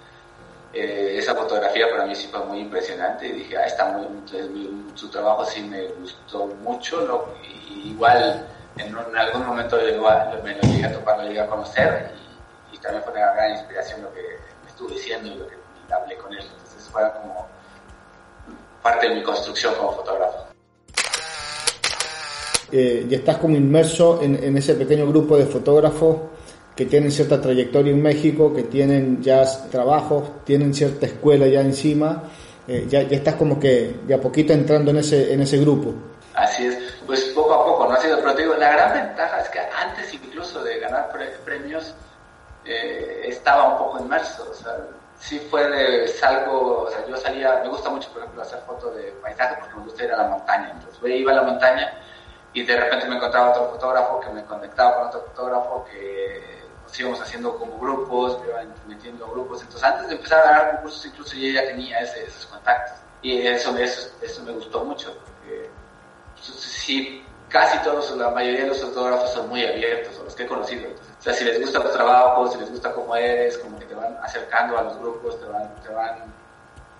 eh, 0.74 1.16
esa 1.18 1.34
fotografía 1.34 1.90
para 1.90 2.06
mí 2.06 2.16
sí 2.16 2.28
fue 2.28 2.44
muy 2.46 2.60
impresionante 2.60 3.28
y 3.28 3.32
dije, 3.32 3.58
ah, 3.58 3.66
está 3.66 3.86
muy, 3.86 4.06
su 4.96 5.10
trabajo 5.10 5.46
sí 5.46 5.62
me 5.62 5.88
gustó 5.88 6.48
mucho, 6.62 7.34
igual 7.86 8.46
en, 8.78 8.96
algún 8.96 9.46
momento 9.46 9.80
igual, 9.88 10.42
me 10.44 10.56
lo 10.56 10.62
llegué 10.62 10.86
a 10.86 10.94
topar, 10.94 11.18
lo 11.18 11.24
llegué 11.24 11.40
a 11.40 11.48
conocer 11.48 12.12
y, 12.72 12.78
también 12.78 13.04
fue 13.04 13.14
una 13.14 13.34
gran 13.34 13.52
inspiración 13.52 14.04
lo 14.04 14.14
que 14.14 14.22
me 14.64 14.70
estuve 14.70 14.94
diciendo 14.94 15.28
y 15.28 15.36
lo 15.36 15.48
que 15.48 15.56
hablé 15.92 16.16
con 16.18 16.32
él, 16.34 16.46
entonces 16.46 16.90
fue 16.92 17.02
como 17.14 17.48
parte 18.84 19.10
de 19.10 19.16
mi 19.16 19.24
construcción 19.24 19.74
como 19.76 19.94
fotógrafo. 19.94 20.48
eh, 22.72 23.08
y 23.10 23.16
estás 23.16 23.38
como 23.38 23.56
inmerso 23.56 24.22
en 24.22 24.58
ese 24.58 24.76
pequeño 24.76 25.08
grupo 25.08 25.38
de 25.38 25.46
fotógrafos 25.46 26.18
que 26.78 26.86
tienen 26.86 27.12
cierta 27.12 27.42
trayectoria 27.42 27.92
en 27.92 28.02
México, 28.02 28.54
que 28.54 28.64
tienen 28.64 29.22
ya 29.22 29.44
trabajos, 29.72 30.46
tienen 30.46 30.76
cierta 30.76 31.08
escuela 31.08 31.48
ya 31.48 31.62
encima, 31.62 32.24
eh, 32.68 32.86
ya, 32.88 33.02
ya, 33.02 33.18
estás 33.18 33.34
como 33.34 33.60
que 33.60 33.96
de 34.06 34.14
a 34.14 34.22
poquito 34.22 34.54
entrando 34.54 34.92
en 34.92 34.98
ese, 34.98 35.34
en 35.34 35.42
ese 35.42 35.58
grupo. 35.58 35.92
Así 36.36 36.68
es, 36.68 36.78
pues 37.08 37.22
poco 37.34 37.56
a 37.56 37.66
poco, 37.66 37.88
¿no? 37.88 37.96
Ha 37.96 38.00
sido, 38.00 38.20
pero 38.20 38.36
te 38.36 38.44
digo, 38.44 38.54
la 38.54 38.72
gran 38.72 38.94
ventaja 38.94 39.40
es 39.40 39.50
que 39.50 39.60
antes 39.60 40.14
incluso 40.14 40.64
de 40.64 40.80
ganar 40.80 41.10
premios, 41.44 41.96
eh, 42.64 43.24
estaba 43.26 43.74
un 43.74 43.78
poco 43.80 44.00
inmerso, 44.00 44.48
o 44.48 44.54
sea, 44.54 44.78
sí 45.20 45.40
fue 45.50 45.68
de 45.68 46.08
salgo, 46.08 46.84
o 46.84 46.92
sea, 46.92 47.04
yo 47.08 47.18
salía, 47.18 47.60
me 47.64 47.70
gusta 47.70 47.90
mucho, 47.90 48.08
por 48.12 48.22
ejemplo, 48.22 48.44
hacer 48.44 48.60
fotos 48.68 48.96
de 48.96 49.14
paisaje 49.24 49.56
porque 49.60 49.78
me 49.78 49.84
gusta 49.84 50.04
ir 50.04 50.12
a 50.12 50.18
la 50.18 50.28
montaña, 50.28 50.72
entonces 50.76 51.00
iba 51.10 51.32
a 51.32 51.36
la 51.36 51.42
montaña 51.42 51.92
y 52.54 52.64
de 52.64 52.78
repente 52.78 53.08
me 53.08 53.16
encontraba 53.16 53.50
otro 53.50 53.72
fotógrafo 53.72 54.20
que 54.20 54.30
me 54.30 54.46
conectaba 54.46 54.98
con 54.98 55.08
otro 55.08 55.22
fotógrafo 55.22 55.86
que 55.86 56.67
nos 56.88 57.00
íbamos 57.00 57.22
haciendo 57.22 57.58
como 57.58 57.78
grupos, 57.80 58.40
me 58.42 58.48
iban 58.48 58.74
metiendo 58.88 59.30
grupos. 59.30 59.62
Entonces, 59.62 59.84
antes 59.84 60.08
de 60.08 60.16
empezar 60.16 60.40
a 60.40 60.52
dar 60.52 60.72
concursos, 60.72 61.06
incluso 61.06 61.36
yo 61.36 61.52
ya 61.52 61.66
tenía 61.66 62.00
ese, 62.00 62.24
esos 62.24 62.46
contactos. 62.46 62.98
Y 63.22 63.46
eso, 63.46 63.76
eso, 63.78 64.44
me 64.44 64.54
gustó 64.54 64.86
mucho, 64.86 65.14
porque 65.14 65.70
pues, 66.34 66.46
sí, 66.48 67.26
casi 67.50 67.78
todos, 67.80 68.16
la 68.16 68.30
mayoría 68.30 68.62
de 68.62 68.68
los 68.68 68.82
fotógrafos 68.82 69.34
son 69.34 69.50
muy 69.50 69.66
abiertos, 69.66 70.18
los 70.24 70.34
que 70.34 70.44
he 70.44 70.48
conocido. 70.48 70.90
O 70.90 71.22
sea, 71.22 71.34
si 71.34 71.44
les 71.44 71.60
gusta 71.60 71.82
tu 71.82 71.90
trabajo, 71.90 72.50
si 72.50 72.58
les 72.60 72.72
gusta 72.72 72.94
cómo 72.94 73.16
eres, 73.16 73.58
como 73.58 73.78
que 73.80 73.86
te 73.86 73.96
van 73.96 74.18
acercando 74.24 74.78
a 74.78 74.84
los 74.84 74.98
grupos, 75.00 75.40
te 75.40 75.46
van, 75.46 75.76
te 75.82 75.90
van 75.90 76.34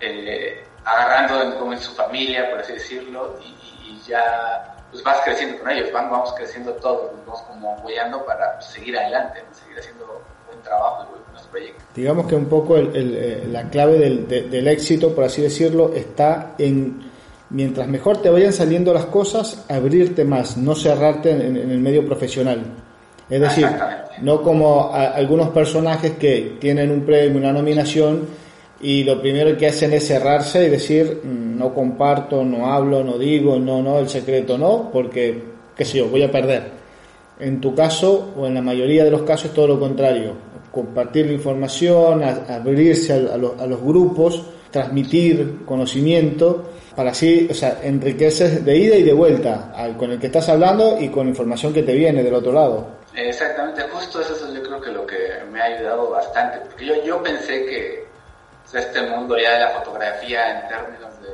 eh, 0.00 0.66
agarrando 0.84 1.58
como 1.58 1.72
en 1.72 1.80
su 1.80 1.92
familia, 1.94 2.50
por 2.50 2.60
así 2.60 2.74
decirlo, 2.74 3.38
y 3.40 3.98
ya 4.00 4.77
pues 4.90 5.02
vas 5.02 5.20
creciendo 5.24 5.58
con 5.58 5.70
ellos, 5.70 5.92
van, 5.92 6.10
vamos 6.10 6.32
creciendo 6.34 6.72
todos, 6.74 7.12
nos 7.12 7.26
vamos 7.26 7.42
como 7.42 7.72
apoyando 7.74 8.24
para 8.24 8.54
pues, 8.54 8.66
seguir 8.66 8.96
adelante, 8.98 9.40
seguir 9.52 9.78
haciendo 9.78 10.22
buen 10.46 10.60
trabajo 10.62 11.04
y 11.04 11.24
buenos 11.24 11.46
proyectos. 11.48 11.84
Digamos 11.94 12.26
que 12.26 12.34
un 12.34 12.46
poco 12.46 12.76
el, 12.76 12.96
el, 12.96 13.16
eh, 13.16 13.44
la 13.50 13.68
clave 13.68 13.98
del, 13.98 14.26
del, 14.26 14.68
éxito, 14.68 15.14
por 15.14 15.24
así 15.24 15.42
decirlo, 15.42 15.92
está 15.94 16.54
en, 16.58 17.10
mientras 17.50 17.86
mejor 17.86 18.22
te 18.22 18.30
vayan 18.30 18.52
saliendo 18.52 18.94
las 18.94 19.06
cosas, 19.06 19.64
abrirte 19.68 20.24
más, 20.24 20.56
no 20.56 20.74
cerrarte 20.74 21.32
en, 21.32 21.56
en 21.56 21.70
el 21.70 21.80
medio 21.80 22.06
profesional. 22.06 22.64
Es 23.28 23.40
decir, 23.40 23.68
no 24.22 24.42
como 24.42 24.90
a, 24.92 25.08
algunos 25.08 25.50
personajes 25.50 26.12
que 26.12 26.56
tienen 26.58 26.90
un 26.90 27.02
premio, 27.04 27.38
una 27.38 27.52
nominación, 27.52 28.26
y 28.80 29.04
lo 29.04 29.20
primero 29.20 29.56
que 29.56 29.66
hacen 29.66 29.92
es 29.92 30.06
cerrarse 30.06 30.66
y 30.66 30.70
decir 30.70 31.20
mm, 31.22 31.47
no 31.58 31.74
comparto, 31.74 32.44
no 32.44 32.72
hablo, 32.72 33.02
no 33.02 33.18
digo, 33.18 33.58
no, 33.58 33.82
no, 33.82 33.98
el 33.98 34.08
secreto 34.08 34.56
no, 34.56 34.90
porque, 34.92 35.42
qué 35.76 35.84
sé 35.84 35.98
yo, 35.98 36.08
voy 36.08 36.22
a 36.22 36.30
perder. 36.30 36.78
En 37.40 37.60
tu 37.60 37.74
caso, 37.74 38.32
o 38.36 38.46
en 38.46 38.54
la 38.54 38.62
mayoría 38.62 39.04
de 39.04 39.10
los 39.10 39.22
casos, 39.22 39.52
todo 39.52 39.66
lo 39.66 39.80
contrario. 39.80 40.34
Compartir 40.72 41.26
la 41.26 41.32
información, 41.32 42.22
abrirse 42.22 43.12
a, 43.12 43.34
a, 43.34 43.66
los 43.66 43.82
grupos, 43.82 44.44
transmitir 44.70 45.64
conocimiento, 45.64 46.70
para 46.94 47.10
así, 47.10 47.46
o 47.50 47.54
sea, 47.54 47.78
enriqueces 47.82 48.64
de 48.64 48.76
ida 48.76 48.96
y 48.96 49.02
de 49.02 49.12
vuelta 49.12 49.72
al, 49.74 49.96
con 49.96 50.10
el 50.10 50.18
que 50.18 50.26
estás 50.26 50.48
hablando 50.48 50.98
y 51.00 51.08
con 51.08 51.28
información 51.28 51.72
que 51.72 51.82
te 51.82 51.94
viene 51.94 52.22
del 52.22 52.34
otro 52.34 52.52
lado. 52.52 52.98
Exactamente, 53.14 53.82
justo 53.82 54.20
eso 54.20 54.34
es 54.34 54.54
yo 54.54 54.62
creo 54.62 54.80
que 54.80 54.90
lo 54.90 55.06
que 55.06 55.16
me 55.50 55.60
ha 55.60 55.64
ayudado 55.64 56.10
bastante, 56.10 56.58
porque 56.58 56.86
yo, 56.86 56.94
yo 57.04 57.22
pensé 57.22 57.64
que 57.66 58.08
este 58.74 59.02
mundo 59.02 59.36
ya 59.38 59.54
de 59.54 59.60
la 59.60 59.70
fotografía 59.70 60.60
en 60.60 60.68
términos 60.68 61.22
de, 61.22 61.28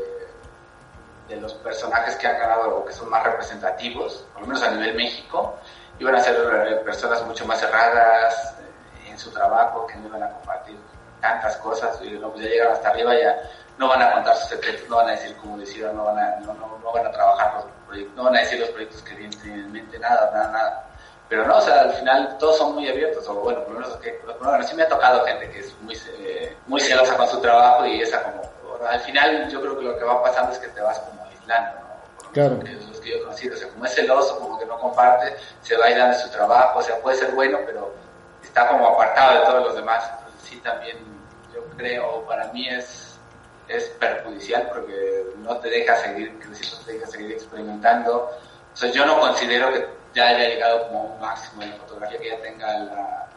de 1.28 1.36
los 1.36 1.54
personajes 1.54 2.16
que 2.16 2.26
han 2.26 2.38
ganado 2.38 2.78
o 2.78 2.84
que 2.84 2.92
son 2.92 3.08
más 3.08 3.24
representativos, 3.24 4.26
por 4.32 4.42
lo 4.42 4.48
menos 4.48 4.62
a 4.62 4.70
nivel 4.70 4.94
México, 4.94 5.56
iban 5.98 6.14
a 6.14 6.20
ser 6.20 6.36
eh, 6.36 6.76
personas 6.84 7.24
mucho 7.24 7.46
más 7.46 7.60
cerradas 7.60 8.56
eh, 8.60 9.10
en 9.10 9.18
su 9.18 9.30
trabajo, 9.30 9.86
que 9.86 9.96
no 9.96 10.08
iban 10.08 10.22
a 10.22 10.30
compartir 10.30 10.76
tantas 11.20 11.56
cosas, 11.56 11.98
y 12.02 12.10
luego 12.10 12.36
ya 12.36 12.48
llegan 12.48 12.72
hasta 12.72 12.90
arriba, 12.90 13.14
ya 13.14 13.34
no 13.78 13.88
van 13.88 14.02
a 14.02 14.12
contar 14.12 14.36
sus 14.36 14.50
secretos, 14.50 14.88
no 14.88 14.96
van 14.96 15.08
a 15.08 15.12
decir 15.12 15.36
cómo 15.38 15.56
decían, 15.56 15.96
no 15.96 16.04
van 16.04 16.18
a, 16.18 16.36
no, 16.40 16.52
no, 16.54 16.92
van 16.92 17.06
a 17.06 17.10
trabajar 17.10 17.54
los 17.54 17.64
proyectos, 17.86 18.16
no 18.16 18.24
van 18.24 18.36
a 18.36 18.40
decir 18.40 18.60
los 18.60 18.68
proyectos 18.70 19.02
que 19.02 19.14
tienen 19.14 19.60
en 19.60 19.72
mente, 19.72 19.98
nada, 19.98 20.30
nada, 20.32 20.50
nada. 20.50 20.84
Pero 21.28 21.46
no, 21.46 21.56
o 21.56 21.60
sea, 21.62 21.80
al 21.80 21.92
final 21.94 22.36
todos 22.38 22.58
son 22.58 22.74
muy 22.74 22.88
abiertos, 22.88 23.26
o 23.28 23.34
bueno, 23.34 23.64
por 23.64 23.74
lo 23.74 23.80
menos 23.80 23.96
que, 23.96 24.20
bueno, 24.38 24.62
sí 24.62 24.76
me 24.76 24.82
ha 24.82 24.88
tocado 24.88 25.24
gente 25.24 25.50
que 25.50 25.60
es 25.60 25.74
muy, 25.80 25.98
eh, 26.18 26.56
muy 26.66 26.80
celosa 26.80 27.16
con 27.16 27.26
su 27.26 27.40
trabajo 27.40 27.86
y 27.86 28.02
esa 28.02 28.22
como, 28.22 28.42
al 28.86 29.00
final 29.00 29.48
yo 29.48 29.60
creo 29.60 29.78
que 29.78 29.84
lo 29.84 29.98
que 29.98 30.04
va 30.04 30.22
pasando 30.22 30.52
es 30.52 30.58
que 30.58 30.68
te 30.68 30.80
vas 30.80 30.98
como 31.00 31.24
aislando, 31.24 31.80
¿no? 31.80 32.32
claro. 32.32 32.58
Los 32.88 33.00
que 33.00 33.10
yo 33.10 33.16
he 33.16 33.20
conocido, 33.22 33.54
o 33.54 33.58
sea, 33.58 33.68
como 33.68 33.84
es 33.84 33.94
celoso, 33.94 34.38
como 34.38 34.58
que 34.58 34.66
no 34.66 34.78
comparte, 34.78 35.34
se 35.62 35.76
va 35.76 35.86
aislando 35.86 36.16
de 36.16 36.22
su 36.22 36.30
trabajo, 36.30 36.78
o 36.78 36.82
sea, 36.82 36.98
puede 37.00 37.16
ser 37.16 37.32
bueno, 37.32 37.58
pero 37.64 37.94
está 38.42 38.68
como 38.68 38.88
apartado 38.88 39.40
de 39.40 39.46
todos 39.46 39.64
los 39.64 39.76
demás, 39.76 40.10
entonces 40.18 40.48
sí 40.48 40.56
también 40.60 40.98
yo 41.54 41.64
creo, 41.76 42.24
para 42.26 42.52
mí 42.52 42.68
es, 42.68 43.18
es 43.68 43.84
perjudicial 44.00 44.68
porque 44.72 45.24
no 45.38 45.56
te 45.58 45.70
deja 45.70 45.96
seguir 45.96 46.38
creciendo, 46.38 46.84
te 46.84 46.92
deja 46.92 47.06
seguir 47.06 47.32
experimentando, 47.32 48.30
o 48.72 48.76
sea, 48.76 48.90
yo 48.90 49.06
no 49.06 49.20
considero 49.20 49.72
que 49.72 49.86
ya 50.14 50.28
haya 50.28 50.48
llegado 50.48 50.86
como 50.88 51.04
un 51.04 51.20
máximo 51.20 51.62
en 51.62 51.70
la 51.70 51.76
fotografía, 51.76 52.18
que 52.18 52.28
ya 52.30 52.40
tenga 52.40 52.78
la, 52.78 53.28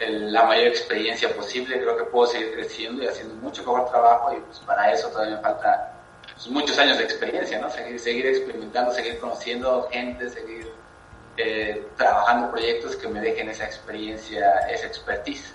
la 0.00 0.44
mayor 0.44 0.68
experiencia 0.68 1.34
posible. 1.34 1.80
Creo 1.80 1.96
que 1.96 2.04
puedo 2.04 2.26
seguir 2.26 2.52
creciendo 2.54 3.02
y 3.02 3.06
haciendo 3.06 3.34
mucho 3.36 3.62
mejor 3.62 3.88
trabajo 3.88 4.32
y 4.36 4.40
pues 4.40 4.58
para 4.60 4.92
eso 4.92 5.08
todavía 5.08 5.36
me 5.36 5.42
falta 5.42 5.92
pues, 6.34 6.48
muchos 6.48 6.78
años 6.78 6.98
de 6.98 7.04
experiencia, 7.04 7.58
¿no? 7.60 7.70
Seguir, 7.70 7.98
seguir 7.98 8.26
experimentando, 8.26 8.92
seguir 8.92 9.18
conociendo 9.18 9.88
gente, 9.90 10.28
seguir 10.28 10.72
eh, 11.36 11.86
trabajando 11.96 12.50
proyectos 12.50 12.96
que 12.96 13.08
me 13.08 13.20
dejen 13.20 13.48
esa 13.48 13.64
experiencia, 13.64 14.50
esa 14.70 14.86
expertise. 14.86 15.54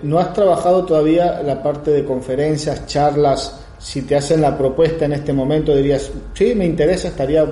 ¿No 0.00 0.20
has 0.20 0.32
trabajado 0.32 0.84
todavía 0.84 1.42
la 1.42 1.60
parte 1.60 1.90
de 1.90 2.04
conferencias, 2.04 2.86
charlas? 2.86 3.64
Si 3.80 4.02
te 4.02 4.16
hacen 4.16 4.40
la 4.40 4.56
propuesta 4.56 5.06
en 5.06 5.12
este 5.12 5.32
momento, 5.32 5.74
dirías, 5.74 6.10
sí, 6.34 6.54
me 6.54 6.64
interesa, 6.64 7.08
estaría 7.08 7.44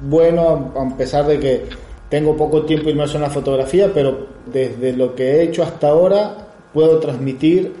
bueno, 0.00 0.72
a 0.76 0.96
pesar 0.96 1.26
de 1.26 1.38
que 1.38 1.68
tengo 2.10 2.36
poco 2.36 2.64
tiempo 2.64 2.90
inmerso 2.90 3.16
en 3.16 3.22
la 3.22 3.30
fotografía, 3.30 3.90
pero 3.94 4.26
desde 4.44 4.92
lo 4.92 5.14
que 5.14 5.36
he 5.36 5.42
hecho 5.42 5.62
hasta 5.62 5.88
ahora 5.88 6.48
puedo 6.74 6.98
transmitir 6.98 7.72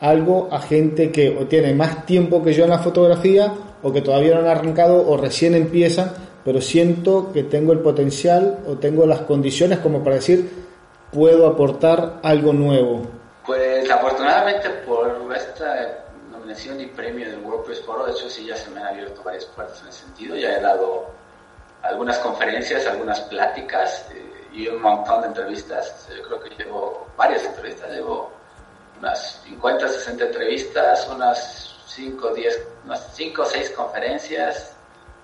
algo 0.00 0.48
a 0.52 0.60
gente 0.60 1.10
que 1.10 1.36
o 1.36 1.46
tiene 1.46 1.74
más 1.74 2.06
tiempo 2.06 2.44
que 2.44 2.52
yo 2.52 2.64
en 2.64 2.70
la 2.70 2.78
fotografía 2.78 3.52
o 3.82 3.92
que 3.92 4.02
todavía 4.02 4.34
no 4.34 4.40
han 4.40 4.46
arrancado 4.46 5.08
o 5.08 5.16
recién 5.16 5.54
empiezan, 5.54 6.12
pero 6.44 6.60
siento 6.60 7.32
que 7.32 7.42
tengo 7.42 7.72
el 7.72 7.80
potencial 7.80 8.58
o 8.68 8.76
tengo 8.76 9.06
las 9.06 9.22
condiciones 9.22 9.78
como 9.78 10.04
para 10.04 10.16
decir 10.16 10.68
puedo 11.10 11.46
aportar 11.46 12.20
algo 12.22 12.52
nuevo. 12.52 13.02
Pues 13.46 13.90
afortunadamente 13.90 14.68
por 14.86 15.10
esta 15.34 16.04
nominación 16.30 16.80
y 16.80 16.86
premio 16.86 17.30
del 17.30 17.40
WordPress 17.40 17.80
Foro, 17.80 18.04
de 18.04 18.12
hecho 18.12 18.28
sí 18.28 18.44
ya 18.46 18.56
se 18.56 18.70
me 18.70 18.80
han 18.80 18.88
abierto 18.88 19.22
varias 19.24 19.46
puertas 19.46 19.80
en 19.82 19.88
ese 19.88 20.04
sentido, 20.04 20.36
ya 20.36 20.58
he 20.58 20.60
dado 20.60 21.06
algunas 21.88 22.18
conferencias, 22.18 22.86
algunas 22.86 23.20
pláticas 23.22 24.06
eh, 24.12 24.48
y 24.52 24.68
un 24.68 24.80
montón 24.82 25.22
de 25.22 25.28
entrevistas. 25.28 26.08
Yo 26.14 26.22
creo 26.22 26.40
que 26.40 26.50
llevo 26.62 27.08
varias 27.16 27.44
entrevistas, 27.44 27.90
llevo 27.90 28.30
unas 28.98 29.40
50, 29.44 29.88
60 29.88 30.24
entrevistas, 30.24 31.08
unas 31.08 31.76
5, 31.86 32.34
10, 32.34 32.68
unas 32.84 33.14
5 33.14 33.42
o 33.42 33.44
6 33.44 33.70
conferencias 33.70 34.76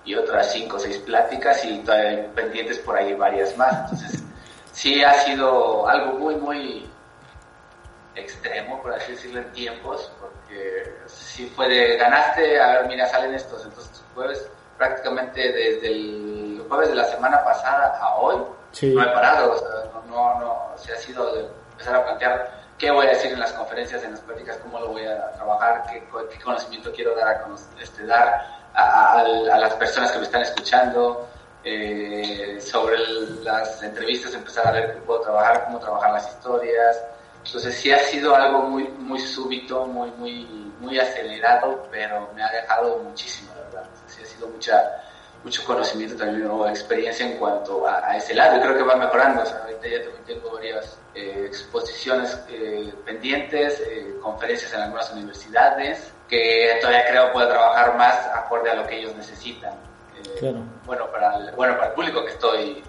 y 0.03 0.15
otras 0.15 0.51
5 0.51 0.75
o 0.75 0.79
6 0.79 0.97
pláticas 0.99 1.63
y 1.65 1.79
todavía 1.79 2.31
pendientes 2.33 2.79
por 2.79 2.97
ahí 2.97 3.13
varias 3.13 3.55
más. 3.57 3.91
Entonces, 3.91 4.23
sí 4.71 5.03
ha 5.03 5.13
sido 5.13 5.87
algo 5.87 6.19
muy, 6.19 6.35
muy 6.35 6.89
extremo, 8.15 8.81
por 8.81 8.93
así 8.93 9.11
decirlo, 9.11 9.41
en 9.41 9.51
tiempos, 9.51 10.09
porque 10.19 10.95
si 11.05 11.47
fue 11.47 11.67
de 11.67 11.97
ganaste, 11.97 12.59
a 12.59 12.79
ver, 12.79 12.87
mira, 12.87 13.05
salen 13.07 13.33
estos, 13.33 13.65
entonces 13.65 14.01
jueves 14.13 14.49
prácticamente 14.77 15.41
desde 15.51 15.87
el 15.87 16.65
jueves 16.67 16.89
de 16.89 16.95
la 16.95 17.05
semana 17.05 17.43
pasada 17.43 17.97
a 17.99 18.15
hoy 18.17 18.37
no 18.81 19.03
he 19.03 19.07
parado, 19.07 19.53
o 19.53 19.57
sea, 19.57 20.01
no, 20.07 20.39
no, 20.39 20.71
se 20.75 20.91
ha 20.91 20.97
sido 20.97 21.33
de 21.33 21.47
empezar 21.71 21.95
a 21.95 22.03
plantear 22.03 22.51
qué 22.77 22.91
voy 22.91 23.05
a 23.05 23.09
decir 23.09 23.31
en 23.31 23.39
las 23.39 23.53
conferencias, 23.53 24.03
en 24.03 24.11
las 24.11 24.19
pláticas, 24.21 24.57
cómo 24.57 24.79
lo 24.79 24.89
voy 24.89 25.05
a 25.05 25.31
trabajar, 25.31 25.83
qué, 25.89 26.03
qué 26.29 26.43
conocimiento 26.43 26.91
quiero 26.91 27.15
dar 27.15 27.27
a, 27.27 27.47
este, 27.81 28.05
dar 28.05 28.41
a, 28.73 29.23
las 29.57 29.73
personas 29.75 30.11
que 30.11 30.17
me 30.19 30.25
están 30.25 30.41
escuchando, 30.41 31.27
eh, 31.63 32.59
sobre 32.61 32.97
las 33.43 33.81
entrevistas, 33.81 34.33
empezar 34.33 34.67
a 34.67 34.71
ver 34.71 34.93
cómo 34.93 35.05
puedo 35.05 35.21
trabajar, 35.21 35.65
cómo 35.65 35.79
trabajar 35.79 36.11
las 36.11 36.29
historias. 36.29 37.01
Entonces 37.43 37.75
sí 37.75 37.91
ha 37.91 37.99
sido 37.99 38.35
algo 38.35 38.63
muy, 38.63 38.83
muy 38.99 39.19
súbito, 39.19 39.85
muy, 39.87 40.11
muy, 40.11 40.45
muy 40.79 40.99
acelerado, 40.99 41.87
pero 41.89 42.29
me 42.35 42.43
ha 42.43 42.51
dejado 42.51 42.99
muchísimo 42.99 43.54
ha 44.23 44.25
sido 44.25 44.47
mucha, 44.47 45.03
mucho 45.43 45.63
conocimiento 45.65 46.15
también 46.15 46.47
o 46.47 46.67
experiencia 46.67 47.25
en 47.25 47.37
cuanto 47.37 47.87
a, 47.87 48.15
ese 48.17 48.33
lado. 48.33 48.57
y 48.57 48.61
creo 48.61 48.77
que 48.77 48.83
va 48.83 48.95
mejorando. 48.95 49.41
ahorita 49.41 49.87
ya 49.87 49.97
tengo 50.25 50.51
varias 50.51 50.97
eh, 51.13 51.43
exposiciones 51.45 52.37
eh, 52.49 52.93
pendientes, 53.05 53.81
eh, 53.81 54.15
conferencias 54.21 54.73
en 54.73 54.81
algunas 54.81 55.11
universidades, 55.11 56.11
que 56.27 56.77
todavía 56.81 57.05
creo 57.07 57.31
puedo 57.31 57.47
trabajar 57.47 57.95
más 57.95 58.15
acorde 58.33 58.71
a 58.71 58.75
lo 58.75 58.87
que 58.87 58.99
ellos 58.99 59.15
necesitan. 59.15 59.73
eh, 60.41 60.55
bueno, 60.85 61.09
para 61.11 61.37
el, 61.37 61.51
bueno, 61.51 61.75
para 61.75 61.87
el 61.87 61.93
público 61.93 62.23
que 62.23 62.31
estoy, 62.31 62.83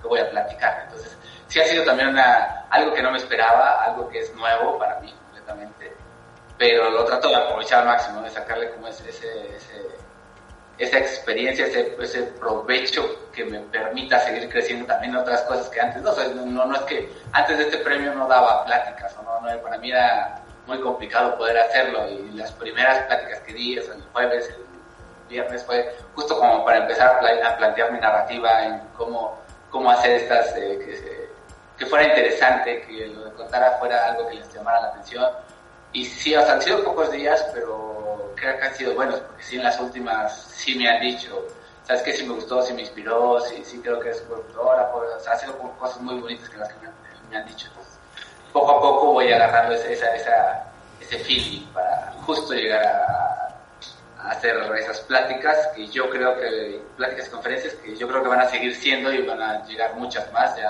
que 0.00 0.08
voy 0.08 0.20
a 0.20 0.30
platicar. 0.30 0.82
Entonces, 0.84 1.16
sí 1.46 1.60
ha 1.60 1.64
sido 1.64 1.84
también 1.84 2.08
una, 2.08 2.66
algo 2.70 2.92
que 2.94 3.02
no 3.02 3.10
me 3.10 3.18
esperaba, 3.18 3.84
algo 3.84 4.08
que 4.08 4.20
es 4.20 4.34
nuevo 4.34 4.78
para 4.78 4.98
mí 5.00 5.12
completamente, 5.12 5.92
pero 6.58 6.90
lo 6.90 7.04
trato 7.04 7.28
de 7.28 7.36
aprovechar 7.36 7.80
al 7.80 7.86
máximo, 7.86 8.22
de 8.22 8.30
sacarle 8.30 8.70
como 8.70 8.88
ese, 8.88 9.08
ese, 9.08 9.56
esa 10.80 10.96
experiencia, 10.96 11.66
ese, 11.66 11.94
ese, 12.00 12.22
provecho 12.22 13.28
que 13.32 13.44
me 13.44 13.60
permita 13.60 14.18
seguir 14.20 14.48
creciendo 14.48 14.86
también 14.86 15.14
otras 15.14 15.42
cosas 15.42 15.68
que 15.68 15.78
antes 15.78 16.02
no, 16.02 16.12
no, 16.46 16.64
no 16.64 16.74
es 16.74 16.82
que 16.82 17.12
antes 17.32 17.58
de 17.58 17.64
este 17.64 17.76
premio 17.78 18.14
no 18.14 18.26
daba 18.26 18.64
pláticas, 18.64 19.14
o 19.18 19.22
no, 19.22 19.40
no, 19.42 19.58
para 19.60 19.76
mí 19.76 19.90
era 19.90 20.42
muy 20.66 20.80
complicado 20.80 21.36
poder 21.36 21.58
hacerlo 21.58 22.08
y 22.08 22.30
las 22.30 22.50
primeras 22.52 23.04
pláticas 23.04 23.40
que 23.40 23.52
di, 23.52 23.76
el 23.76 24.02
jueves, 24.10 24.48
el 24.48 24.64
viernes, 25.28 25.62
fue 25.64 25.94
justo 26.14 26.38
como 26.38 26.64
para 26.64 26.78
empezar 26.78 27.20
a 27.44 27.56
plantear 27.58 27.92
mi 27.92 28.00
narrativa 28.00 28.64
en 28.64 28.80
cómo, 28.96 29.38
cómo 29.68 29.90
hacer 29.90 30.12
estas, 30.12 30.56
eh, 30.56 30.78
que, 30.78 31.28
que, 31.76 31.86
fuera 31.86 32.06
interesante, 32.06 32.80
que 32.82 33.06
lo 33.08 33.26
de 33.26 33.32
contara 33.32 33.76
fuera 33.78 34.08
algo 34.08 34.28
que 34.28 34.36
les 34.36 34.52
llamara 34.54 34.80
la 34.80 34.88
atención. 34.88 35.30
Y 35.92 36.06
sí, 36.06 36.34
o 36.34 36.40
sea, 36.40 36.54
han 36.54 36.62
sido 36.62 36.82
pocos 36.84 37.10
días, 37.10 37.44
pero 37.52 37.99
creo 38.34 38.56
que 38.58 38.64
han 38.64 38.74
sido 38.74 38.94
buenos, 38.94 39.20
porque 39.20 39.42
sí 39.42 39.56
en 39.56 39.64
las 39.64 39.78
últimas 39.80 40.42
sí 40.42 40.74
me 40.76 40.88
han 40.88 41.00
dicho, 41.00 41.46
sabes 41.84 42.02
que 42.02 42.12
sí 42.12 42.24
me 42.26 42.34
gustó, 42.34 42.62
sí 42.62 42.72
me 42.72 42.82
inspiró, 42.82 43.40
sí, 43.40 43.62
sí 43.64 43.80
creo 43.82 44.00
que 44.00 44.10
es 44.10 44.20
productora, 44.20 44.90
pues, 44.92 45.10
o 45.16 45.20
sea, 45.20 45.32
ha 45.32 45.38
sido 45.38 45.56
cosas 45.78 46.00
muy 46.00 46.20
bonitas 46.20 46.48
que 46.48 46.56
las 46.58 46.68
que 46.68 46.74
me 47.30 47.36
han, 47.36 47.46
dicho 47.46 47.68
poco 48.52 48.72
a 48.72 48.80
poco 48.80 49.12
voy 49.12 49.32
agarrando 49.32 49.74
ese, 49.74 49.92
esa, 49.92 50.14
esa, 50.14 50.64
ese 51.00 51.18
feeling 51.18 51.64
para 51.72 52.12
justo 52.26 52.54
llegar 52.54 52.84
a, 52.84 53.36
hacer 54.28 54.54
esas 54.78 55.00
pláticas 55.00 55.56
que 55.74 55.86
yo 55.86 56.10
creo 56.10 56.38
que, 56.38 56.80
pláticas 56.96 57.28
y 57.28 57.30
conferencias 57.30 57.74
que 57.74 57.96
yo 57.96 58.06
creo 58.06 58.22
que 58.22 58.28
van 58.28 58.40
a 58.40 58.48
seguir 58.48 58.74
siendo 58.74 59.12
y 59.12 59.22
van 59.22 59.40
a 59.40 59.64
llegar 59.66 59.96
muchas 59.96 60.30
más 60.32 60.54
ya 60.56 60.68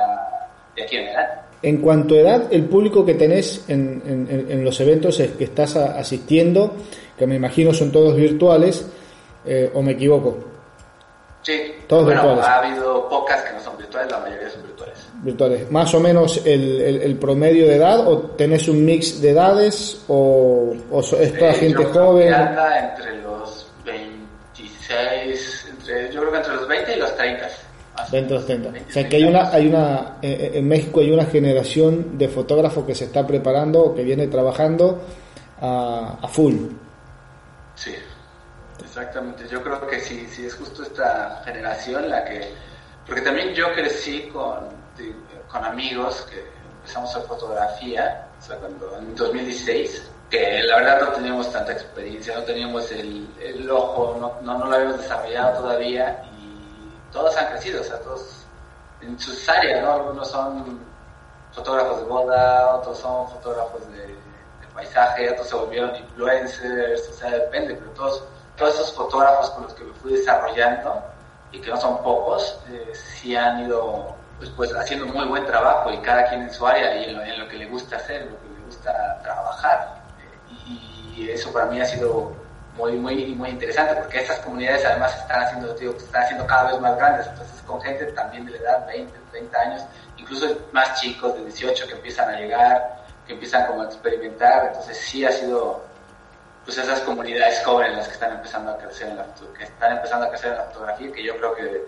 de 0.76 0.84
aquí 0.84 0.96
en 0.96 1.08
adelante. 1.08 1.40
En 1.62 1.78
cuanto 1.78 2.14
a 2.14 2.18
edad, 2.18 2.42
el 2.52 2.64
público 2.66 3.04
que 3.04 3.14
tenés 3.14 3.68
en, 3.68 4.02
en, 4.06 4.50
en 4.50 4.64
los 4.64 4.80
eventos 4.80 5.18
es 5.20 5.32
que 5.32 5.44
estás 5.44 5.76
asistiendo, 5.76 6.74
que 7.20 7.26
me 7.26 7.36
imagino 7.36 7.74
son 7.74 7.92
todos 7.92 8.16
virtuales, 8.16 8.84
eh, 9.44 9.70
o 9.74 9.82
me 9.82 9.92
equivoco. 9.92 10.38
Sí, 11.42 11.74
todos 11.86 12.06
virtuales. 12.06 12.44
Ha 12.46 12.58
habido 12.60 13.06
pocas 13.10 13.42
que 13.42 13.52
no 13.52 13.60
son 13.60 13.76
virtuales, 13.76 14.10
la 14.10 14.20
mayoría 14.20 14.48
son 14.48 14.62
virtuales. 15.22 15.70
¿Más 15.70 15.94
o 15.94 16.00
menos 16.00 16.40
el, 16.46 16.80
el, 16.80 17.16
promedio 17.16 17.66
de 17.66 17.76
edad 17.76 18.08
o 18.08 18.20
tenés 18.38 18.68
un 18.68 18.82
mix 18.86 19.20
de 19.20 19.30
edades 19.30 20.02
o, 20.08 20.74
o 20.90 21.00
es 21.00 21.38
toda 21.38 21.50
eh, 21.50 21.54
gente 21.54 21.84
joven? 21.84 22.32
Anda 22.32 22.90
entre 22.90 23.22
los 23.22 23.70
26, 23.84 25.68
entre, 25.72 26.10
yo 26.10 26.20
creo 26.20 26.32
que 26.32 26.38
entre 26.38 26.54
los 26.54 26.68
20 26.68 26.96
y 26.96 26.98
los 27.00 27.16
30. 27.16 27.48
20 28.12 28.34
los 28.34 28.46
30. 28.46 28.68
o 28.70 28.92
sea 28.92 29.06
que 29.06 29.16
hay 29.16 29.24
una, 29.24 29.50
hay 29.50 29.66
una, 29.66 30.16
eh, 30.22 30.52
en 30.54 30.66
México 30.66 31.00
hay 31.00 31.10
una 31.10 31.26
generación 31.26 32.16
de 32.16 32.28
fotógrafos 32.28 32.86
que 32.86 32.94
se 32.94 33.04
está 33.04 33.26
preparando 33.26 33.80
o 33.80 33.94
que 33.94 34.02
viene 34.02 34.26
trabajando 34.28 35.02
a, 35.60 36.18
a 36.22 36.28
full. 36.28 36.54
Sí, 37.80 37.94
exactamente. 38.84 39.48
Yo 39.48 39.62
creo 39.62 39.86
que 39.86 40.00
sí, 40.00 40.26
sí 40.30 40.46
es 40.46 40.54
justo 40.54 40.82
esta 40.82 41.42
generación 41.44 42.08
la 42.08 42.24
que, 42.24 42.54
porque 43.06 43.22
también 43.22 43.54
yo 43.54 43.72
crecí 43.72 44.28
con 44.28 44.80
con 45.50 45.64
amigos 45.64 46.26
que 46.30 46.44
empezamos 46.80 47.14
a 47.16 47.20
fotografía, 47.22 48.26
o 48.38 48.42
sea, 48.42 48.56
cuando, 48.56 48.96
en 48.98 49.14
2016, 49.14 50.10
que 50.30 50.62
la 50.62 50.76
verdad 50.76 51.00
no 51.00 51.08
teníamos 51.08 51.52
tanta 51.52 51.72
experiencia, 51.72 52.36
no 52.36 52.44
teníamos 52.44 52.90
el, 52.92 53.28
el 53.40 53.70
ojo, 53.70 54.16
no, 54.20 54.40
no, 54.42 54.58
no, 54.58 54.66
lo 54.66 54.76
habíamos 54.76 54.98
desarrollado 54.98 55.60
todavía 55.60 56.22
y 56.32 57.12
todos 57.12 57.36
han 57.36 57.48
crecido, 57.48 57.80
o 57.80 57.84
sea, 57.84 57.98
todos 58.00 58.44
en 59.00 59.18
sus 59.18 59.48
áreas, 59.48 59.82
¿no? 59.82 59.92
Algunos 59.92 60.30
son 60.30 60.78
fotógrafos 61.52 61.98
de 61.98 62.04
boda, 62.04 62.76
otros 62.76 62.98
son 62.98 63.28
fotógrafos 63.28 63.90
de, 63.92 64.14
paisaje, 64.80 65.30
otros 65.30 65.48
se 65.48 65.54
volvieron 65.54 65.94
influencers, 65.94 67.08
o 67.08 67.12
sea, 67.12 67.30
depende, 67.30 67.74
pero 67.74 67.90
todos, 67.90 68.24
todos 68.56 68.74
esos 68.74 68.92
fotógrafos 68.94 69.50
con 69.50 69.64
los 69.64 69.74
que 69.74 69.84
me 69.84 69.92
fui 69.94 70.12
desarrollando 70.12 71.02
y 71.52 71.60
que 71.60 71.70
no 71.70 71.80
son 71.80 72.02
pocos, 72.02 72.60
eh, 72.70 72.92
sí 72.94 73.36
han 73.36 73.60
ido 73.66 74.14
pues, 74.38 74.50
pues 74.50 74.74
haciendo 74.74 75.06
muy 75.06 75.26
buen 75.26 75.44
trabajo 75.46 75.92
y 75.92 75.98
cada 75.98 76.28
quien 76.28 76.42
en 76.42 76.50
su 76.50 76.66
área 76.66 76.96
y 76.96 77.04
en 77.10 77.38
lo, 77.38 77.48
que 77.48 77.56
le 77.56 77.66
gusta 77.66 77.96
hacer, 77.96 78.22
lo 78.22 78.40
que 78.40 78.58
le 78.58 78.66
gusta 78.66 79.20
trabajar. 79.22 80.00
Y, 80.66 81.28
eso 81.28 81.52
para 81.52 81.66
mí 81.66 81.78
ha 81.78 81.84
sido 81.84 82.32
muy, 82.78 82.92
muy, 82.92 83.26
muy 83.34 83.50
interesante 83.50 83.94
porque 83.96 84.20
estas 84.20 84.38
comunidades 84.38 84.86
además 84.86 85.14
están 85.18 85.42
haciendo, 85.42 85.74
digo, 85.74 85.94
están 85.94 86.22
haciendo 86.22 86.46
cada 86.46 86.72
vez 86.72 86.80
más 86.80 86.96
grandes, 86.96 87.26
entonces 87.26 87.60
con 87.66 87.78
gente 87.82 88.06
también 88.12 88.46
de 88.46 88.52
la 88.52 88.58
edad 88.58 88.86
20, 88.86 89.12
30 89.30 89.60
años, 89.60 89.82
incluso 90.16 90.46
más 90.72 90.98
chicos 90.98 91.34
de 91.34 91.44
18 91.44 91.86
que 91.86 91.92
empiezan 91.92 92.30
a 92.30 92.38
llegar, 92.38 92.99
que 93.30 93.34
empiezan 93.34 93.66
como 93.68 93.82
a 93.82 93.84
experimentar, 93.84 94.66
entonces 94.66 94.96
sí 94.96 95.24
ha 95.24 95.30
sido 95.30 95.80
pues 96.64 96.76
esas 96.76 97.00
comunidades 97.00 97.62
jóvenes 97.64 97.96
las 97.96 98.08
que 98.08 98.14
están 98.14 98.32
empezando 98.32 98.72
a 98.72 98.78
crecer 98.78 99.08
en 99.08 99.16
la 99.18 99.26
que 99.56 99.64
están 99.64 99.96
empezando 99.96 100.26
a 100.26 100.28
crecer 100.30 100.50
en 100.50 100.58
la 100.58 100.64
fotografía 100.64 101.12
que 101.12 101.24
yo 101.24 101.36
creo 101.36 101.54
que 101.54 101.84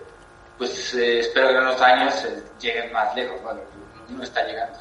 pues 0.57 0.93
eh, 0.93 1.19
espero 1.19 1.49
que 1.49 1.55
en 1.55 1.61
unos 1.61 1.81
años 1.81 2.25
eh, 2.25 2.43
lleguen 2.61 2.93
más 2.93 3.13
lejos, 3.15 3.41
bueno, 3.43 3.59
no 4.09 4.23
está 4.23 4.45
llegando. 4.45 4.77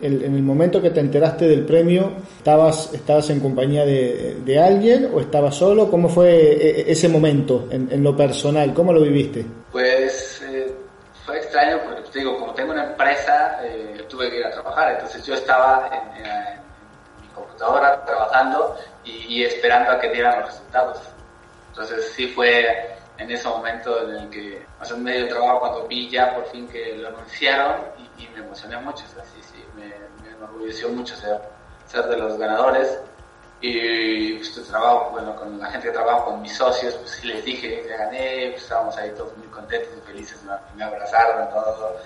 en 0.00 0.34
el 0.34 0.42
momento 0.42 0.80
que 0.80 0.90
te 0.90 1.00
enteraste 1.00 1.46
del 1.46 1.66
premio, 1.66 2.12
¿estabas, 2.38 2.94
estabas 2.94 3.28
en 3.28 3.40
compañía 3.40 3.84
de, 3.84 4.58
alguien 4.58 5.10
o 5.12 5.20
estabas 5.20 5.54
solo? 5.54 5.90
¿Cómo 5.90 6.08
fue 6.08 6.30
e, 6.30 6.90
ese 6.90 7.10
momento 7.10 7.68
en, 7.70 8.02
lo 8.02 8.16
personal? 8.16 8.72
¿Cómo 8.72 8.94
lo 8.94 9.02
viviste? 9.02 9.44
Pues 9.70 10.42
eh, 10.48 10.72
fue 11.26 11.36
extraño 11.36 11.80
porque 11.84 12.10
te 12.10 12.18
digo, 12.20 12.38
como 12.38 12.54
tengo 12.54 12.72
una 12.72 12.84
empresa, 12.84 13.60
tuve 14.20 14.30
que 14.30 14.36
ir 14.38 14.46
a 14.46 14.50
trabajar, 14.50 14.92
entonces 14.92 15.24
yo 15.24 15.34
estaba 15.34 15.88
en, 15.92 16.22
mi 17.22 17.28
computadora 17.28 18.04
trabajando 18.04 18.76
y, 19.02 19.10
y 19.10 19.44
esperando 19.44 19.92
a 19.92 19.98
que 19.98 20.10
dieran 20.10 20.40
los 20.40 20.50
resultados. 20.50 21.00
Entonces 21.68 22.12
sí 22.14 22.26
fue 22.28 22.96
en 23.16 23.30
ese 23.30 23.48
momento 23.48 24.02
en 24.02 24.16
el 24.16 24.30
que, 24.30 24.66
hace 24.78 24.92
un 24.92 25.04
medio 25.04 25.24
de 25.24 25.30
trabajo, 25.30 25.60
cuando 25.60 25.86
vi 25.86 26.10
ya 26.10 26.34
por 26.34 26.44
fin 26.46 26.68
que 26.68 26.96
lo 26.96 27.08
anunciaron 27.08 27.80
y, 28.18 28.28
me 28.28 28.40
emocioné 28.40 28.76
mucho, 28.76 29.04
o 29.04 29.24
sí, 29.24 29.40
sí, 29.40 29.64
me, 29.74 29.86
me 30.22 30.36
enorgulleció 30.36 30.90
mucho 30.90 31.16
ser, 31.16 31.40
ser 31.86 32.04
de 32.06 32.18
los 32.18 32.36
ganadores. 32.36 32.98
Y 33.62 34.34
pues 34.34 34.68
trabajo, 34.68 35.10
bueno, 35.10 35.34
con 35.36 35.58
la 35.58 35.70
gente 35.70 35.88
que 35.88 35.92
trabajo, 35.92 36.26
con 36.26 36.42
mis 36.42 36.54
socios, 36.54 36.94
pues 36.94 37.10
sí 37.10 37.26
les 37.26 37.44
dije 37.44 37.82
que 37.82 37.88
gané, 37.88 38.50
pues 38.52 38.62
estábamos 38.62 38.96
ahí 38.96 39.10
todos 39.16 39.36
muy 39.36 39.46
contentos 39.48 39.90
y 39.96 40.06
felices, 40.06 40.42
me, 40.44 40.52
me 40.76 40.84
abrazaron 40.84 41.48
todo, 41.50 41.96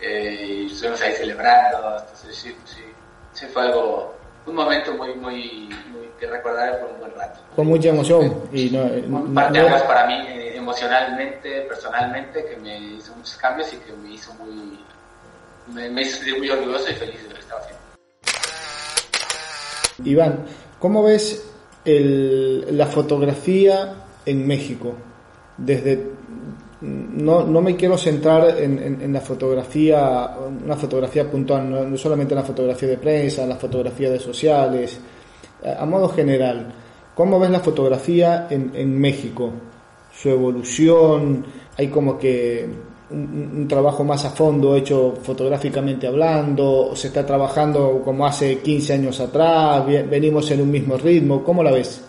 eh, 0.00 0.66
y 0.66 0.72
estuvimos 0.72 1.00
ahí 1.02 1.12
celebrando, 1.12 1.98
entonces 1.98 2.36
sí, 2.36 2.56
sí, 2.64 2.82
sí 3.32 3.46
fue 3.46 3.62
algo, 3.62 4.14
un 4.46 4.54
momento 4.54 4.94
muy, 4.94 5.14
muy, 5.14 5.68
muy 5.90 6.08
que 6.18 6.26
recordaré 6.26 6.78
por 6.78 6.90
un 6.90 7.00
buen 7.00 7.14
rato. 7.14 7.40
Con 7.56 7.66
mucha 7.66 7.88
emoción. 7.88 8.42
Y 8.52 8.70
no, 8.70 9.34
parte 9.34 9.60
no, 9.60 9.86
para 9.86 10.06
mí 10.06 10.14
eh, 10.28 10.56
emocionalmente, 10.56 11.62
personalmente, 11.62 12.44
que 12.44 12.56
me 12.56 12.78
hizo 12.78 13.14
muchos 13.16 13.36
cambios 13.36 13.72
y 13.72 13.76
que 13.78 13.92
me 13.92 14.14
hizo 14.14 14.32
muy, 14.34 14.78
me, 15.72 15.88
me 15.88 16.02
hizo 16.02 16.20
muy 16.38 16.50
orgulloso 16.50 16.90
y 16.90 16.94
feliz 16.94 17.22
de 17.22 17.28
lo 17.28 17.34
que 17.34 17.40
estaba 17.40 17.60
haciendo. 17.60 17.84
Iván, 20.04 20.44
¿cómo 20.78 21.02
ves 21.02 21.44
el, 21.84 22.76
la 22.76 22.86
fotografía 22.86 23.94
en 24.26 24.46
México? 24.46 24.94
Desde 25.56 26.13
no, 26.84 27.44
no 27.44 27.60
me 27.62 27.76
quiero 27.76 27.96
centrar 27.96 28.58
en, 28.60 29.12
la 29.12 29.20
fotografía, 29.20 30.30
una 30.64 30.76
fotografía 30.76 31.30
puntual, 31.30 31.90
no, 31.90 31.96
solamente 31.96 32.34
en 32.34 32.40
la 32.40 32.46
fotografía 32.46 32.88
de 32.88 32.98
prensa, 32.98 33.42
en 33.44 33.48
la 33.48 33.56
fotografía 33.56 34.10
de 34.10 34.18
sociales, 34.18 35.00
a 35.78 35.86
modo 35.86 36.08
general. 36.08 36.72
¿Cómo 37.14 37.38
ves 37.38 37.50
la 37.50 37.60
fotografía 37.60 38.48
en, 38.50 38.98
México? 38.98 39.52
su 40.16 40.28
evolución, 40.28 41.44
hay 41.76 41.88
como 41.88 42.16
que 42.16 42.68
un, 43.10 43.66
trabajo 43.68 44.04
más 44.04 44.24
a 44.24 44.30
fondo 44.30 44.76
hecho 44.76 45.14
fotográficamente 45.20 46.06
hablando, 46.06 46.92
se 46.94 47.08
está 47.08 47.26
trabajando 47.26 48.00
como 48.04 48.24
hace 48.24 48.58
15 48.58 48.92
años 48.92 49.18
atrás, 49.18 49.84
venimos 49.86 50.48
en 50.52 50.60
un 50.62 50.70
mismo 50.70 50.96
ritmo, 50.96 51.42
¿cómo 51.42 51.64
la 51.64 51.72
ves? 51.72 52.00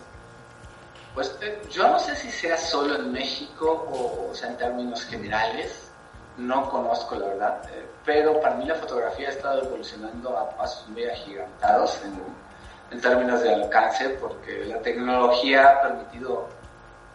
Pues 1.16 1.34
eh, 1.42 1.62
yo 1.72 1.88
no 1.88 1.98
sé 1.98 2.14
si 2.18 2.30
sea 2.30 2.58
solo 2.58 2.96
en 2.96 3.14
México 3.14 3.88
o, 3.90 4.36
sea 4.36 4.50
en 4.50 4.58
términos 4.58 5.06
generales, 5.06 5.90
no 6.38 6.70
conozco 6.70 7.16
la 7.16 7.28
verdad, 7.28 7.62
eh, 7.72 7.86
pero 8.04 8.42
para 8.42 8.56
mí 8.56 8.66
la 8.66 8.76
fotografía 8.76 9.30
ha 9.30 9.32
estado 9.32 9.64
evolucionando 9.64 10.38
a 10.38 10.50
pasos 10.50 10.90
muy 10.90 11.06
agigantados 11.06 12.02
en, 12.04 12.22
en 12.92 13.02
términos 13.02 13.42
de 13.42 13.54
alcance 13.54 14.10
porque 14.10 14.66
la 14.66 14.82
tecnología 14.82 15.70
ha 15.70 15.82
permitido 15.84 16.50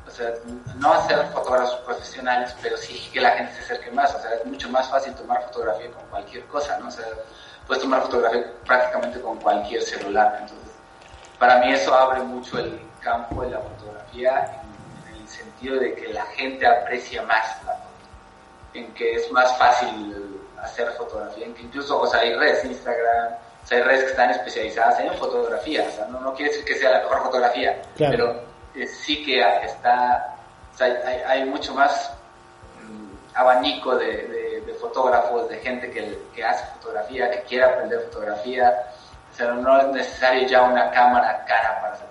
o 0.06 0.10
sea, 0.10 0.32
no 0.76 0.92
hacer 0.94 1.24
fotógrafos 1.26 1.76
profesionales, 1.84 2.56
pero 2.62 2.78
sí 2.78 3.10
que 3.12 3.20
la 3.20 3.32
gente 3.32 3.52
se 3.52 3.60
acerque 3.60 3.90
más, 3.90 4.14
o 4.14 4.20
sea, 4.20 4.32
es 4.34 4.46
mucho 4.46 4.68
más 4.70 4.88
fácil 4.88 5.14
tomar 5.14 5.44
fotografía 5.44 5.90
con 5.90 6.04
cualquier 6.06 6.44
cosa, 6.46 6.78
¿no? 6.78 6.88
O 6.88 6.90
sea, 6.90 7.04
puedes 7.66 7.82
tomar 7.82 8.02
fotografía 8.02 8.50
prácticamente 8.66 9.20
con 9.20 9.38
cualquier 9.38 9.82
celular, 9.82 10.38
entonces, 10.40 10.70
para 11.38 11.58
mí 11.58 11.72
eso 11.72 11.94
abre 11.94 12.22
mucho 12.22 12.58
el 12.58 12.89
campo 13.00 13.42
de 13.42 13.50
la 13.50 13.58
fotografía 13.58 14.62
en, 14.62 15.14
el 15.16 15.28
sentido 15.28 15.78
de 15.78 15.94
que 15.94 16.12
la 16.12 16.24
gente 16.26 16.66
aprecia 16.66 17.22
más 17.22 17.62
la 17.64 17.72
foto, 17.74 17.88
en 18.74 18.92
que 18.94 19.14
es 19.14 19.30
más 19.32 19.56
fácil 19.58 20.40
hacer 20.62 20.90
fotografía, 20.92 21.46
en 21.46 21.54
que 21.54 21.62
incluso 21.62 22.02
hay 22.14 22.34
redes, 22.34 22.64
Instagram, 22.64 23.34
hay 23.70 23.82
redes 23.82 24.04
que 24.04 24.10
están 24.10 24.30
especializadas 24.30 25.00
en 25.00 25.14
fotografía, 25.14 25.84
o 25.88 25.90
sea, 25.92 26.06
no, 26.06 26.20
no 26.20 26.34
quiere 26.34 26.50
decir 26.50 26.64
que 26.64 26.74
sea 26.76 26.90
la 26.90 26.98
mejor 27.00 27.22
fotografía, 27.24 27.80
pero 27.96 28.42
eh, 28.74 28.86
sí 28.86 29.24
que 29.24 29.40
está, 29.64 30.36
hay, 30.80 31.22
hay, 31.26 31.44
mucho 31.44 31.74
más 31.74 32.12
mm, 32.82 33.36
abanico 33.36 33.96
de, 33.96 34.28
fotógrafos, 34.80 35.48
de 35.48 35.58
gente 35.58 35.90
que, 35.90 36.18
que 36.34 36.42
hace 36.42 36.64
fotografía, 36.78 37.30
que 37.30 37.42
quiere 37.42 37.64
aprender 37.64 38.00
fotografía, 38.10 38.74
o 39.30 39.36
sea, 39.36 39.52
no 39.52 39.80
es 39.80 39.86
necesario 39.88 40.48
ya 40.48 40.62
una 40.62 40.90
cámara 40.90 41.44
cara 41.46 41.80
para 41.80 41.92
hacer 41.92 42.09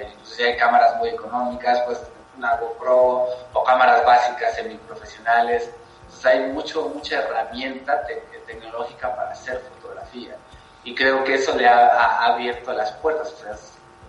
fotografía, 0.00 0.08
incluso 0.08 0.34
si 0.34 0.42
hay 0.42 0.56
cámaras 0.56 0.96
muy 0.96 1.10
económicas, 1.10 1.80
pues 1.86 2.00
una 2.36 2.56
GoPro 2.56 3.26
o 3.52 3.64
cámaras 3.64 4.04
básicas 4.04 4.54
semiprofesionales, 4.54 5.70
entonces 6.02 6.26
hay 6.26 6.40
mucho, 6.52 6.88
mucha 6.88 7.18
herramienta 7.18 8.02
tecnológica 8.46 9.14
para 9.14 9.30
hacer 9.30 9.60
fotografía. 9.74 10.36
Y 10.82 10.94
creo 10.94 11.22
que 11.24 11.34
eso 11.34 11.54
le 11.56 11.68
ha, 11.68 12.24
abierto 12.24 12.72
las 12.72 12.92
puertas, 12.92 13.32
o 13.32 13.36
sea, 13.36 13.54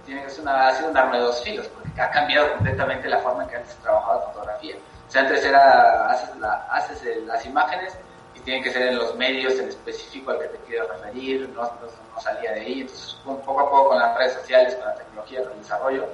tiene 0.05 0.23
que 0.23 0.29
ser 0.29 0.41
una, 0.41 0.67
ha 0.67 0.73
sido 0.73 0.89
un 0.89 0.97
arma 0.97 1.17
de 1.17 1.23
dos 1.23 1.43
filos, 1.43 1.67
porque 1.67 2.01
ha 2.01 2.09
cambiado 2.09 2.53
completamente 2.53 3.09
la 3.09 3.19
forma 3.19 3.43
en 3.43 3.49
que 3.49 3.55
antes 3.57 3.73
se 3.73 3.81
trabajaba 3.81 4.15
la 4.15 4.21
fotografía. 4.21 4.75
O 5.07 5.11
sea, 5.11 5.21
antes 5.21 5.43
era, 5.43 6.09
haces, 6.09 6.35
la, 6.37 6.53
haces 6.71 7.25
las 7.25 7.45
imágenes 7.45 7.97
y 8.41 8.43
tienen 8.43 8.63
que 8.63 8.71
ser 8.71 8.83
en 8.83 8.97
los 8.97 9.15
medios 9.15 9.53
en 9.59 9.69
específico 9.69 10.31
al 10.31 10.39
que 10.39 10.47
te 10.47 10.57
quieres 10.59 10.87
referir, 10.89 11.49
no, 11.49 11.63
no, 11.63 12.21
salía 12.21 12.53
de 12.53 12.61
ahí. 12.61 12.81
Entonces, 12.81 13.17
poco 13.23 13.59
a 13.59 13.69
poco 13.69 13.89
con 13.89 13.99
las 13.99 14.17
redes 14.17 14.33
sociales, 14.33 14.75
con 14.75 14.85
la 14.85 14.95
tecnología, 14.95 15.43
con 15.43 15.51
el 15.53 15.59
desarrollo, 15.59 16.07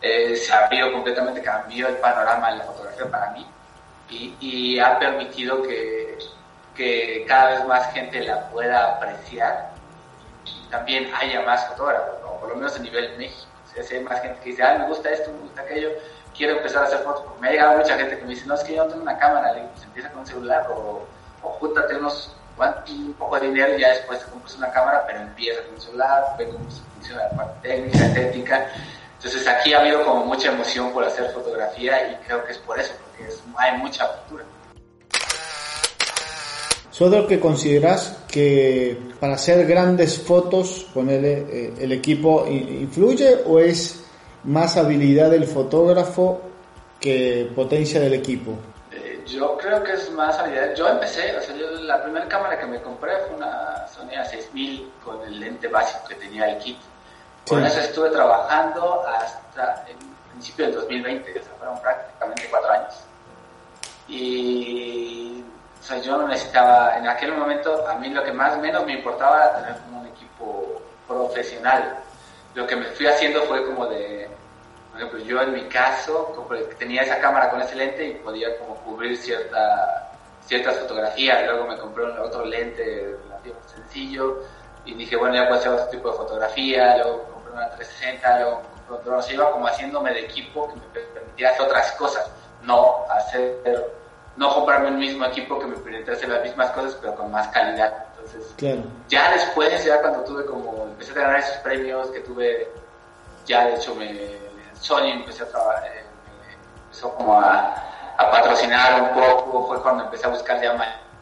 eh, 0.00 0.36
se 0.36 0.52
abrió 0.52 0.92
completamente, 0.92 1.42
cambió 1.42 1.88
el 1.88 1.96
panorama 1.96 2.52
de 2.52 2.58
la 2.58 2.64
fotografía 2.64 3.10
para 3.10 3.30
mí 3.30 3.46
y, 4.10 4.36
y 4.40 4.78
ha 4.78 4.98
permitido 4.98 5.62
que, 5.62 6.18
que 6.76 7.24
cada 7.26 7.50
vez 7.50 7.64
más 7.66 7.92
gente 7.92 8.20
la 8.20 8.48
pueda 8.50 8.96
apreciar 8.96 9.70
y 10.44 10.70
también 10.70 11.10
haya 11.14 11.40
más 11.42 11.66
fotógrafos, 11.68 12.16
por 12.40 12.48
lo 12.50 12.56
menos 12.56 12.76
a 12.76 12.80
nivel 12.80 13.16
México. 13.16 13.48
Si 13.64 13.94
hay 13.94 14.04
más 14.04 14.20
gente 14.22 14.38
que 14.40 14.50
dice, 14.50 14.62
ah, 14.62 14.76
me 14.78 14.86
gusta 14.86 15.10
esto, 15.10 15.32
me 15.32 15.38
gusta 15.40 15.62
aquello, 15.62 15.90
quiero 16.36 16.56
empezar 16.56 16.84
a 16.84 16.86
hacer 16.86 16.98
fotos. 17.00 17.24
me 17.40 17.48
ha 17.48 17.50
llegado 17.50 17.78
mucha 17.78 17.96
gente 17.96 18.16
que 18.16 18.22
me 18.22 18.30
dice, 18.30 18.46
no, 18.46 18.54
es 18.54 18.62
que 18.62 18.76
yo 18.76 18.84
no 18.84 18.90
tengo 18.90 19.02
una 19.02 19.18
cámara, 19.18 19.52
le 19.52 19.62
pues 19.62 19.82
empieza 19.82 20.10
con 20.10 20.20
un 20.20 20.26
celular 20.26 20.66
o, 20.70 20.74
o 20.74 21.06
unos, 22.04 22.30
un 22.88 23.14
poco 23.14 23.40
de 23.40 23.48
dinero 23.48 23.76
y 23.76 23.80
ya 23.80 23.88
después 23.88 24.20
te 24.20 24.30
compras 24.30 24.56
una 24.56 24.70
cámara, 24.70 25.04
pero 25.06 25.20
empieza 25.20 25.62
con 25.62 25.74
un 25.74 25.80
celular, 25.80 26.24
ve 26.38 26.48
cómo 26.48 26.64
funciona 26.94 27.22
la 27.24 27.30
parte 27.30 27.68
técnica, 27.68 28.06
estética. 28.06 28.70
Entonces 29.16 29.48
aquí 29.48 29.72
ha 29.72 29.80
habido 29.80 30.04
como 30.04 30.26
mucha 30.26 30.52
emoción 30.52 30.92
por 30.92 31.04
hacer 31.04 31.30
fotografía 31.32 32.12
y 32.12 32.16
creo 32.26 32.44
que 32.44 32.52
es 32.52 32.58
por 32.58 32.78
eso, 32.78 32.92
porque 33.02 33.32
hay 33.56 33.78
mucha. 33.78 34.08
¿Sos 36.90 37.10
de 37.10 37.26
que 37.26 37.40
consideras 37.40 38.18
que 38.28 38.96
para 39.18 39.34
hacer 39.34 39.66
grandes 39.66 40.18
fotos, 40.18 40.86
ponerle 40.94 41.46
eh, 41.50 41.74
el 41.80 41.90
equipo 41.90 42.46
influye 42.46 43.38
o 43.46 43.58
es 43.58 44.04
más 44.44 44.76
habilidad 44.76 45.30
del 45.30 45.44
fotógrafo 45.44 46.40
que 47.00 47.50
potencia 47.54 47.98
del 47.98 48.14
equipo? 48.14 48.56
Yo 49.26 49.56
creo 49.58 49.82
que 49.82 49.92
es 49.92 50.10
más 50.10 50.38
habilidad. 50.38 50.74
Yo 50.74 50.88
empecé, 50.88 51.36
o 51.36 51.40
sea, 51.40 51.54
yo, 51.54 51.70
la 51.82 52.02
primera 52.02 52.28
cámara 52.28 52.58
que 52.58 52.66
me 52.66 52.80
compré 52.80 53.16
fue 53.26 53.36
una 53.36 53.86
Sony 53.88 54.10
A6000 54.10 54.90
con 55.04 55.22
el 55.22 55.40
lente 55.40 55.68
básico 55.68 56.08
que 56.08 56.14
tenía 56.16 56.50
el 56.50 56.58
kit. 56.58 56.78
Con 57.48 57.64
eso 57.64 57.80
estuve 57.80 58.10
trabajando 58.10 59.06
hasta 59.06 59.84
el 59.88 59.96
principio 60.32 60.66
del 60.66 60.74
2020, 60.74 61.30
o 61.30 61.42
sea, 61.42 61.52
fueron 61.58 61.80
prácticamente 61.80 62.48
cuatro 62.50 62.70
años. 62.70 62.94
Y 64.08 65.44
o 65.84 65.86
sea, 65.86 65.98
yo 65.98 66.16
no 66.16 66.26
necesitaba, 66.26 66.96
en 66.96 67.06
aquel 67.06 67.32
momento, 67.32 67.86
a 67.86 67.96
mí 67.96 68.08
lo 68.08 68.24
que 68.24 68.32
más 68.32 68.56
menos 68.56 68.86
me 68.86 68.94
importaba 68.94 69.36
era 69.36 69.56
tener 69.56 69.80
como 69.82 70.00
un 70.00 70.06
equipo 70.06 70.80
profesional. 71.06 71.98
Lo 72.54 72.66
que 72.66 72.74
me 72.74 72.86
fui 72.86 73.06
haciendo 73.06 73.42
fue 73.42 73.66
como 73.66 73.86
de, 73.88 74.26
por 74.94 75.02
ejemplo, 75.02 75.24
yo 75.24 75.42
en 75.42 75.54
mi 75.54 75.64
caso, 75.64 76.46
tenía 76.78 77.02
esa 77.02 77.18
cámara 77.18 77.50
con 77.50 77.60
ese 77.60 77.74
lente 77.74 78.06
y 78.06 78.14
podía 78.14 78.56
como 78.58 78.76
cubrir 78.76 79.16
cierta, 79.16 80.12
ciertas 80.46 80.78
fotografías. 80.78 81.44
Luego 81.44 81.66
me 81.66 81.76
compré 81.76 82.04
otro 82.04 82.44
lente 82.44 83.16
sencillo 83.66 84.38
y 84.84 84.94
dije, 84.94 85.16
bueno, 85.16 85.34
ya 85.34 85.48
puedo 85.48 85.58
hacer 85.58 85.72
otro 85.72 85.88
tipo 85.88 86.12
de 86.12 86.16
fotografía. 86.16 86.96
Luego 86.98 87.24
compré 87.24 87.52
una 87.54 87.70
360, 87.70 88.38
luego 88.38 88.62
compré 88.62 88.94
otro. 88.94 89.18
O 89.18 89.22
sea, 89.22 89.34
iba 89.34 89.50
como 89.50 89.66
haciéndome 89.66 90.12
de 90.12 90.20
equipo 90.20 90.68
que 90.68 90.74
me 90.76 91.04
permitía 91.10 91.50
hacer 91.50 91.62
otras 91.62 91.90
cosas, 91.92 92.30
no 92.62 93.04
hacer 93.10 93.92
no 94.36 94.52
comprarme 94.52 94.88
el 94.88 94.94
mismo 94.94 95.24
equipo 95.24 95.58
que 95.58 95.66
me 95.66 95.76
permitiera 95.76 96.12
hacer 96.12 96.28
las 96.28 96.42
mismas 96.42 96.70
cosas, 96.70 96.96
pero 97.00 97.16
con 97.16 97.32
más 97.32 97.48
calidad. 97.48 98.06
Entonces, 98.16 98.54
ya 99.08 99.32
después, 99.32 99.84
ya 99.84 100.00
cuando 100.00 100.22
tuve 100.24 100.44
como, 100.44 100.84
empecé 100.84 101.12
a 101.12 101.22
ganar 101.22 101.40
esos 101.40 101.56
premios 101.58 102.08
que 102.10 102.20
tuve, 102.20 102.68
ya 103.44 103.66
de 103.66 103.74
hecho 103.74 103.94
me, 103.94 104.43
Sony 104.84 105.12
empecé 105.12 105.44
a 105.44 105.86
eh, 105.86 106.04
empezó 106.84 107.14
como 107.14 107.40
a, 107.40 107.74
patrocinar 108.18 109.00
un 109.00 109.08
poco, 109.14 109.66
fue 109.66 109.82
cuando 109.82 110.04
empecé 110.04 110.26
a 110.26 110.28
buscar 110.28 110.60
ya 110.60 110.74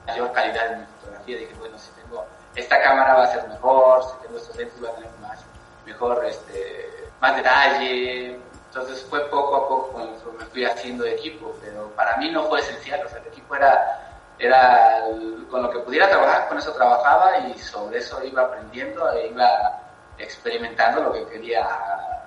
mayor 0.05 0.33
calidad 0.33 0.73
en 0.73 0.81
mi 0.81 0.87
fotografía, 0.87 1.37
dije, 1.39 1.55
bueno, 1.61 1.79
si 1.79 1.91
tengo 1.93 2.27
esta 2.57 2.83
cámara 2.83 3.15
va 3.15 3.25
a 3.25 3.27
ser 3.29 3.49
mejor, 3.49 4.03
si 4.03 4.27
tengo 4.27 4.37
estos 4.37 4.57
lentes 4.57 4.85
va 4.85 4.89
a 4.89 4.95
tener 4.95 5.11
más, 5.21 5.45
mejor, 5.87 6.25
este, 6.25 7.09
más 7.21 7.37
detalle, 7.37 8.41
entonces 8.67 9.07
fue 9.09 9.21
poco 9.31 9.57
a 9.57 9.69
poco 9.69 9.89
cuando 9.93 10.33
me 10.39 10.45
fui 10.47 10.65
haciendo 10.65 11.05
de 11.05 11.15
equipo, 11.15 11.55
pero 11.63 11.89
para 11.91 12.17
mí 12.17 12.31
no 12.31 12.43
fue 12.49 12.59
esencial, 12.59 13.07
o 13.07 13.09
sea, 13.09 13.19
el 13.19 13.29
equipo 13.29 13.55
era, 13.55 14.25
era 14.41 15.05
con 15.49 15.63
lo 15.63 15.71
que 15.71 15.79
pudiera 15.79 16.11
trabajar, 16.11 16.49
con 16.49 16.59
eso 16.59 16.73
trabajaba 16.73 17.39
y 17.39 17.59
sobre 17.59 17.99
eso 17.99 18.23
iba 18.25 18.43
aprendiendo 18.43 19.11
e 19.13 19.29
iba 19.29 19.81
experimentando 20.19 21.05
lo 21.05 21.13
que 21.13 21.27
quería 21.27 21.65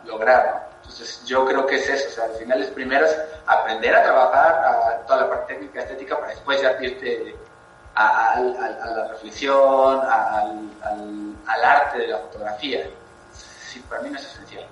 lograr. 0.05 0.74
Entonces 0.86 1.23
yo 1.25 1.45
creo 1.45 1.65
que 1.65 1.75
es 1.75 1.89
eso, 1.89 2.07
o 2.07 2.11
sea, 2.11 2.23
al 2.25 2.36
final 2.36 2.61
es 2.61 2.69
primero 2.69 3.05
es 3.05 3.17
aprender 3.45 3.95
a 3.95 4.03
trabajar 4.03 4.53
a 4.63 5.05
toda 5.05 5.21
la 5.21 5.29
parte 5.29 5.53
técnica, 5.53 5.81
estética, 5.81 6.19
para 6.19 6.31
después 6.31 6.61
ya 6.61 6.77
irte 6.81 7.36
a, 7.95 8.39
la 8.39 9.07
reflexión, 9.09 9.99
al, 10.01 10.69
al 11.45 11.63
arte 11.63 11.99
de 11.99 12.07
la 12.07 12.19
fotografía. 12.19 12.88
Sí, 13.33 13.83
para 13.89 14.01
mí 14.01 14.09
no 14.09 14.17
es 14.17 14.25
esencial. 14.25 14.65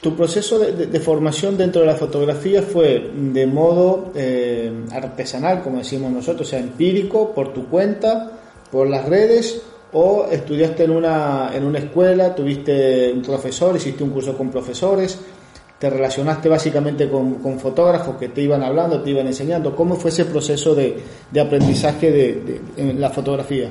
Tu 0.00 0.14
proceso 0.14 0.60
de, 0.60 1.00
formación 1.00 1.56
dentro 1.56 1.80
de 1.80 1.88
la 1.88 1.96
fotografía 1.96 2.62
fue 2.62 3.10
de 3.12 3.44
modo 3.44 4.12
eh, 4.14 4.70
artesanal, 4.92 5.62
como 5.62 5.78
decimos 5.78 6.12
nosotros, 6.12 6.46
o 6.46 6.50
sea, 6.50 6.60
empírico, 6.60 7.34
por 7.34 7.52
tu 7.52 7.68
cuenta, 7.68 8.30
por 8.70 8.88
las 8.88 9.08
redes, 9.08 9.62
o 9.98 10.26
estudiaste 10.30 10.84
en 10.84 10.90
una, 10.90 11.50
en 11.54 11.64
una 11.64 11.78
escuela, 11.78 12.34
tuviste 12.34 13.10
un 13.14 13.22
profesor, 13.22 13.74
hiciste 13.76 14.04
un 14.04 14.10
curso 14.10 14.36
con 14.36 14.50
profesores, 14.50 15.18
te 15.78 15.88
relacionaste 15.88 16.50
básicamente 16.50 17.08
con, 17.08 17.58
fotógrafos 17.58 18.16
que 18.16 18.28
te 18.28 18.42
iban 18.42 18.62
hablando, 18.62 19.00
te 19.02 19.08
iban 19.08 19.26
enseñando. 19.26 19.74
¿Cómo 19.74 19.96
fue 19.96 20.10
ese 20.10 20.26
proceso 20.26 20.74
de, 20.74 21.02
aprendizaje 21.40 22.10
de, 22.10 22.60
en 22.76 23.00
la 23.00 23.08
fotografía? 23.08 23.70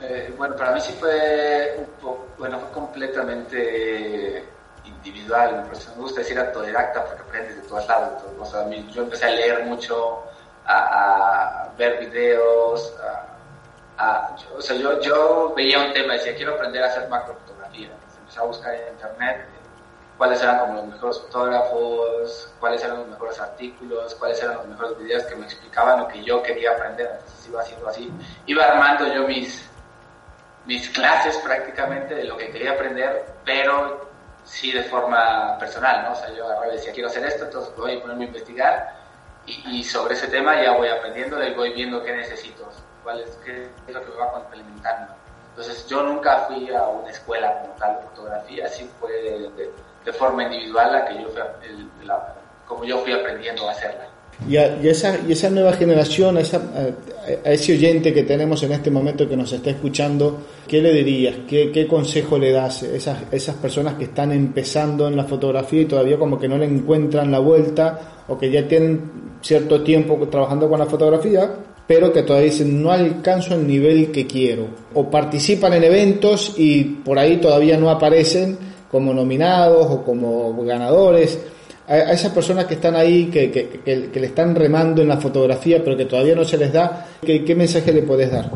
Eh, 0.00 0.32
bueno, 0.38 0.56
para 0.56 0.72
mí 0.72 0.80
sí 0.80 0.94
fue, 0.98 1.86
bueno, 2.38 2.60
fue 2.60 2.70
completamente 2.70 4.42
individual, 4.86 5.66
me 5.70 6.02
gusta 6.02 6.20
decir 6.20 6.38
autodidacta 6.38 7.04
porque 7.04 7.20
aprendes 7.20 7.56
de 7.56 7.68
todos 7.68 7.86
lados. 7.86 8.22
yo 8.94 9.02
empecé 9.02 9.26
a 9.26 9.30
leer 9.32 9.64
mucho, 9.66 10.22
a, 10.64 11.68
ver 11.76 12.00
videos, 12.00 12.94
o 14.56 14.62
sea, 14.62 14.76
yo, 14.76 15.00
yo 15.00 15.52
veía 15.56 15.80
un 15.80 15.92
tema 15.92 16.14
y 16.14 16.18
decía, 16.18 16.36
quiero 16.36 16.54
aprender 16.54 16.82
a 16.82 16.86
hacer 16.86 17.08
macrofotografía. 17.08 17.90
empecé 18.20 18.38
a 18.38 18.42
buscar 18.44 18.74
en 18.74 18.92
internet 18.92 19.46
cuáles 20.16 20.42
eran 20.42 20.58
como 20.58 20.74
los 20.74 20.86
mejores 20.86 21.20
fotógrafos, 21.20 22.52
cuáles 22.58 22.82
eran 22.82 22.98
los 22.98 23.08
mejores 23.08 23.38
artículos, 23.40 24.14
cuáles 24.16 24.42
eran 24.42 24.56
los 24.56 24.66
mejores 24.66 24.98
videos 24.98 25.22
que 25.24 25.36
me 25.36 25.46
explicaban 25.46 26.00
lo 26.00 26.08
que 26.08 26.22
yo 26.24 26.42
quería 26.42 26.72
aprender. 26.72 27.08
Entonces 27.12 27.48
iba 27.48 27.60
haciendo 27.60 27.88
así. 27.88 28.12
Iba 28.46 28.64
armando 28.64 29.06
yo 29.14 29.26
mis, 29.28 29.70
mis 30.66 30.90
clases 30.90 31.36
prácticamente 31.38 32.16
de 32.16 32.24
lo 32.24 32.36
que 32.36 32.50
quería 32.50 32.72
aprender, 32.72 33.32
pero 33.44 34.08
sí 34.42 34.72
de 34.72 34.82
forma 34.84 35.56
personal, 35.58 36.04
¿no? 36.04 36.12
O 36.12 36.16
sea, 36.16 36.30
yo 36.32 36.46
y 36.68 36.72
decía, 36.72 36.92
quiero 36.92 37.08
hacer 37.08 37.24
esto, 37.24 37.44
entonces 37.44 37.74
voy 37.76 37.96
a 37.96 38.00
ponerme 38.00 38.24
a 38.24 38.26
investigar 38.28 38.98
y, 39.46 39.82
sobre 39.82 40.14
ese 40.14 40.28
tema 40.28 40.60
ya 40.62 40.72
voy 40.72 40.88
aprendiendo 40.88 41.42
y 41.42 41.54
voy 41.54 41.72
viendo 41.72 42.02
qué 42.02 42.14
necesito, 42.14 42.68
cuál 43.02 43.20
es, 43.20 43.30
qué 43.44 43.68
es 43.86 43.94
lo 43.94 44.00
que 44.02 44.10
me 44.10 44.16
va 44.16 44.32
complementando. 44.32 45.14
Entonces 45.50 45.86
yo 45.88 46.02
nunca 46.02 46.46
fui 46.46 46.72
a 46.72 46.82
una 46.86 47.10
escuela 47.10 47.60
como 47.60 47.74
tal 47.74 47.96
de 47.96 48.02
fotografía, 48.02 48.66
así 48.66 48.88
fue 49.00 49.10
de, 49.10 50.12
forma 50.12 50.44
individual 50.44 50.92
la 50.92 51.04
que 51.04 51.22
yo 51.22 51.28
fui, 51.28 51.42
como 52.66 52.84
yo 52.84 52.98
fui 52.98 53.12
aprendiendo 53.12 53.68
a 53.68 53.72
hacerla. 53.72 54.08
Y 54.46 54.56
esa, 54.56 55.18
y 55.26 55.32
esa 55.32 55.50
nueva 55.50 55.72
generación, 55.72 56.38
a, 56.38 56.40
ese 57.44 57.72
oyente 57.72 58.14
que 58.14 58.22
tenemos 58.22 58.62
en 58.62 58.72
este 58.72 58.90
momento 58.90 59.28
que 59.28 59.36
nos 59.36 59.52
está 59.52 59.70
escuchando, 59.70 60.38
¿qué 60.66 60.80
le 60.80 60.92
dirías? 60.92 61.34
¿Qué, 61.48 61.72
qué 61.72 61.86
consejo 61.86 62.38
le 62.38 62.52
das 62.52 62.84
a 62.84 62.94
esas, 62.94 63.18
esas 63.32 63.56
personas 63.56 63.94
que 63.94 64.04
están 64.04 64.30
empezando 64.32 65.08
en 65.08 65.16
la 65.16 65.24
fotografía 65.24 65.82
y 65.82 65.86
todavía 65.86 66.18
como 66.18 66.38
que 66.38 66.48
no 66.48 66.56
le 66.56 66.66
encuentran 66.66 67.32
la 67.32 67.40
vuelta 67.40 68.24
o 68.28 68.38
que 68.38 68.50
ya 68.50 68.66
tienen 68.66 69.28
cierto 69.42 69.82
tiempo 69.82 70.16
trabajando 70.30 70.68
con 70.68 70.78
la 70.78 70.86
fotografía, 70.86 71.50
pero 71.86 72.12
que 72.12 72.22
todavía 72.22 72.50
dicen 72.50 72.82
no 72.82 72.92
alcanzo 72.92 73.54
el 73.54 73.66
nivel 73.66 74.12
que 74.12 74.26
quiero? 74.26 74.66
O 74.94 75.10
participan 75.10 75.72
en 75.72 75.84
eventos 75.84 76.54
y 76.56 76.84
por 76.84 77.18
ahí 77.18 77.38
todavía 77.38 77.76
no 77.76 77.90
aparecen 77.90 78.56
como 78.90 79.12
nominados 79.12 79.86
o 79.90 80.04
como 80.04 80.54
ganadores 80.64 81.38
a, 81.88 82.12
esas 82.12 82.32
personas 82.32 82.66
que 82.66 82.74
están 82.74 82.94
ahí, 82.94 83.30
que, 83.30 83.50
que, 83.50 83.80
que, 83.82 84.20
le 84.20 84.26
están 84.26 84.54
remando 84.54 85.00
en 85.00 85.08
la 85.08 85.16
fotografía, 85.16 85.82
pero 85.82 85.96
que 85.96 86.04
todavía 86.04 86.34
no 86.34 86.44
se 86.44 86.58
les 86.58 86.72
da, 86.72 87.06
¿qué, 87.24 87.44
qué 87.44 87.54
mensaje 87.54 87.92
le 87.92 88.02
puedes 88.02 88.30
dar? 88.30 88.50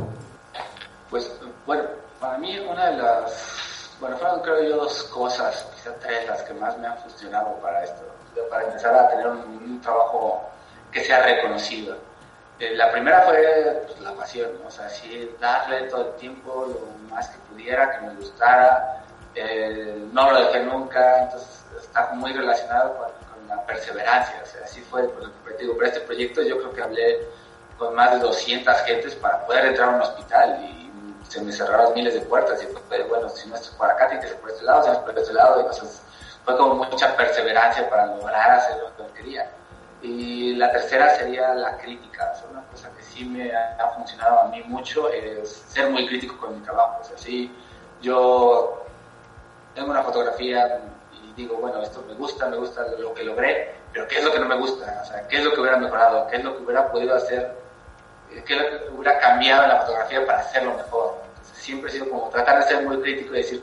Pues, 1.08 1.32
bueno, 1.66 1.84
para 2.20 2.36
mí 2.38 2.58
una 2.58 2.90
de 2.90 2.96
las, 2.98 3.96
bueno, 4.00 4.16
fueron 4.18 4.40
creo 4.42 4.62
yo 4.62 4.76
dos 4.76 5.04
cosas, 5.04 5.66
quizás 5.74 5.94
tres, 6.00 6.28
las 6.28 6.42
que 6.42 6.54
más 6.54 6.76
me 6.78 6.86
han 6.86 6.98
funcionado 6.98 7.54
para 7.62 7.82
esto, 7.82 8.02
para 8.50 8.64
empezar 8.64 8.94
a 8.94 9.08
tener 9.08 9.26
un, 9.26 9.80
trabajo 9.80 10.42
que 10.92 11.02
sea 11.02 11.24
reconocido. 11.24 11.96
Eh, 12.60 12.76
la 12.76 12.92
primera 12.92 13.22
fue 13.22 13.82
pues, 13.86 14.00
la 14.00 14.12
pasión, 14.12 14.50
o 14.64 14.70
sea, 14.70 14.88
sí, 14.88 15.28
darle 15.40 15.88
todo 15.88 16.10
el 16.10 16.16
tiempo 16.16 16.66
lo 16.68 17.10
más 17.12 17.28
que 17.28 17.38
pudiera, 17.50 17.90
que 17.90 18.06
me 18.06 18.14
gustara, 18.14 19.02
eh, 19.34 20.06
no 20.12 20.30
lo 20.30 20.44
dejé 20.44 20.62
nunca, 20.64 21.24
entonces 21.24 21.61
está 21.92 22.14
muy 22.14 22.32
relacionado 22.32 22.96
con 22.96 23.48
la 23.48 23.66
perseverancia. 23.66 24.40
O 24.42 24.46
sea, 24.46 24.64
así 24.64 24.80
fue, 24.80 25.06
pues, 25.08 25.58
digo, 25.58 25.76
para 25.76 25.88
este 25.88 26.00
proyecto 26.00 26.42
yo 26.42 26.58
creo 26.58 26.72
que 26.72 26.82
hablé 26.82 27.28
con 27.78 27.94
más 27.94 28.12
de 28.12 28.18
200 28.20 28.76
gentes 28.82 29.14
para 29.16 29.44
poder 29.46 29.66
entrar 29.66 29.90
a 29.90 29.96
un 29.96 30.00
hospital 30.00 30.64
y 30.64 30.90
se 31.28 31.42
me 31.42 31.52
cerraron 31.52 31.92
miles 31.94 32.14
de 32.14 32.20
puertas 32.22 32.62
y 32.62 32.66
pues, 32.66 33.08
bueno, 33.08 33.28
si 33.28 33.48
no 33.48 33.56
es 33.56 33.68
por 33.68 33.90
acá, 33.90 34.08
tiene 34.08 34.24
que 34.24 34.34
por 34.36 34.50
este 34.50 34.64
lado, 34.64 34.82
si 34.84 34.90
no 34.90 35.04
por 35.04 35.18
este 35.18 35.32
lado, 35.34 35.60
y 35.60 35.64
cosas. 35.64 36.02
Fue 36.44 36.56
como 36.56 36.74
mucha 36.74 37.16
perseverancia 37.16 37.88
para 37.88 38.06
lograr 38.06 38.50
hacer 38.52 38.76
lo 38.78 39.06
que 39.06 39.12
quería. 39.12 39.50
Y 40.00 40.54
la 40.56 40.72
tercera 40.72 41.14
sería 41.14 41.54
la 41.54 41.76
crítica. 41.76 42.32
O 42.44 42.50
una 42.50 42.62
cosa 42.62 42.90
que 42.96 43.02
sí 43.02 43.24
me 43.24 43.54
ha, 43.54 43.88
funcionado 43.94 44.40
a 44.40 44.48
mí 44.48 44.60
mucho 44.66 45.08
es 45.08 45.62
ser 45.68 45.90
muy 45.90 46.08
crítico 46.08 46.36
con 46.38 46.58
mi 46.58 46.64
trabajo. 46.64 46.98
O 47.00 47.04
sea, 47.04 47.16
sí, 47.16 47.54
yo 48.00 48.84
tengo 49.74 49.90
una 49.90 50.02
fotografía 50.02 50.80
digo, 51.36 51.56
bueno, 51.56 51.82
esto 51.82 52.02
me 52.06 52.14
gusta, 52.14 52.46
me 52.48 52.56
gusta 52.56 52.86
lo 52.98 53.14
que 53.14 53.24
logré, 53.24 53.74
pero 53.92 54.06
¿qué 54.08 54.18
es 54.18 54.24
lo 54.24 54.32
que 54.32 54.38
no 54.38 54.46
me 54.46 54.56
gusta? 54.56 55.00
O 55.02 55.04
sea, 55.04 55.26
¿qué 55.28 55.38
es 55.38 55.44
lo 55.44 55.52
que 55.52 55.60
hubiera 55.60 55.76
mejorado? 55.76 56.26
¿Qué 56.28 56.36
es 56.36 56.44
lo 56.44 56.56
que 56.56 56.62
hubiera 56.62 56.90
podido 56.90 57.14
hacer? 57.14 57.54
¿Qué 58.46 58.54
es 58.54 58.62
lo 58.62 58.68
que 58.68 58.94
hubiera 58.94 59.18
cambiado 59.18 59.64
en 59.64 59.68
la 59.70 59.80
fotografía 59.80 60.24
para 60.26 60.38
hacerlo 60.38 60.74
mejor? 60.74 61.22
Entonces, 61.28 61.58
siempre 61.58 61.90
he 61.90 61.92
sido 61.92 62.08
como 62.08 62.28
tratar 62.30 62.58
de 62.58 62.68
ser 62.68 62.86
muy 62.86 63.00
crítico 63.00 63.34
y 63.34 63.38
decir 63.38 63.62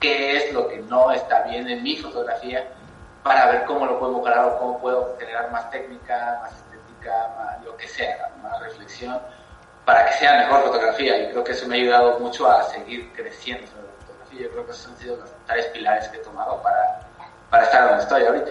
qué 0.00 0.36
es 0.36 0.52
lo 0.52 0.68
que 0.68 0.78
no 0.78 1.10
está 1.12 1.42
bien 1.42 1.68
en 1.68 1.82
mi 1.82 1.96
fotografía 1.96 2.66
para 3.22 3.50
ver 3.50 3.64
cómo 3.64 3.86
lo 3.86 3.98
puedo 3.98 4.12
mejorar 4.12 4.44
o 4.44 4.58
cómo 4.58 4.80
puedo 4.80 5.16
generar 5.18 5.50
más 5.50 5.70
técnica, 5.70 6.38
más 6.42 6.52
estética, 6.52 7.34
más 7.36 7.64
lo 7.64 7.76
que 7.76 7.88
sea, 7.88 8.30
más 8.42 8.60
reflexión, 8.60 9.18
para 9.84 10.04
que 10.06 10.12
sea 10.12 10.36
mejor 10.38 10.64
fotografía. 10.64 11.16
Y 11.18 11.30
creo 11.30 11.42
que 11.42 11.52
eso 11.52 11.66
me 11.66 11.76
ha 11.76 11.80
ayudado 11.80 12.20
mucho 12.20 12.50
a 12.50 12.62
seguir 12.64 13.10
creciendo 13.14 13.85
yo 14.42 14.50
creo 14.50 14.66
que 14.66 14.72
esos 14.72 14.88
han 14.88 14.98
sido 14.98 15.16
los 15.16 15.30
tres 15.46 15.66
pilares 15.66 16.08
que 16.08 16.18
he 16.18 16.20
tomado 16.20 16.60
para, 16.62 17.00
para 17.50 17.64
estar 17.64 17.88
donde 17.88 18.02
estoy 18.02 18.22
ahorita. 18.22 18.50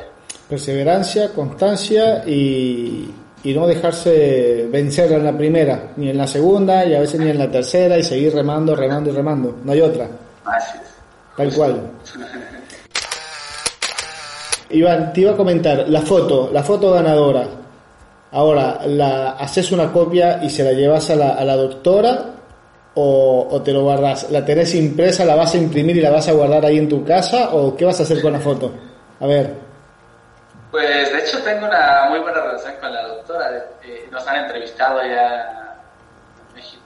Perseverancia, 0.50 1.34
constancia 1.34 2.24
y, 2.26 3.14
y 3.44 3.54
no 3.54 3.68
dejarse 3.68 4.68
vencer 4.72 5.12
en 5.12 5.24
la 5.24 5.38
primera, 5.38 5.92
ni 5.98 6.10
en 6.10 6.18
la 6.18 6.28
segunda 6.28 6.86
y 6.86 6.96
a 6.96 7.00
veces 7.00 7.20
ni 7.20 7.30
en 7.30 7.38
la 7.38 7.50
tercera 7.50 7.98
y 7.98 8.04
seguir 8.04 8.34
remando, 8.34 8.76
remando 8.76 9.10
y 9.10 9.14
remando. 9.14 9.56
No 9.64 9.72
hay 9.72 9.82
otra. 9.82 10.08
Así 10.46 10.78
es. 10.78 10.90
Tal 11.38 11.54
cual. 11.54 11.92
Iván, 14.70 15.14
te 15.14 15.22
iba 15.22 15.32
a 15.32 15.38
comentar, 15.38 15.88
la 15.88 16.02
foto, 16.02 16.50
la 16.52 16.64
foto 16.64 16.92
ganadora. 16.92 17.48
Ahora, 18.32 18.80
la, 18.88 19.32
haces 19.32 19.72
una 19.72 19.92
copia 19.92 20.44
y 20.44 20.50
se 20.50 20.64
la 20.64 20.72
llevas 20.72 21.10
a 21.12 21.16
la, 21.16 21.30
a 21.36 21.46
la 21.46 21.56
doctora 21.56 22.35
o, 22.96 23.62
te 23.64 23.72
lo 23.72 23.84
guardas? 23.84 24.32
¿La 24.32 24.44
tenés 24.46 24.74
impresa, 24.76 25.26
la 25.26 25.36
vas 25.36 25.54
a 25.54 25.58
imprimir 25.58 25.98
y 25.98 26.02
la 26.02 26.12
vas 26.12 26.28
a 26.28 26.32
guardar 26.32 26.66
ahí 26.66 26.78
en 26.78 26.90
tu 26.90 27.04
casa 27.04 27.50
o 27.54 27.76
qué 27.76 27.86
vas 27.86 28.00
a 28.00 28.04
hacer 28.04 28.22
con 28.22 28.34
la 28.34 28.40
foto? 28.40 28.74
A 29.20 29.28
ver. 29.28 29.54
Pues 30.72 31.12
de 31.12 31.20
hecho 31.20 31.42
tengo 31.44 31.68
una 31.68 32.08
muy 32.10 32.20
buena 32.20 32.42
relación 32.42 32.74
con 32.80 32.94
la 32.94 33.08
doctora. 33.08 33.66
Eh, 33.84 34.08
nos 34.12 34.26
han 34.28 34.46
entrevistado 34.46 35.02
ya 35.04 35.78
en 36.50 36.56
México. 36.56 36.84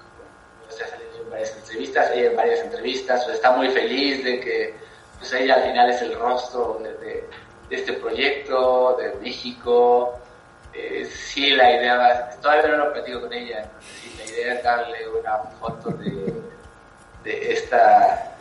O 0.68 0.72
sea, 0.72 0.88
en 0.88 1.30
varias 1.30 1.56
entrevistas, 1.56 2.12
ella 2.14 2.30
en 2.30 2.36
varias 2.36 2.60
entrevistas. 2.60 3.28
Está 3.30 3.52
muy 3.52 3.70
feliz 3.70 4.24
de 4.24 4.40
que 4.40 4.76
pues 5.18 5.34
ella 5.34 5.56
al 5.56 5.64
final 5.64 5.90
es 5.90 6.02
el 6.02 6.16
rostro 6.18 6.80
de, 6.82 6.94
de, 6.94 7.30
este 7.70 7.94
proyecto, 7.94 8.98
de 8.98 9.14
México. 9.22 10.20
Eh, 10.74 11.06
sí, 11.06 11.52
la 11.52 11.72
idea 11.72 11.98
va, 11.98 12.30
todavía 12.42 12.68
no 12.68 12.86
lo 12.86 12.94
platico 12.94 13.22
con 13.22 13.34
ella, 13.34 13.70
idea 14.30 14.54
es 14.54 14.64
darle 14.64 14.98
una 15.20 15.38
foto 15.60 15.90
de, 15.92 16.34
de, 17.24 17.54
esta, 17.54 18.32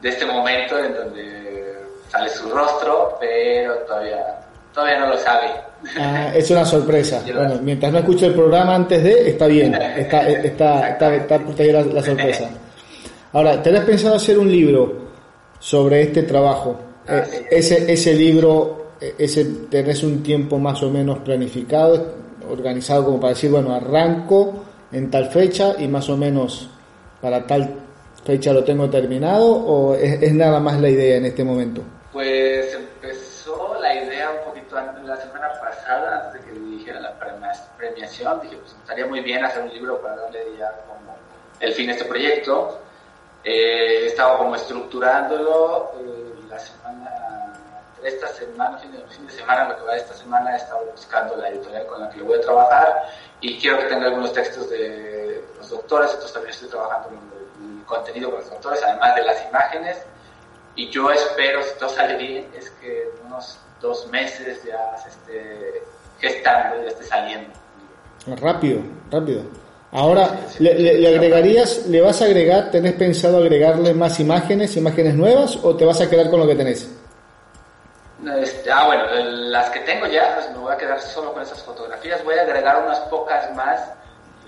de 0.00 0.08
este 0.08 0.26
momento 0.26 0.78
en 0.78 0.94
donde 0.94 1.76
sale 2.10 2.28
su 2.30 2.50
rostro, 2.50 3.16
pero 3.20 3.74
todavía, 3.86 4.40
todavía 4.74 4.98
no 5.00 5.06
lo 5.08 5.18
sabe. 5.18 5.50
Ah, 5.96 6.30
es 6.34 6.50
una 6.50 6.64
sorpresa. 6.64 7.22
bueno, 7.34 7.58
mientras 7.62 7.92
no 7.92 7.98
escucho 7.98 8.26
el 8.26 8.34
programa 8.34 8.74
antes 8.74 9.02
de, 9.02 9.30
está 9.30 9.46
bien, 9.46 9.74
está, 9.96 10.28
está, 10.28 10.88
está, 10.88 11.14
está, 11.14 11.64
la, 11.64 11.82
la 11.82 12.02
sorpresa. 12.02 12.50
Ahora, 13.32 13.62
¿tenés 13.62 13.82
pensado 13.82 14.16
hacer 14.16 14.38
un 14.38 14.50
libro 14.50 15.10
sobre 15.58 16.02
este 16.02 16.24
trabajo? 16.24 16.78
Ah, 17.06 17.22
eh, 17.32 17.46
ese, 17.50 17.92
ese 17.92 18.14
libro, 18.14 18.92
eh, 19.00 19.14
ese, 19.18 19.44
¿tenés 19.70 20.02
un 20.02 20.22
tiempo 20.22 20.58
más 20.58 20.82
o 20.82 20.90
menos 20.90 21.18
planificado, 21.20 22.14
organizado 22.50 23.04
como 23.04 23.20
para 23.20 23.34
decir, 23.34 23.50
bueno, 23.50 23.72
arranco 23.72 24.64
en 24.92 25.10
tal 25.10 25.26
fecha 25.30 25.74
y 25.78 25.88
más 25.88 26.08
o 26.08 26.16
menos 26.16 26.68
para 27.20 27.46
tal 27.46 27.74
fecha 28.24 28.52
lo 28.52 28.64
tengo 28.64 28.88
terminado 28.90 29.46
o 29.46 29.94
es, 29.94 30.32
nada 30.32 30.60
más 30.60 30.80
la 30.80 30.88
idea 30.88 31.16
en 31.16 31.26
este 31.26 31.44
momento? 31.44 31.82
Pues 32.12 32.74
empezó 32.74 33.76
la 33.80 33.94
idea 33.94 34.30
un 34.30 34.48
poquito 34.48 34.76
antes, 34.76 35.04
la 35.04 35.16
semana 35.16 35.48
pasada, 35.60 36.26
antes 36.26 36.44
de 36.44 36.52
que 36.52 36.58
dijera 36.58 37.00
la 37.00 37.14
premiación, 37.76 38.40
dije, 38.42 38.56
pues 38.56 38.72
estaría 38.72 39.06
muy 39.06 39.20
bien 39.20 39.44
hacer 39.44 39.62
un 39.62 39.70
libro 39.70 40.00
para 40.00 40.16
darle 40.16 40.40
ya 40.58 40.70
como 40.88 41.16
el 41.60 41.72
fin 41.72 41.90
a 41.90 41.92
este 41.92 42.04
proyecto. 42.04 42.80
Eh, 43.42 44.06
estaba 44.06 44.36
como 44.36 44.54
estructurándolo 44.54 45.92
eh, 45.98 46.34
la 46.50 46.58
semana, 46.58 47.39
esta 48.04 48.28
semana, 48.28 48.78
fin 48.78 48.92
de, 48.92 48.98
fin 49.08 49.26
de 49.26 49.32
semana, 49.32 49.68
lo 49.68 49.76
que 49.76 49.82
va 49.82 49.96
esta 49.96 50.14
semana, 50.14 50.52
he 50.52 50.56
estado 50.56 50.84
buscando 50.90 51.36
la 51.36 51.48
editorial 51.48 51.86
con 51.86 52.00
la 52.00 52.10
que 52.10 52.22
voy 52.22 52.38
a 52.38 52.40
trabajar 52.40 53.04
y 53.40 53.58
quiero 53.58 53.78
que 53.78 53.84
tenga 53.84 54.06
algunos 54.06 54.32
textos 54.32 54.68
de 54.70 55.44
los 55.56 55.70
doctores, 55.70 56.10
entonces 56.10 56.32
también 56.32 56.54
estoy 56.54 56.68
trabajando 56.68 57.08
en 57.08 57.78
el 57.78 57.84
contenido 57.84 58.30
con 58.30 58.40
los 58.40 58.50
doctores, 58.50 58.82
además 58.82 59.14
de 59.16 59.24
las 59.24 59.48
imágenes, 59.48 59.98
y 60.76 60.88
yo 60.90 61.10
espero, 61.10 61.62
si 61.62 61.78
todo 61.78 61.88
sale 61.88 62.16
bien, 62.16 62.48
es 62.56 62.70
que 62.70 63.02
en 63.02 63.26
unos 63.26 63.58
dos 63.80 64.06
meses 64.08 64.62
ya 64.64 64.96
se 64.96 65.08
esté 65.08 65.82
gestando, 66.20 66.82
ya 66.82 66.88
esté 66.88 67.04
saliendo. 67.04 67.50
Rápido, 68.40 68.80
rápido. 69.10 69.42
Ahora, 69.92 70.46
¿le, 70.60 71.08
agregarías, 71.08 71.86
le 71.86 72.00
vas 72.00 72.22
a 72.22 72.26
agregar, 72.26 72.70
tenés 72.70 72.92
pensado 72.92 73.38
agregarle 73.38 73.92
más 73.92 74.20
imágenes, 74.20 74.76
imágenes 74.76 75.14
nuevas, 75.14 75.58
o 75.62 75.74
te 75.74 75.84
vas 75.84 76.00
a 76.00 76.08
quedar 76.08 76.30
con 76.30 76.38
lo 76.38 76.46
que 76.46 76.54
tenés? 76.54 76.88
Este, 78.42 78.70
ah, 78.70 78.86
bueno, 78.86 79.04
las 79.50 79.70
que 79.70 79.80
tengo 79.80 80.06
ya, 80.06 80.34
pues 80.34 80.50
me 80.50 80.58
voy 80.58 80.72
a 80.72 80.76
quedar 80.76 81.00
solo 81.00 81.32
con 81.32 81.42
esas 81.42 81.62
fotografías. 81.62 82.22
Voy 82.24 82.36
a 82.36 82.42
agregar 82.42 82.82
unas 82.84 82.98
pocas 83.00 83.54
más 83.54 83.80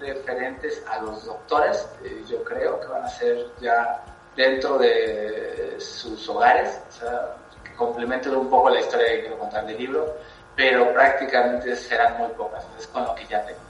referentes 0.00 0.82
a 0.90 1.00
los 1.00 1.24
doctores. 1.24 1.88
Eh, 2.04 2.22
yo 2.28 2.42
creo 2.44 2.78
que 2.80 2.86
van 2.88 3.04
a 3.04 3.08
ser 3.08 3.46
ya 3.60 4.04
dentro 4.36 4.78
de 4.78 5.76
sus 5.78 6.28
hogares, 6.28 6.80
o 6.88 6.92
sea, 6.92 7.36
que 7.64 7.74
complementen 7.74 8.34
un 8.34 8.48
poco 8.50 8.70
la 8.70 8.80
historia 8.80 9.06
que 9.08 9.20
quiero 9.20 9.38
contar 9.38 9.66
del 9.66 9.78
libro, 9.78 10.16
pero 10.54 10.92
prácticamente 10.92 11.74
serán 11.76 12.18
muy 12.18 12.28
pocas. 12.30 12.64
Es 12.78 12.86
con 12.88 13.04
lo 13.04 13.14
que 13.14 13.26
ya 13.26 13.44
tengo. 13.44 13.60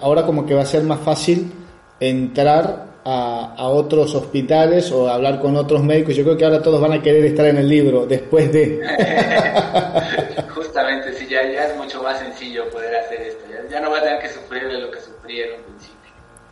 Ahora 0.00 0.24
como 0.24 0.46
que 0.46 0.54
va 0.54 0.62
a 0.62 0.66
ser 0.66 0.82
más 0.82 1.00
fácil 1.00 1.52
entrar 1.98 2.91
a, 3.04 3.54
a, 3.56 3.68
otros 3.68 4.14
hospitales 4.14 4.90
o 4.92 5.08
hablar 5.08 5.40
con 5.40 5.56
otros 5.56 5.82
médicos. 5.82 6.14
Yo 6.14 6.24
creo 6.24 6.36
que 6.36 6.44
ahora 6.44 6.62
todos 6.62 6.80
van 6.80 6.92
a 6.92 7.02
querer 7.02 7.24
estar 7.24 7.46
en 7.46 7.58
el 7.58 7.68
libro 7.68 8.06
después 8.06 8.52
de... 8.52 8.80
Justamente, 10.54 11.12
sí, 11.14 11.26
ya, 11.28 11.42
ya 11.42 11.66
es 11.66 11.76
mucho 11.76 12.02
más 12.02 12.18
sencillo 12.18 12.68
poder 12.70 12.94
hacer 12.96 13.20
esto. 13.22 13.44
Ya, 13.70 13.80
no 13.80 13.90
va 13.90 13.98
a 13.98 14.02
tener 14.02 14.20
que 14.20 14.28
sufrir 14.28 14.64
de 14.68 14.80
lo 14.80 14.90
que 14.90 15.00
sufrí 15.00 15.40
en 15.40 15.50
un 15.54 15.62
principio. 15.64 15.98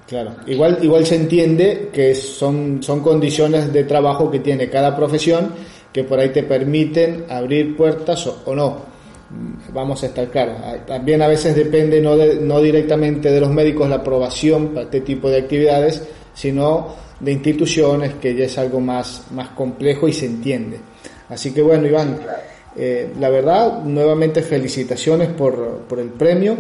Claro, 0.08 0.34
igual, 0.46 0.78
igual 0.82 1.06
se 1.06 1.14
entiende 1.14 1.90
que 1.92 2.14
son, 2.14 2.82
son 2.82 3.00
condiciones 3.00 3.72
de 3.72 3.84
trabajo 3.84 4.30
que 4.30 4.40
tiene 4.40 4.68
cada 4.68 4.96
profesión 4.96 5.52
que 5.92 6.04
por 6.04 6.18
ahí 6.18 6.30
te 6.30 6.42
permiten 6.42 7.26
abrir 7.28 7.76
puertas 7.76 8.26
o, 8.26 8.54
no. 8.54 8.82
mm, 9.30 9.72
vamos 9.72 10.02
a 10.02 10.06
estar 10.06 10.28
claros. 10.28 10.56
Ah, 10.62 10.76
también 10.86 11.22
a 11.22 11.28
veces 11.28 11.54
depende 11.54 12.00
no, 12.00 12.16
no 12.16 12.60
directamente 12.60 13.30
de 13.30 13.40
los 13.40 13.50
médicos 13.50 13.88
la 13.88 13.96
aprobación 13.96 14.68
para 14.68 14.82
este 14.82 15.00
tipo 15.00 15.28
de 15.28 15.38
actividades, 15.38 16.06
sino 16.34 16.94
de 17.18 17.32
instituciones 17.32 18.14
que 18.14 18.34
ya 18.34 18.44
es 18.44 18.58
algo 18.58 18.80
más, 18.80 19.26
más 19.32 19.50
complejo 19.50 20.08
y 20.08 20.12
se 20.12 20.26
entiende. 20.26 20.80
Así 21.28 21.52
que 21.52 21.62
bueno, 21.62 21.86
Iván, 21.86 22.18
eh, 22.76 23.12
la 23.18 23.28
verdad, 23.28 23.82
nuevamente 23.82 24.42
felicitaciones 24.42 25.28
por, 25.28 25.80
por 25.88 25.98
el 25.98 26.08
premio 26.08 26.56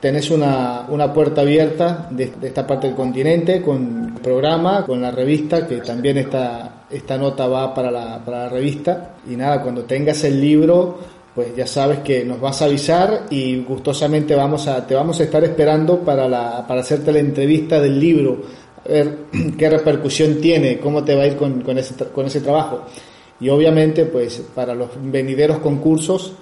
tenés 0.00 0.30
una, 0.30 0.86
una 0.88 1.12
puerta 1.12 1.40
abierta 1.40 2.08
de, 2.10 2.32
esta 2.42 2.66
parte 2.66 2.86
del 2.86 2.96
continente 2.96 3.60
con 3.60 4.12
el 4.14 4.20
programa, 4.20 4.84
con 4.86 5.00
la 5.00 5.10
revista, 5.10 5.66
que 5.66 5.78
también 5.78 6.18
esta, 6.18 6.84
esta 6.90 7.18
nota 7.18 7.46
va 7.48 7.74
para 7.74 7.90
la, 7.90 8.24
para 8.24 8.44
la 8.44 8.48
revista. 8.48 9.14
Y 9.28 9.36
nada, 9.36 9.60
cuando 9.62 9.84
tengas 9.84 10.22
el 10.24 10.40
libro, 10.40 10.98
pues 11.34 11.54
ya 11.56 11.66
sabes 11.66 12.00
que 12.00 12.24
nos 12.24 12.40
vas 12.40 12.62
a 12.62 12.66
avisar 12.66 13.24
y 13.30 13.62
gustosamente 13.62 14.34
vamos 14.34 14.66
a, 14.68 14.86
te 14.86 14.94
vamos 14.94 15.18
a 15.20 15.24
estar 15.24 15.42
esperando 15.44 16.00
para, 16.00 16.28
la, 16.28 16.64
para 16.66 16.80
hacerte 16.80 17.12
la 17.12 17.18
entrevista 17.18 17.80
del 17.80 17.98
libro, 17.98 18.42
a 18.84 18.88
ver 18.88 19.18
qué 19.58 19.70
repercusión 19.70 20.40
tiene, 20.40 20.78
cómo 20.78 21.04
te 21.04 21.14
va 21.14 21.22
a 21.22 21.26
ir 21.26 21.36
con, 21.36 21.78
ese, 21.78 21.94
con 22.06 22.26
ese 22.26 22.40
trabajo. 22.40 22.84
Y 23.40 23.48
obviamente, 23.48 24.04
pues 24.04 24.42
para 24.54 24.74
los 24.74 24.90
venideros 25.00 25.58
concursos, 25.58 26.32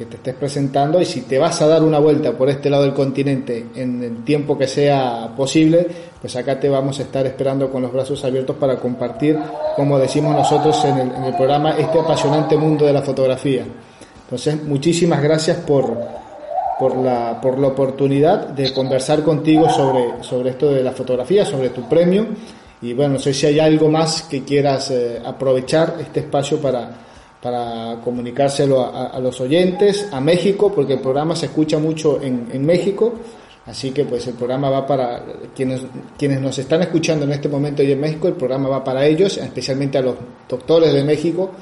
que 0.00 0.06
te 0.06 0.16
estés 0.16 0.34
presentando 0.34 0.98
y 0.98 1.04
si 1.04 1.20
te 1.22 1.38
vas 1.38 1.60
a 1.60 1.66
dar 1.66 1.82
una 1.82 1.98
vuelta 1.98 2.32
por 2.32 2.48
este 2.48 2.70
lado 2.70 2.84
del 2.84 2.94
continente 2.94 3.66
en 3.74 4.02
el 4.02 4.24
tiempo 4.24 4.56
que 4.56 4.66
sea 4.66 5.30
posible, 5.36 5.86
pues 6.18 6.34
acá 6.36 6.58
te 6.58 6.70
vamos 6.70 6.98
a 6.98 7.02
estar 7.02 7.26
esperando 7.26 7.70
con 7.70 7.82
los 7.82 7.92
brazos 7.92 8.24
abiertos 8.24 8.56
para 8.56 8.76
compartir, 8.76 9.38
como 9.76 9.98
decimos 9.98 10.34
nosotros 10.34 10.82
en 10.86 11.22
el 11.22 11.34
programa, 11.36 11.72
este 11.72 11.98
apasionante 12.00 12.56
mundo 12.56 12.86
de 12.86 12.94
la 12.94 13.02
fotografía. 13.02 13.66
Entonces, 14.24 14.62
muchísimas 14.64 15.22
gracias 15.22 15.58
por, 15.58 15.98
por, 16.80 16.96
la, 16.96 17.38
por 17.40 17.58
la 17.58 17.68
oportunidad 17.68 18.48
de 18.48 18.72
conversar 18.72 19.22
contigo 19.22 19.68
sobre, 19.68 20.24
sobre 20.24 20.50
esto 20.50 20.72
de 20.72 20.82
la 20.82 20.92
fotografía, 20.92 21.44
sobre 21.44 21.68
tu 21.68 21.86
premio. 21.86 22.26
Y 22.80 22.94
bueno, 22.94 23.14
no 23.14 23.18
sé 23.18 23.34
si 23.34 23.46
hay 23.46 23.60
algo 23.60 23.90
más 23.90 24.22
que 24.22 24.42
quieras 24.42 24.90
eh, 24.90 25.20
aprovechar 25.22 25.96
este 26.00 26.20
espacio 26.20 26.58
para 26.58 26.90
para 27.40 27.98
comunicárselo 28.04 28.84
a, 28.84 29.18
los 29.18 29.40
oyentes, 29.40 30.08
a 30.12 30.20
México, 30.20 30.70
porque 30.74 30.94
el 30.94 31.00
programa 31.00 31.34
se 31.34 31.46
escucha 31.46 31.78
mucho 31.78 32.20
en, 32.20 32.48
en, 32.52 32.66
México, 32.66 33.14
así 33.64 33.92
que 33.92 34.04
pues 34.04 34.26
el 34.26 34.34
programa 34.34 34.68
va 34.68 34.86
para 34.86 35.24
quienes, 35.56 35.80
quienes 36.18 36.38
nos 36.40 36.58
están 36.58 36.82
escuchando 36.82 37.24
en 37.24 37.32
este 37.32 37.48
momento 37.48 37.82
y 37.82 37.92
en 37.92 38.00
México, 38.00 38.28
el 38.28 38.34
programa 38.34 38.68
va 38.68 38.84
para 38.84 39.06
ellos, 39.06 39.38
especialmente 39.38 39.96
a 39.96 40.02
los 40.02 40.16
doctores 40.46 40.92
de 40.92 41.02
México, 41.02 41.52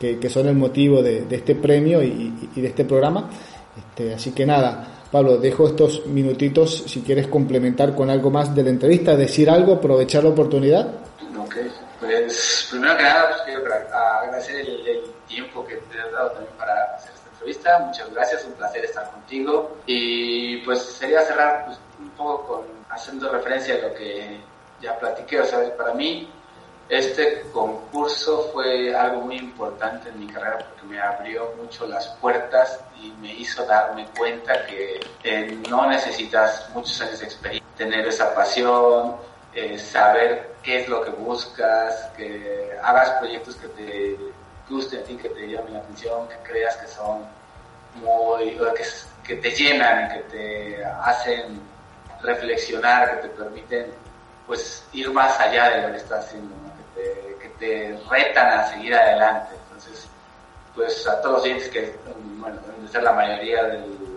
que, 0.00 0.18
que 0.18 0.28
son 0.28 0.48
el 0.48 0.56
motivo 0.56 1.00
de, 1.00 1.22
de 1.22 1.36
este 1.36 1.54
premio 1.54 2.02
y, 2.02 2.32
y, 2.56 2.60
de 2.60 2.68
este 2.68 2.84
programa. 2.84 3.30
Este, 3.80 4.14
así 4.14 4.32
que 4.32 4.46
nada, 4.46 4.86
Pablo, 5.10 5.38
dejo 5.38 5.66
estos 5.66 6.06
minutitos 6.06 6.84
si 6.86 7.02
quieres 7.02 7.26
complementar 7.26 7.94
con 7.94 8.10
algo 8.10 8.30
más 8.30 8.54
de 8.54 8.62
la 8.62 8.70
entrevista, 8.70 9.16
decir 9.16 9.50
algo, 9.50 9.74
aprovechar 9.74 10.22
la 10.24 10.30
oportunidad. 10.30 10.86
Ok, 11.38 11.56
pues 11.98 12.68
primero 12.70 12.96
que 12.96 13.02
nada, 13.02 13.28
pues, 13.30 13.42
quiero 13.42 13.62
agradecer 13.92 14.56
el, 14.60 14.86
el 14.86 15.00
tiempo 15.26 15.66
que 15.66 15.76
te 15.76 16.00
has 16.00 16.12
dado 16.12 16.30
también 16.30 16.54
para 16.58 16.94
hacer 16.96 17.12
esta 17.14 17.30
entrevista. 17.30 17.78
Muchas 17.86 18.12
gracias, 18.12 18.44
un 18.44 18.52
placer 18.52 18.84
estar 18.84 19.10
contigo. 19.10 19.76
Y 19.86 20.58
pues 20.58 20.82
sería 20.82 21.22
cerrar 21.22 21.66
pues, 21.66 21.78
un 21.98 22.10
poco 22.10 22.46
con 22.46 22.60
haciendo 22.90 23.30
referencia 23.30 23.74
a 23.74 23.88
lo 23.88 23.94
que 23.94 24.38
ya 24.80 24.98
platiqué. 24.98 25.40
O 25.40 25.44
sea, 25.44 25.76
para 25.76 25.94
mí 25.94 26.28
este 26.90 27.42
concurso 27.52 28.50
fue 28.52 28.92
algo 28.92 29.20
muy 29.20 29.36
importante 29.36 30.08
en 30.08 30.18
mi 30.18 30.26
carrera 30.26 30.58
porque 30.58 30.82
me 30.88 31.00
abrió 31.00 31.54
mucho 31.56 31.86
las 31.86 32.08
puertas 32.20 32.80
y 33.00 33.12
me 33.12 33.32
hizo 33.32 33.64
darme 33.64 34.08
cuenta 34.18 34.66
que 34.66 34.98
eh, 35.22 35.56
no 35.68 35.86
necesitas 35.88 36.68
muchos 36.74 37.00
años 37.00 37.20
de 37.20 37.26
experiencia, 37.26 37.70
tener 37.76 38.08
esa 38.08 38.34
pasión, 38.34 39.14
eh, 39.54 39.78
saber 39.78 40.50
qué 40.64 40.80
es 40.80 40.88
lo 40.88 41.00
que 41.02 41.10
buscas, 41.10 42.10
que 42.16 42.76
hagas 42.82 43.10
proyectos 43.20 43.54
que 43.54 43.68
te 43.68 44.18
guste 44.68 44.98
a 44.98 45.04
ti, 45.04 45.16
que 45.16 45.28
te 45.28 45.46
llamen 45.46 45.74
la 45.74 45.78
atención, 45.78 46.28
que 46.28 46.36
creas 46.42 46.76
que 46.76 46.88
son 46.88 47.24
muy, 48.02 48.58
que, 48.76 48.84
que 49.22 49.36
te 49.36 49.50
llenan, 49.52 50.08
que 50.12 50.20
te 50.24 50.84
hacen 50.84 51.60
reflexionar, 52.20 53.20
que 53.20 53.28
te 53.28 53.34
permiten 53.34 53.86
pues 54.48 54.84
ir 54.92 55.08
más 55.12 55.38
allá 55.38 55.70
de 55.70 55.82
lo 55.82 55.92
que 55.92 55.98
estás 55.98 56.26
haciendo, 56.26 56.52
que, 56.94 57.48
te, 57.58 58.00
retan 58.08 58.58
a 58.58 58.66
seguir 58.66 58.94
adelante. 58.94 59.54
Entonces, 59.64 60.08
pues 60.74 61.06
a 61.06 61.20
todos 61.20 61.34
los 61.34 61.42
clientes 61.42 61.68
que, 61.68 61.96
bueno, 62.38 62.58
deben 62.66 62.86
de 62.86 62.92
ser 62.92 63.02
la 63.02 63.12
mayoría 63.12 63.64
del, 63.64 64.10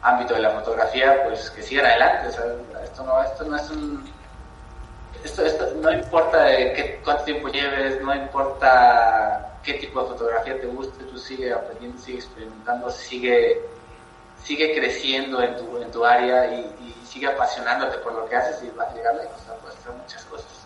ámbito 0.00 0.34
de 0.34 0.40
la 0.40 0.50
fotografía, 0.50 1.24
pues 1.24 1.50
que 1.50 1.62
sigan 1.62 1.86
adelante. 1.86 2.28
Esto, 2.28 3.02
no, 3.02 3.22
esto 3.22 3.44
no 3.44 3.56
es 3.56 3.70
un 3.70 4.18
esto, 5.24 5.44
esto, 5.44 5.74
no 5.76 5.92
importa 5.92 6.46
qué, 6.46 7.00
cuánto 7.04 7.24
tiempo 7.24 7.48
lleves, 7.48 8.00
no 8.00 8.14
importa 8.14 9.58
qué 9.62 9.74
tipo 9.74 10.02
de 10.02 10.08
fotografía 10.08 10.60
te 10.60 10.66
guste, 10.66 11.04
tú 11.04 11.18
sigue 11.18 11.52
aprendiendo, 11.52 12.00
sigue 12.00 12.18
experimentando, 12.18 12.90
sigue, 12.90 13.60
sigue 14.42 14.74
creciendo 14.74 15.42
en 15.42 15.56
tu, 15.56 15.82
en 15.82 15.90
tu 15.90 16.04
área 16.04 16.46
y, 16.52 16.94
sigue 17.08 17.26
apasionándote 17.26 17.96
por 17.98 18.12
lo 18.12 18.28
que 18.28 18.36
haces 18.36 18.62
y 18.62 18.70
vas 18.76 18.86
a 18.90 18.94
llegar 18.94 19.14
lejos, 19.14 19.40
puedes 19.62 19.78
hacer 19.78 19.92
muchas 19.92 20.24
cosas. 20.26 20.57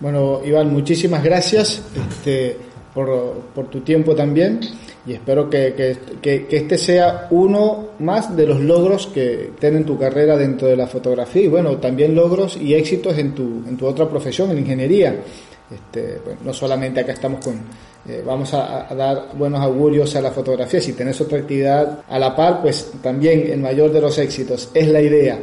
Bueno, 0.00 0.40
Iván, 0.42 0.72
muchísimas 0.72 1.22
gracias 1.22 1.82
este, 1.94 2.56
por, 2.94 3.10
por 3.54 3.68
tu 3.68 3.80
tiempo 3.80 4.14
también 4.14 4.60
y 5.06 5.12
espero 5.12 5.50
que, 5.50 5.74
que, 6.22 6.46
que, 6.46 6.56
este 6.56 6.78
sea 6.78 7.28
uno 7.30 7.90
más 7.98 8.34
de 8.34 8.46
los 8.46 8.60
logros 8.60 9.08
que 9.08 9.52
tienen 9.58 9.84
tu 9.84 9.98
carrera 9.98 10.38
dentro 10.38 10.68
de 10.68 10.76
la 10.76 10.86
fotografía 10.86 11.42
y 11.42 11.48
bueno, 11.48 11.76
también 11.76 12.14
logros 12.14 12.56
y 12.56 12.74
éxitos 12.74 13.18
en 13.18 13.34
tu, 13.34 13.62
en 13.66 13.76
tu 13.76 13.86
otra 13.86 14.08
profesión, 14.08 14.50
en 14.50 14.58
ingeniería. 14.58 15.14
Este, 15.70 16.20
no 16.44 16.52
solamente 16.52 17.00
acá 17.00 17.12
estamos 17.12 17.44
con, 17.44 17.60
eh, 18.08 18.22
vamos 18.24 18.52
a, 18.54 18.90
a, 18.90 18.94
dar 18.94 19.28
buenos 19.36 19.60
augurios 19.60 20.16
a 20.16 20.22
la 20.22 20.30
fotografía, 20.30 20.80
si 20.80 20.94
tenés 20.94 21.20
otra 21.20 21.38
actividad 21.38 22.00
a 22.08 22.18
la 22.18 22.34
par, 22.34 22.62
pues 22.62 22.90
también 23.02 23.52
el 23.52 23.60
mayor 23.60 23.92
de 23.92 24.00
los 24.00 24.18
éxitos, 24.18 24.70
es 24.74 24.88
la 24.88 25.00
idea. 25.00 25.38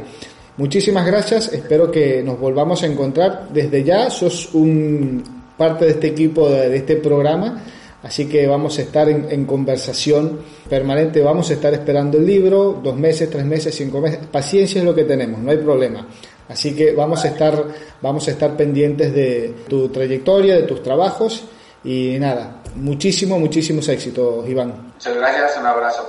Muchísimas 0.58 1.06
gracias, 1.06 1.52
espero 1.52 1.90
que 1.90 2.22
nos 2.22 2.38
volvamos 2.38 2.82
a 2.82 2.86
encontrar. 2.86 3.48
Desde 3.50 3.84
ya 3.84 4.10
sos 4.10 4.52
un 4.54 5.22
parte 5.56 5.86
de 5.86 5.92
este 5.92 6.08
equipo, 6.08 6.48
de, 6.48 6.76
este 6.76 6.96
programa 6.96 7.62
Así 8.02 8.28
que 8.28 8.46
vamos 8.46 8.78
a 8.78 8.82
estar 8.82 9.08
en, 9.08 9.26
en, 9.28 9.44
conversación 9.44 10.38
permanente, 10.70 11.20
vamos 11.20 11.50
a 11.50 11.54
estar 11.54 11.74
esperando 11.74 12.16
el 12.18 12.26
libro, 12.26 12.80
dos 12.82 12.94
meses, 12.94 13.28
tres 13.28 13.44
meses, 13.44 13.74
cinco 13.74 14.00
meses. 14.00 14.20
Paciencia 14.30 14.78
es 14.78 14.84
lo 14.84 14.94
que 14.94 15.02
tenemos, 15.02 15.40
no 15.40 15.50
hay 15.50 15.56
problema. 15.56 16.06
Así 16.48 16.74
que 16.76 16.92
vamos 16.92 17.24
a 17.24 17.28
estar, 17.28 17.64
vamos 18.00 18.28
a 18.28 18.30
estar 18.30 18.56
pendientes 18.56 19.12
de 19.12 19.52
tu 19.68 19.88
trayectoria, 19.88 20.54
de 20.54 20.62
tus 20.62 20.82
trabajos 20.82 21.44
y 21.82 22.16
nada, 22.20 22.62
muchísimo, 22.76 23.38
muchísimos 23.38 23.88
éxitos, 23.88 24.48
Iván. 24.48 24.92
Muchas 24.94 25.16
gracias, 25.16 25.58
un 25.58 25.66
abrazo. 25.66 26.06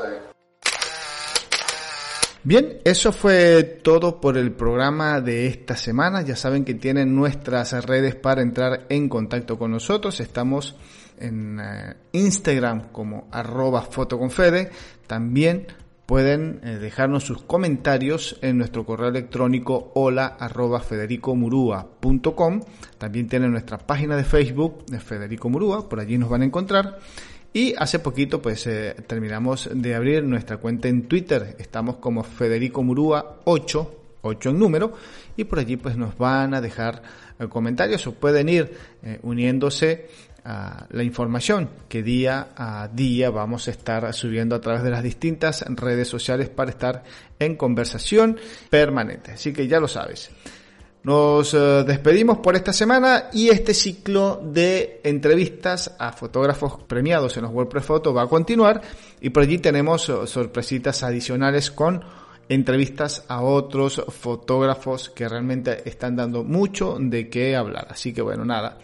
Bien, 2.50 2.80
eso 2.84 3.12
fue 3.12 3.62
todo 3.64 4.20
por 4.20 4.36
el 4.36 4.52
programa 4.54 5.22
de 5.22 5.46
esta 5.46 5.76
semana. 5.76 6.24
Ya 6.24 6.36
saben 6.36 6.66
que 6.66 6.74
tienen 6.74 7.14
nuestras 7.14 7.86
redes 7.86 8.16
para 8.16 8.42
entrar 8.42 8.88
en 8.90 9.08
contacto 9.08 9.60
con 9.60 9.70
nosotros. 9.70 10.20
Estamos 10.20 10.76
en 11.20 11.60
eh, 11.60 11.94
Instagram 12.12 12.92
como 12.92 13.28
arroba 13.32 13.84
fotoconfede. 13.84 14.72
También 15.06 15.68
pueden 16.08 16.60
eh, 16.64 16.80
dejarnos 16.80 17.24
sus 17.24 17.44
comentarios 17.44 18.40
en 18.42 18.58
nuestro 18.58 18.84
correo 18.84 19.10
electrónico 19.10 19.92
hola. 19.94 20.36
También 22.98 23.28
tienen 23.28 23.52
nuestra 23.52 23.78
página 23.78 24.18
de 24.18 24.24
Facebook 24.24 24.88
de 24.88 25.00
Federico 25.00 25.50
Murúa, 25.50 25.88
por 25.88 26.00
allí 26.00 26.18
nos 26.18 26.30
van 26.30 26.42
a 26.42 26.46
encontrar. 26.46 26.98
Y 27.52 27.74
hace 27.78 28.00
poquito 28.00 28.42
pues 28.42 28.68
eh, 28.68 28.96
terminamos 29.08 29.70
de 29.74 29.96
abrir 29.96 30.24
nuestra 30.24 30.58
cuenta 30.58 30.88
en 30.88 31.08
Twitter. 31.08 31.56
Estamos 31.58 31.96
como 31.98 32.24
Federico 32.24 32.84
Murúa 32.84 33.42
8, 33.46 33.96
8 34.22 34.50
en 34.52 34.60
número. 34.60 34.94
Y 35.36 35.46
por 35.46 35.60
allí 35.60 35.78
pues 35.78 35.98
nos 35.98 36.16
van 36.18 36.54
a 36.54 36.62
dejar 36.62 37.02
eh, 37.40 37.48
comentarios 37.48 38.06
o 38.06 38.14
pueden 38.14 38.50
ir 38.50 38.72
eh, 39.04 39.20
uniéndose 39.24 40.30
la 40.90 41.04
información 41.04 41.70
que 41.88 42.02
día 42.02 42.48
a 42.56 42.88
día 42.88 43.30
vamos 43.30 43.68
a 43.68 43.72
estar 43.72 44.12
subiendo 44.16 44.56
a 44.56 44.62
través 44.62 44.82
de 44.82 44.90
las 44.90 45.04
distintas 45.04 45.64
redes 45.68 46.08
sociales 46.08 46.50
para 46.50 46.72
estar 46.72 47.04
en 47.38 47.56
conversación 47.56 48.40
permanente. 48.68 49.34
Así 49.34 49.54
que 49.54 49.68
ya 49.68 49.80
lo 49.80 49.88
sabes. 49.88 50.32
Nos 51.04 51.54
eh, 51.54 51.58
despedimos 51.88 52.40
por 52.40 52.56
esta 52.56 52.74
semana 52.74 53.30
y 53.32 53.50
este 53.50 53.74
ciclo 53.74 54.42
de 54.44 55.00
entrevistas 55.04 55.96
a 55.98 56.12
fotógrafos 56.12 56.84
premiados 56.88 57.38
en 57.38 57.44
los 57.44 57.54
WordPress 57.54 57.86
Photo 57.86 58.14
va 58.14 58.24
a 58.24 58.28
continuar 58.28 58.82
y 59.22 59.30
por 59.30 59.44
allí 59.44 59.60
tenemos 59.60 60.10
eh, 60.10 60.28
sorpresitas 60.28 61.02
adicionales 61.04 61.72
con 61.72 62.04
entrevistas 62.50 63.24
a 63.30 63.42
otros 63.42 64.04
fotógrafos 64.10 65.10
que 65.10 65.30
realmente 65.30 65.88
están 65.88 66.18
dando 66.18 66.44
mucho 66.44 66.98
de 67.00 67.30
qué 67.30 67.56
hablar. 67.56 67.88
Así 67.90 68.14
que 68.14 68.22
bueno, 68.22 68.44
nada. 68.44 68.78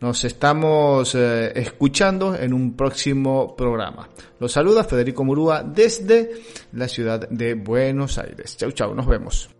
Nos 0.00 0.24
estamos 0.24 1.14
eh, 1.16 1.52
escuchando 1.56 2.34
en 2.34 2.54
un 2.54 2.76
próximo 2.76 3.56
programa. 3.56 4.08
Los 4.38 4.52
saluda 4.52 4.84
Federico 4.84 5.24
Murúa 5.24 5.64
desde 5.64 6.30
la 6.72 6.88
ciudad 6.88 7.28
de 7.28 7.54
Buenos 7.54 8.16
Aires. 8.16 8.56
Chau, 8.56 8.70
chau, 8.70 8.94
nos 8.94 9.06
vemos. 9.06 9.57